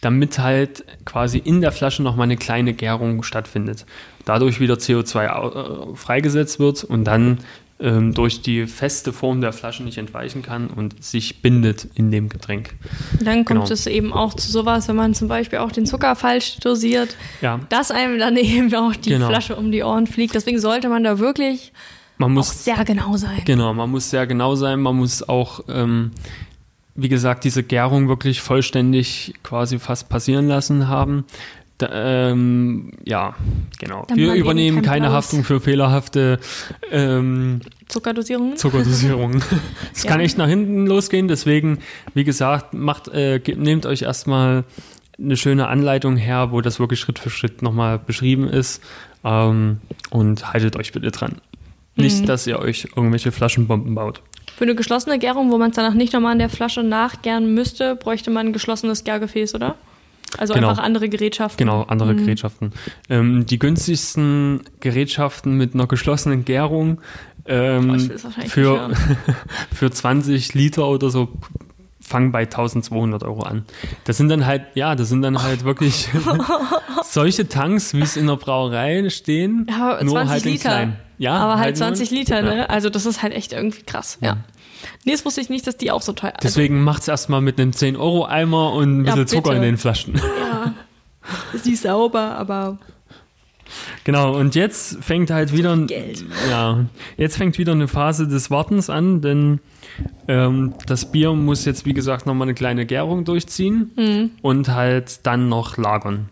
damit 0.00 0.38
halt 0.38 0.84
quasi 1.04 1.38
in 1.38 1.60
der 1.60 1.72
Flasche 1.72 2.02
nochmal 2.02 2.24
eine 2.24 2.36
kleine 2.36 2.74
Gärung 2.74 3.22
stattfindet. 3.22 3.86
Dadurch 4.24 4.60
wieder 4.60 4.74
CO2 4.74 5.28
au- 5.30 5.92
äh, 5.92 5.96
freigesetzt 5.96 6.58
wird 6.58 6.84
und 6.84 7.04
dann 7.04 7.38
ähm, 7.80 8.14
durch 8.14 8.40
die 8.42 8.66
feste 8.66 9.12
Form 9.12 9.40
der 9.40 9.52
Flasche 9.52 9.82
nicht 9.82 9.98
entweichen 9.98 10.42
kann 10.42 10.68
und 10.68 11.02
sich 11.02 11.42
bindet 11.42 11.88
in 11.94 12.10
dem 12.12 12.28
Getränk. 12.28 12.74
Dann 13.20 13.44
kommt 13.44 13.62
Genau. 13.64 13.72
es 13.72 13.86
eben 13.86 14.12
auch 14.12 14.34
zu 14.34 14.50
sowas, 14.50 14.86
wenn 14.88 14.96
man 14.96 15.12
zum 15.14 15.26
Beispiel 15.28 15.58
auch 15.58 15.72
den 15.72 15.84
Zucker 15.84 16.14
falsch 16.14 16.58
dosiert, 16.60 17.16
Ja, 17.40 17.60
dass 17.70 17.90
einem 17.90 18.18
dann 18.18 18.36
eben 18.38 18.72
auch 18.74 18.94
die 18.94 19.10
Genau. 19.10 19.26
Flasche 19.28 19.56
um 19.56 19.72
die 19.72 19.82
Ohren 19.82 20.06
fliegt. 20.06 20.34
Deswegen 20.34 20.60
sollte 20.60 20.88
man 20.88 21.02
da 21.02 21.18
wirklich 21.18 21.72
man 22.16 22.30
auch 22.30 22.34
muss 22.34 22.64
sehr 22.64 22.84
genau 22.84 23.16
sein. 23.16 23.42
Genau, 23.44 23.74
man 23.74 23.90
muss 23.90 24.08
sehr 24.08 24.26
genau 24.28 24.54
sein, 24.54 24.80
man 24.80 24.94
muss 24.96 25.28
auch, 25.28 25.64
ähm, 25.68 26.12
wie 26.94 27.08
gesagt, 27.08 27.42
diese 27.42 27.64
Gärung 27.64 28.06
wirklich 28.08 28.40
vollständig 28.40 29.34
quasi 29.42 29.80
fast 29.80 30.08
passieren 30.08 30.46
lassen 30.46 30.86
haben. 30.86 31.24
Da, 31.78 31.88
ähm, 32.30 32.92
ja, 33.04 33.34
genau. 33.80 34.04
Damit 34.08 34.22
Wir 34.24 34.34
übernehmen 34.34 34.76
kein 34.82 34.84
keine 34.84 35.06
blaues- 35.08 35.12
Haftung 35.16 35.42
für 35.44 35.60
fehlerhafte 35.60 36.38
ähm, 36.92 37.60
Zuckerdosierungen. 37.88 38.56
Zuckerdosierungen. 38.56 39.42
Es 39.94 40.04
Ja. 40.04 40.10
kann 40.10 40.20
echt 40.20 40.38
nach 40.38 40.46
hinten 40.48 40.86
losgehen, 40.86 41.26
deswegen, 41.28 41.78
wie 42.14 42.22
gesagt, 42.24 42.74
macht, 42.74 43.08
äh, 43.08 43.40
nehmt 43.56 43.86
euch 43.86 44.02
erstmal 44.02 44.64
eine 45.18 45.36
schöne 45.36 45.66
Anleitung 45.68 46.16
her, 46.16 46.52
wo 46.52 46.60
das 46.60 46.78
wirklich 46.78 47.00
Schritt 47.00 47.18
für 47.18 47.30
Schritt 47.30 47.62
nochmal 47.62 47.98
beschrieben 47.98 48.48
ist 48.48 48.82
ähm, 49.24 49.78
und 50.10 50.52
haltet 50.52 50.76
euch 50.76 50.92
bitte 50.92 51.10
dran. 51.10 51.40
Nicht, 51.96 52.22
Mhm. 52.22 52.26
dass 52.26 52.46
ihr 52.46 52.58
euch 52.60 52.88
irgendwelche 52.96 53.30
Flaschenbomben 53.32 53.94
baut. 53.94 54.20
Für 54.56 54.64
eine 54.64 54.74
geschlossene 54.76 55.18
Gärung, 55.18 55.50
wo 55.50 55.58
man 55.58 55.70
es 55.70 55.76
danach 55.76 55.94
nicht 55.94 56.12
nochmal 56.12 56.32
in 56.32 56.38
der 56.40 56.48
Flasche 56.50 56.82
nachgären 56.84 57.54
müsste, 57.54 57.96
bräuchte 57.96 58.30
man 58.30 58.48
ein 58.48 58.52
geschlossenes 58.52 59.02
Gärgefäß, 59.04 59.54
oder? 59.56 59.74
Also 60.38 60.54
Genau. 60.54 60.68
einfach 60.70 60.82
andere 60.82 61.08
Gerätschaften. 61.08 61.58
Genau, 61.58 61.82
andere 61.82 62.14
Mhm. 62.14 62.18
Gerätschaften. 62.18 62.72
Ähm, 63.08 63.46
die 63.46 63.58
günstigsten 63.58 64.60
Gerätschaften 64.80 65.56
mit 65.56 65.74
einer 65.74 65.86
geschlossenen 65.86 66.44
Gärung 66.44 67.00
ähm, 67.46 68.10
für, 68.46 68.90
für 69.74 69.90
20 69.90 70.54
Liter 70.54 70.88
oder 70.88 71.10
so 71.10 71.28
fangen 72.00 72.32
bei 72.32 72.40
1200 72.42 73.22
Euro 73.24 73.42
an. 73.42 73.64
Das 74.04 74.16
sind 74.18 74.28
dann 74.28 74.44
halt, 74.46 74.62
ja, 74.74 74.94
das 74.94 75.08
sind 75.08 75.22
dann 75.22 75.42
halt 75.42 75.64
wirklich 75.64 76.08
solche 77.04 77.48
Tanks, 77.48 77.94
wie 77.94 78.02
es 78.02 78.16
in 78.16 78.26
der 78.26 78.36
Brauerei 78.36 79.08
stehen, 79.10 79.66
Ja, 79.70 79.92
aber 79.92 80.04
nur 80.04 80.14
20 80.14 80.30
halt 80.30 80.46
in 80.46 80.52
Liter. 80.52 80.68
klein. 80.68 80.96
Ja, 81.16 81.36
aber 81.36 81.58
halt 81.58 81.76
nur- 81.76 81.86
20 81.86 82.10
Liter, 82.10 82.36
Ja. 82.36 82.54
ne? 82.54 82.70
Also 82.70 82.90
das 82.90 83.06
ist 83.06 83.22
halt 83.22 83.32
echt 83.34 83.52
irgendwie 83.52 83.82
krass. 83.82 84.18
Ja. 84.20 84.38
Nee, 85.04 85.12
das 85.12 85.24
wusste 85.24 85.40
ich 85.40 85.48
nicht, 85.50 85.66
dass 85.66 85.76
die 85.76 85.90
auch 85.90 86.02
so 86.02 86.12
teuer 86.12 86.32
also, 86.34 86.42
Deswegen 86.42 86.82
macht's 86.82 87.08
erstmal 87.08 87.40
mit 87.40 87.60
einem 87.60 87.70
10-Euro-Eimer 87.72 88.72
und 88.72 89.00
ein 89.02 89.04
Ja, 89.04 89.12
bisschen 89.14 89.26
Zucker 89.28 89.50
bitte. 89.50 89.56
in 89.56 89.62
den 89.62 89.76
Flaschen. 89.78 90.14
Ja. 90.16 90.74
Ist 91.52 91.66
nicht 91.66 91.80
sauber, 91.80 92.36
aber 92.36 92.78
Genau, 94.04 94.36
und 94.38 94.54
jetzt 94.54 95.02
fängt 95.02 95.30
halt 95.30 95.52
wieder 95.56 95.74
Geld. 95.86 96.22
ja, 96.50 96.84
jetzt 97.16 97.38
fängt 97.38 97.56
wieder 97.58 97.72
eine 97.72 97.88
Phase 97.88 98.28
des 98.28 98.50
Wartens 98.50 98.90
an, 98.90 99.22
denn 99.22 99.58
ähm, 100.28 100.74
das 100.86 101.10
Bier 101.10 101.32
muss 101.32 101.64
jetzt, 101.64 101.86
wie 101.86 101.94
gesagt, 101.94 102.26
nochmal 102.26 102.46
eine 102.46 102.54
kleine 102.54 102.84
Gärung 102.84 103.24
durchziehen 103.24 103.90
Hm. 103.96 104.30
und 104.42 104.68
halt 104.68 105.26
dann 105.26 105.48
noch 105.48 105.76
lagern. 105.78 106.28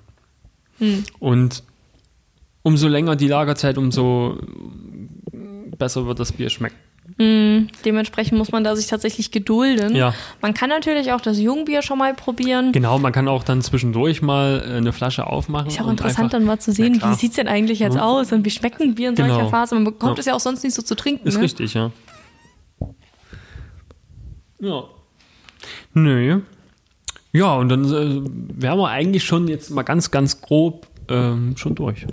Und 1.20 1.62
umso 2.62 2.88
länger 2.88 3.16
die 3.16 3.28
Lagerzeit, 3.28 3.78
umso 3.78 4.38
besser 5.78 6.06
wird 6.06 6.18
das 6.20 6.32
Bier 6.32 6.50
schmecken. 6.50 6.76
Mh, 7.22 7.66
dementsprechend 7.84 8.36
muss 8.38 8.52
man 8.52 8.64
da 8.64 8.74
sich 8.76 8.86
tatsächlich 8.86 9.30
gedulden. 9.30 9.94
Ja. 9.94 10.14
Man 10.40 10.54
kann 10.54 10.68
natürlich 10.70 11.12
auch 11.12 11.20
das 11.20 11.38
Jungbier 11.38 11.82
schon 11.82 11.98
mal 11.98 12.14
probieren. 12.14 12.72
Genau, 12.72 12.98
man 12.98 13.12
kann 13.12 13.28
auch 13.28 13.44
dann 13.44 13.62
zwischendurch 13.62 14.22
mal 14.22 14.62
äh, 14.66 14.76
eine 14.76 14.92
Flasche 14.92 15.26
aufmachen. 15.26 15.68
Ist 15.68 15.76
ja 15.78 15.84
auch 15.84 15.90
interessant, 15.90 16.18
einfach, 16.18 16.30
dann 16.38 16.44
mal 16.44 16.58
zu 16.58 16.72
sehen, 16.72 17.00
wie 17.02 17.14
sieht's 17.14 17.36
denn 17.36 17.48
eigentlich 17.48 17.78
jetzt 17.78 17.96
Ja. 17.96 18.02
aus 18.04 18.32
und 18.32 18.44
wie 18.44 18.50
schmeckt 18.50 18.80
ein 18.80 18.94
Bier 18.94 19.10
in 19.10 19.16
solcher 19.16 19.36
Genau. 19.36 19.48
Phase. 19.50 19.74
Man 19.74 19.84
bekommt 19.84 20.16
Ja. 20.16 20.20
es 20.20 20.26
ja 20.26 20.34
auch 20.34 20.40
sonst 20.40 20.64
nicht 20.64 20.74
so 20.74 20.82
zu 20.82 20.94
trinken. 20.94 21.26
Ist 21.28 21.36
ne? 21.36 21.42
richtig, 21.42 21.74
ja. 21.74 21.90
Ja. 24.60 24.84
Nö. 25.94 26.40
Ja, 27.32 27.54
und 27.56 27.68
dann 27.68 27.84
äh, 27.84 28.20
wären 28.62 28.78
wir 28.78 28.88
eigentlich 28.88 29.24
schon 29.24 29.48
jetzt 29.48 29.70
mal 29.70 29.82
ganz, 29.82 30.10
ganz 30.10 30.40
grob 30.40 30.86
ähm, 31.08 31.56
schon 31.56 31.74
durch. 31.74 32.06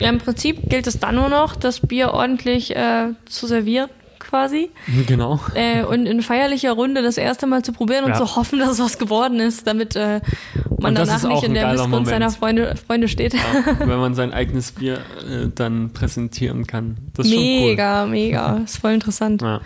Ja, 0.00 0.08
im 0.08 0.18
Prinzip 0.18 0.68
gilt 0.70 0.86
es 0.86 0.98
dann 0.98 1.16
nur 1.16 1.28
noch, 1.28 1.56
das 1.56 1.80
Bier 1.80 2.12
ordentlich 2.14 2.74
äh, 2.74 3.08
zu 3.26 3.46
servieren, 3.46 3.90
quasi. 4.20 4.70
Genau. 5.06 5.40
Äh, 5.54 5.82
und 5.82 6.06
in 6.06 6.22
feierlicher 6.22 6.72
Runde 6.72 7.02
das 7.02 7.16
erste 7.16 7.46
Mal 7.46 7.62
zu 7.62 7.72
probieren 7.72 8.04
und 8.04 8.10
Ja. 8.10 8.16
zu 8.18 8.36
hoffen, 8.36 8.58
dass 8.58 8.78
was 8.78 8.98
geworden 8.98 9.40
ist, 9.40 9.66
damit 9.66 9.96
äh, 9.96 10.20
man 10.78 10.94
danach 10.94 11.22
nicht 11.22 11.42
in 11.42 11.54
der 11.54 11.72
Missgunst 11.72 12.10
seiner. 12.10 12.30
Freunde, 12.30 12.74
Freunde 12.76 13.08
steht. 13.08 13.34
Ja, 13.34 13.40
wenn 13.80 13.98
man 13.98 14.14
sein 14.14 14.32
eigenes 14.32 14.72
Bier 14.72 14.98
äh, 15.28 15.48
dann 15.54 15.92
präsentieren 15.92 16.66
kann. 16.66 16.96
Das 17.14 17.26
ist 17.26 17.32
mega, 17.34 18.06
mega. 18.06 18.58
Ist 18.64 18.76
voll 18.78 18.92
interessant. 18.92 19.40
schon 19.40 19.48
cool. 19.48 19.54
Ja. 19.56 19.60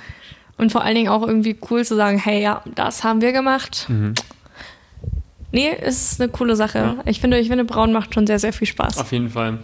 Und 0.56 0.70
vor 0.72 0.82
allen 0.82 0.94
Dingen 0.94 1.08
auch 1.08 1.26
irgendwie 1.26 1.56
cool 1.70 1.84
zu 1.84 1.96
sagen, 1.96 2.16
hey, 2.18 2.40
ja, 2.40 2.62
das 2.74 3.02
haben 3.02 3.20
wir 3.20 3.32
gemacht. 3.32 3.86
Mhm. 3.88 4.14
Nee, 5.54 5.68
ist 5.86 6.20
eine 6.20 6.30
coole 6.32 6.56
Sache. 6.56 6.78
Ja. 6.78 6.96
Ich 7.06 7.20
finde, 7.20 7.38
ich 7.38 7.46
finde, 7.46 7.64
Braun 7.64 7.92
macht 7.92 8.12
schon 8.12 8.26
sehr, 8.26 8.40
sehr 8.40 8.52
viel 8.52 8.66
Spaß. 8.66 8.98
Auf 8.98 9.12
jeden 9.12 9.30
Fall. 9.30 9.58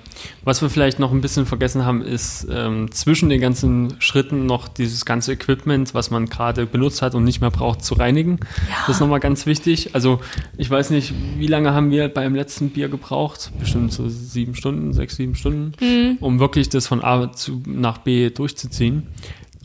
Was 0.45 0.63
wir 0.63 0.71
vielleicht 0.71 1.01
noch 1.01 1.11
ein 1.11 1.21
bisschen 1.21 1.47
vergessen 1.47 1.85
haben, 1.85 2.01
ist 2.01 2.47
ähm, 2.49 2.93
zwischen 2.93 3.29
den 3.29 3.41
ganzen 3.41 3.95
Schritten 3.99 4.47
noch 4.47 4.69
dieses 4.69 5.05
ganze 5.05 5.33
Equipment, 5.33 5.93
was 5.93 6.13
man 6.13 6.27
gerade 6.27 6.65
benutzt 6.67 7.03
hat 7.03 7.17
und 7.17 7.25
nicht 7.25 7.41
mehr 7.41 7.51
braucht, 7.51 7.85
zu 7.85 7.95
reinigen. 7.95 8.39
Ja. 8.69 8.77
Das 8.87 8.97
ist 8.97 9.01
nochmal 9.01 9.19
ganz 9.19 9.47
wichtig. 9.47 9.93
Also 9.93 10.21
ich 10.57 10.71
weiß 10.71 10.91
nicht, 10.91 11.13
wie 11.39 11.49
lange 11.49 11.75
haben 11.75 11.91
wir 11.91 12.09
beim 12.09 12.37
letzten 12.37 12.71
Bier 12.71 12.89
gebraucht? 12.89 13.51
Bestimmt 13.59 13.93
so 13.93 14.09
sieben 14.09 14.55
Stunden, 14.55 14.93
sechs, 14.93 15.17
sieben 15.17 15.35
Stunden, 15.35 15.73
Mhm. 15.81 16.19
um 16.21 16.39
wirklich 16.39 16.69
das 16.69 16.87
von 16.87 17.03
A 17.03 17.33
zu, 17.33 17.63
nach 17.67 17.99
B 17.99 18.31
durchzuziehen. 18.31 19.09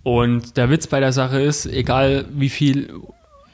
Und 0.02 0.58
der 0.58 0.72
Witz 0.72 0.88
bei 0.88 1.00
der 1.00 1.14
Sache 1.14 1.40
ist, 1.40 1.68
egal 1.68 2.26
wie 2.34 2.50
viel 2.50 2.90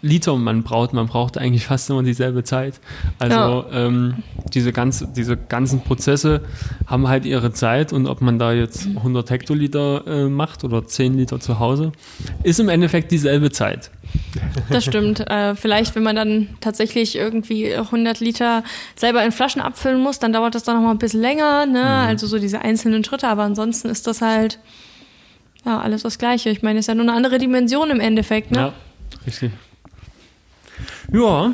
Liter 0.02 0.36
man 0.36 0.64
braucht, 0.64 0.94
man 0.94 1.08
braucht 1.08 1.38
eigentlich 1.38 1.66
fast 1.66 1.90
immer 1.90 2.04
dieselbe 2.04 2.44
Zeit. 2.44 2.80
Also 3.20 3.66
ähm, 3.72 4.24
diese, 4.54 4.74
ganze, 4.74 5.08
diese 5.08 5.38
ganzen 5.38 5.82
Prozesse 5.82 6.42
haben 6.88 7.08
halt 7.08 7.26
ihre 7.26 7.54
Zeit 7.54 7.94
und 7.94 8.08
ob 8.08 8.22
man 8.22 8.40
da 8.40 8.52
jetzt 8.52 8.88
100 8.88 9.30
Hektoliter 9.30 10.06
äh, 10.08 10.30
macht 10.30 10.64
oder 10.64 10.86
10 10.86 11.18
Liter 11.18 11.40
zu 11.40 11.60
Hause, 11.60 11.92
ist 12.44 12.60
im 12.60 12.70
Endeffekt 12.70 13.12
dieselbe 13.12 13.52
Zeit. 13.52 13.92
Das 14.70 14.84
stimmt. 14.84 15.20
Äh, 15.30 15.56
vielleicht, 15.56 15.96
wenn 15.96 16.04
man 16.04 16.16
dann 16.16 16.50
tatsächlich 16.62 17.16
irgendwie 17.16 17.74
100 17.74 18.20
Liter 18.20 18.64
selber 18.96 19.24
in 19.24 19.32
Flaschen 19.32 19.62
abfüllen 19.62 20.02
muss, 20.02 20.20
dann 20.20 20.34
dauert 20.34 20.56
das 20.56 20.64
dann 20.64 20.76
noch 20.76 20.84
mal 20.84 20.92
ein 20.92 20.98
bisschen 20.98 21.22
länger. 21.22 21.66
Ne? 21.66 21.80
Mhm. 21.80 21.86
Also 21.86 22.28
so 22.28 22.40
diese 22.40 22.62
einzelnen 22.62 23.04
Schritte. 23.04 23.28
Aber 23.28 23.44
ansonsten 23.44 23.90
ist 23.90 24.08
das 24.08 24.22
halt 24.22 24.60
ja 25.66 25.80
alles 25.80 26.04
das 26.04 26.18
Gleiche. 26.18 26.50
Ich 26.50 26.64
meine, 26.64 26.80
es 26.80 26.84
ist 26.84 26.88
ja 26.88 26.96
nur 26.96 27.04
eine 27.04 27.14
andere 27.14 27.38
Dimension 27.38 27.90
im 27.90 28.00
Endeffekt. 28.00 28.52
Ne? 28.52 28.58
Ja, 28.58 28.74
richtig. 29.26 29.52
Ja, 31.12 31.54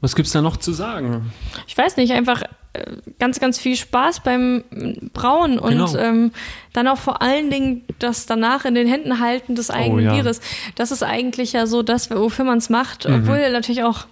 was 0.00 0.14
gibt's 0.14 0.32
da 0.32 0.42
noch 0.42 0.58
zu 0.58 0.72
sagen? 0.72 1.32
Ich 1.66 1.76
weiß 1.78 1.96
nicht, 1.96 2.12
einfach 2.12 2.42
äh, 2.74 2.84
ganz, 3.18 3.40
ganz 3.40 3.58
viel 3.58 3.74
Spaß 3.76 4.20
beim 4.20 4.58
mm, 4.70 5.10
Brauen 5.14 5.58
und 5.58 5.70
Genau. 5.70 5.96
ähm, 5.96 6.32
dann 6.74 6.88
auch 6.88 6.98
vor 6.98 7.22
allen 7.22 7.48
Dingen 7.50 7.82
das 8.00 8.26
danach 8.26 8.64
in 8.66 8.74
den 8.74 8.86
Händen 8.86 9.18
halten 9.20 9.54
des 9.54 9.70
eigenen 9.70 10.04
Oh 10.06 10.08
ja. 10.10 10.12
Bieres. 10.14 10.40
Das 10.74 10.90
ist 10.90 11.02
eigentlich 11.02 11.52
ja 11.54 11.66
so 11.66 11.82
das, 11.82 12.10
wofür 12.10 12.44
man 12.44 12.58
es 12.58 12.68
macht, 12.68 13.08
Mhm. 13.08 13.14
obwohl 13.14 13.50
natürlich 13.50 13.82
auch 13.82 14.06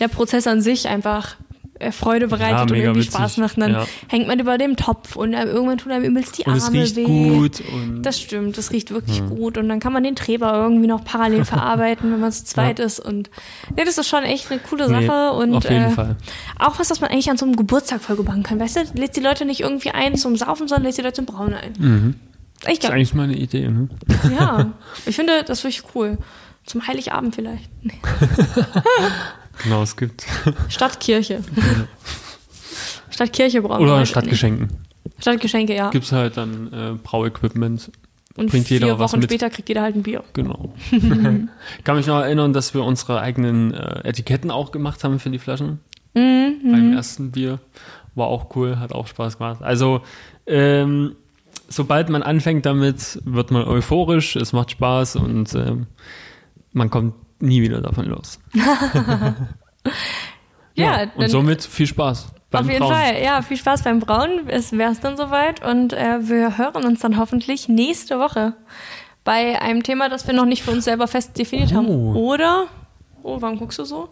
der 0.00 0.08
Prozess 0.08 0.46
an 0.48 0.60
sich 0.60 0.88
einfach 0.88 1.34
äh, 1.34 1.47
Freude 1.92 2.28
bereitet 2.28 2.50
Ja, 2.56 2.62
und 2.62 2.74
irgendwie 2.74 3.00
witzig. 3.00 3.12
Spaß 3.14 3.36
macht. 3.38 3.56
Und 3.56 3.60
dann 3.62 3.72
Ja. 3.72 3.86
hängt 4.08 4.26
man 4.26 4.38
über 4.38 4.58
dem 4.58 4.76
Topf 4.76 5.16
und 5.16 5.32
äh, 5.34 5.44
irgendwann 5.44 5.78
tun 5.78 5.92
einem 5.92 6.04
übelst 6.04 6.38
die 6.38 6.42
Und 6.44 6.52
Arme 6.60 6.60
es 6.60 6.72
riecht 6.72 6.96
weh. 6.96 7.04
gut. 7.04 7.62
Das 8.02 8.20
stimmt, 8.20 8.58
das 8.58 8.70
riecht 8.72 8.90
wirklich 8.90 9.24
gut. 9.26 9.58
Und 9.58 9.68
dann 9.68 9.80
kann 9.80 9.92
man 9.92 10.02
den 10.04 10.16
Treber 10.16 10.52
irgendwie 10.54 10.86
noch 10.88 11.04
parallel 11.04 11.44
verarbeiten, 11.46 12.12
wenn 12.12 12.20
man 12.20 12.32
zu 12.32 12.44
zweit 12.44 12.78
Ja. 12.78 12.84
ist. 12.84 13.00
Und 13.00 13.30
nee, 13.76 13.84
das 13.84 13.98
ist 13.98 14.08
schon 14.08 14.24
echt 14.24 14.50
eine 14.50 14.60
coole 14.60 14.88
Nee, 14.90 15.06
Sache. 15.06 15.32
und 15.32 15.54
auf 15.54 15.64
jeden 15.64 15.84
äh, 15.86 15.90
Fall. 15.90 16.16
auch 16.58 16.78
was, 16.78 16.90
was 16.90 17.00
man 17.00 17.10
eigentlich 17.10 17.30
an 17.30 17.36
so 17.36 17.44
einem 17.46 17.56
Geburtstag 17.56 18.00
voll 18.02 18.16
machen 18.22 18.42
kann. 18.42 18.58
Weißt 18.60 18.76
du, 18.76 18.80
lädst 18.98 19.16
die 19.16 19.20
Leute 19.22 19.44
nicht 19.44 19.60
irgendwie 19.60 19.90
ein 19.90 20.16
zum 20.16 20.36
Saufen, 20.36 20.68
sondern 20.68 20.84
lädst 20.84 20.98
die 20.98 21.02
Leute 21.02 21.14
zum 21.14 21.26
Brauen 21.26 21.54
ein. 21.54 21.72
Mhm. 21.78 22.14
Ich 22.66 22.80
Das 22.80 22.88
ist 22.88 22.94
eigentlich 22.94 23.14
mal 23.14 23.22
eine 23.24 23.36
Idee. 23.36 23.68
Ne? 23.68 23.88
ja. 24.36 24.72
Ich 25.06 25.14
finde, 25.14 25.44
das 25.44 25.62
wirklich 25.62 25.84
cool. 25.94 26.18
Zum 26.66 26.86
Heiligabend 26.86 27.34
vielleicht. 27.36 27.70
Nee. 27.82 27.94
Genau, 29.62 29.82
es 29.82 29.96
gibt. 29.96 30.26
Stadtkirche. 30.68 31.42
Stadtkirche 33.10 33.62
brauen. 33.62 33.82
Oder 33.82 33.94
Weiß 33.94 34.04
ich 34.04 34.10
Stadtgeschenken. 34.10 34.68
Stadtgeschenke, 35.18 35.74
ja. 35.74 35.90
Gibt 35.90 36.04
es 36.04 36.12
halt 36.12 36.36
dann 36.36 36.72
äh, 36.72 36.92
Brauequipment. 37.02 37.90
Und 38.36 38.50
bringt 38.50 38.68
vier 38.68 38.78
jeder 38.78 39.00
Wochen 39.00 39.20
später 39.20 39.50
kriegt 39.50 39.68
jeder 39.68 39.82
halt 39.82 39.96
ein 39.96 40.04
Bier. 40.04 40.22
Genau. 40.32 40.72
Kann 41.84 41.96
mich 41.96 42.06
noch 42.06 42.20
erinnern, 42.20 42.52
dass 42.52 42.72
wir 42.72 42.84
unsere 42.84 43.20
eigenen 43.20 43.74
äh, 43.74 44.08
Etiketten 44.08 44.52
auch 44.52 44.70
gemacht 44.70 45.02
haben 45.02 45.18
für 45.18 45.30
die 45.30 45.40
Flaschen. 45.40 45.80
Mhm, 46.14 46.60
Beim 46.70 46.92
ersten 46.92 47.32
Bier. 47.32 47.58
War 48.14 48.28
auch 48.28 48.54
cool, 48.54 48.78
hat 48.78 48.92
auch 48.92 49.08
Spaß 49.08 49.38
gemacht. 49.38 49.62
Also, 49.62 50.02
ähm, 50.46 51.16
sobald 51.68 52.10
man 52.10 52.22
anfängt 52.22 52.64
damit, 52.64 53.20
wird 53.24 53.50
man 53.50 53.64
euphorisch, 53.64 54.36
es 54.36 54.52
macht 54.52 54.70
Spaß 54.70 55.16
und 55.16 55.52
ähm, 55.54 55.86
man 56.72 56.90
kommt 56.90 57.14
nie 57.40 57.62
wieder 57.62 57.80
davon 57.80 58.06
los. 58.06 58.38
Ja, 60.74 61.02
und 61.02 61.10
dann- 61.22 61.28
somit 61.30 61.62
viel 61.64 61.86
Spaß. 61.86 62.28
beim 62.50 62.64
Auf 62.64 62.70
jeden 62.70 62.84
Brauen. 62.84 62.94
Fall, 62.94 63.22
ja, 63.22 63.42
viel 63.42 63.56
Spaß 63.56 63.82
beim 63.82 63.98
Brauen. 63.98 64.48
Es 64.48 64.70
wäre 64.72 64.92
es 64.92 65.00
dann 65.00 65.16
soweit 65.16 65.64
und 65.66 65.92
äh, 65.92 66.28
wir 66.28 66.56
hören 66.56 66.84
uns 66.84 67.00
dann 67.00 67.18
hoffentlich 67.18 67.68
nächste 67.68 68.18
Woche 68.20 68.54
bei 69.24 69.60
einem 69.60 69.82
Thema, 69.82 70.08
das 70.08 70.26
wir 70.26 70.34
noch 70.34 70.44
nicht 70.46 70.62
für 70.62 70.70
uns 70.70 70.84
selber 70.84 71.08
fest 71.08 71.36
definiert 71.36 71.72
haben. 71.74 71.88
Oh. 71.88 72.14
Oder? 72.14 72.66
Oh, 73.24 73.42
warum 73.42 73.58
guckst 73.58 73.78
du 73.80 73.84
so? 73.84 74.08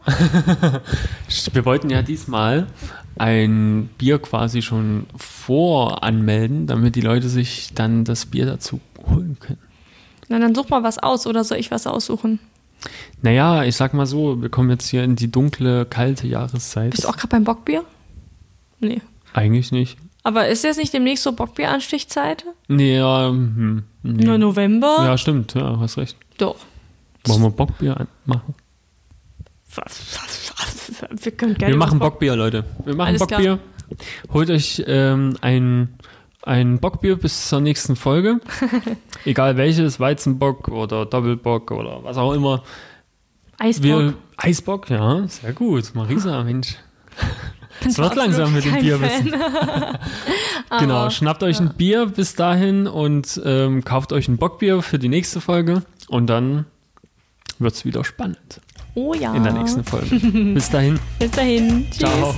Wir 1.52 1.64
wollten 1.64 1.88
ja 1.90 2.02
diesmal 2.02 2.66
ein 3.16 3.88
Bier 3.96 4.18
quasi 4.18 4.62
schon 4.62 5.06
voranmelden, 5.16 6.66
damit 6.66 6.96
die 6.96 7.00
Leute 7.00 7.28
sich 7.28 7.72
dann 7.72 8.04
das 8.04 8.26
Bier 8.26 8.46
dazu 8.46 8.80
holen 9.08 9.38
können. 9.38 9.60
Na, 10.28 10.40
dann 10.40 10.56
such 10.56 10.68
mal 10.70 10.82
was 10.82 10.98
aus 10.98 11.26
oder 11.28 11.44
soll 11.44 11.58
ich 11.58 11.70
was 11.70 11.86
aussuchen? 11.86 12.40
Naja, 13.22 13.64
ich 13.64 13.76
sag 13.76 13.94
mal 13.94 14.06
so, 14.06 14.40
wir 14.40 14.48
kommen 14.48 14.70
jetzt 14.70 14.88
hier 14.88 15.04
in 15.04 15.16
die 15.16 15.30
dunkle, 15.30 15.86
kalte 15.86 16.26
Jahreszeit. 16.26 16.90
Bist 16.90 17.04
du 17.04 17.08
auch 17.08 17.16
gerade 17.16 17.28
beim 17.28 17.44
Bockbier? 17.44 17.84
Nee. 18.80 19.00
Eigentlich 19.32 19.72
nicht. 19.72 19.98
Aber 20.22 20.48
ist 20.48 20.64
jetzt 20.64 20.78
nicht 20.78 20.92
demnächst 20.92 21.22
so 21.22 21.32
Bockbier-Anstichzeit? 21.32 22.44
Nee, 22.68 22.96
ja, 22.96 23.28
hm, 23.28 23.84
nee. 24.02 24.24
Na, 24.24 24.38
November? 24.38 24.96
ja, 25.04 25.16
stimmt, 25.16 25.54
ja, 25.54 25.78
hast 25.78 25.98
recht. 25.98 26.16
Doch. 26.38 26.56
Wollen 27.24 27.42
wir 27.42 27.50
Bockbier 27.50 28.06
machen? 28.24 28.54
Wir 31.10 31.32
können 31.32 31.54
gerne 31.54 31.74
Wir 31.74 31.78
machen 31.78 31.98
Bockbier, 31.98 32.36
Leute. 32.36 32.64
Wir 32.84 32.94
machen 32.94 33.08
Alles 33.08 33.26
klar. 33.26 33.40
Bockbier. 33.40 33.58
Holt 34.32 34.50
euch 34.50 34.82
ähm, 34.86 35.36
ein, 35.40 35.94
ein 36.46 36.78
Bockbier 36.78 37.16
bis 37.16 37.48
zur 37.48 37.60
nächsten 37.60 37.96
Folge. 37.96 38.40
Egal 39.24 39.56
welches, 39.56 40.00
Weizenbock 40.00 40.68
oder 40.68 41.04
Doppelbock 41.04 41.70
oder 41.72 42.02
was 42.04 42.16
auch 42.16 42.32
immer. 42.32 42.62
Eisbock. 43.58 43.84
Wir, 43.84 44.14
Eisbock, 44.36 44.90
ja, 44.90 45.26
sehr 45.28 45.52
gut. 45.52 45.94
Marisa, 45.94 46.42
Mensch. 46.44 46.76
Es 47.84 47.98
wird 47.98 48.14
langsam 48.14 48.54
mit 48.54 48.64
dem 48.64 48.80
Bierwissen. 48.80 49.34
Genau, 50.80 51.10
schnappt 51.10 51.42
euch 51.42 51.60
ein 51.60 51.74
Bier 51.74 52.06
bis 52.06 52.34
dahin 52.34 52.86
und 52.86 53.40
ähm, 53.44 53.84
kauft 53.84 54.12
euch 54.14 54.28
ein 54.28 54.36
Bockbier 54.38 54.80
für 54.82 54.98
die 54.98 55.08
nächste 55.08 55.40
Folge 55.40 55.82
und 56.08 56.26
dann 56.26 56.64
wird's 57.58 57.84
wieder 57.84 58.02
spannend 58.04 58.60
Oh 58.94 59.12
ja. 59.14 59.34
in 59.34 59.44
der 59.44 59.52
nächsten 59.52 59.84
Folge. 59.84 60.16
bis 60.54 60.70
dahin, 60.70 60.98
Bis 61.18 61.30
dahin. 61.32 61.86
Tschüss. 61.90 61.98
ciao. 61.98 62.34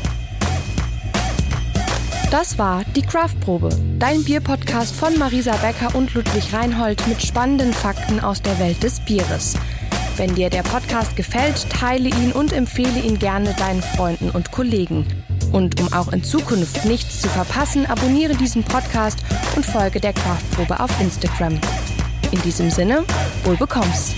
Das 2.30 2.58
war 2.58 2.84
die 2.94 3.00
Craftprobe, 3.00 3.70
dein 3.98 4.22
Bierpodcast 4.22 4.94
von 4.94 5.16
Marisa 5.18 5.56
Becker 5.56 5.94
und 5.94 6.12
Ludwig 6.12 6.52
Reinhold 6.52 7.06
mit 7.08 7.22
spannenden 7.22 7.72
Fakten 7.72 8.20
aus 8.20 8.42
der 8.42 8.58
Welt 8.58 8.82
des 8.82 9.00
Bieres. 9.00 9.56
Wenn 10.18 10.34
dir 10.34 10.50
der 10.50 10.62
Podcast 10.62 11.16
gefällt, 11.16 11.70
teile 11.70 12.10
ihn 12.10 12.32
und 12.32 12.52
empfehle 12.52 13.00
ihn 13.00 13.18
gerne 13.18 13.54
deinen 13.54 13.80
Freunden 13.80 14.28
und 14.28 14.52
Kollegen. 14.52 15.06
Und 15.52 15.80
um 15.80 15.90
auch 15.94 16.12
in 16.12 16.22
Zukunft 16.22 16.84
nichts 16.84 17.22
zu 17.22 17.28
verpassen, 17.28 17.86
abonniere 17.86 18.34
diesen 18.34 18.62
Podcast 18.62 19.20
und 19.56 19.64
folge 19.64 19.98
der 19.98 20.12
Craftprobe 20.12 20.80
auf 20.80 21.00
Instagram. 21.00 21.58
In 22.30 22.42
diesem 22.42 22.68
Sinne, 22.70 23.04
wohl 23.44 23.56
bekomm's. 23.56 24.14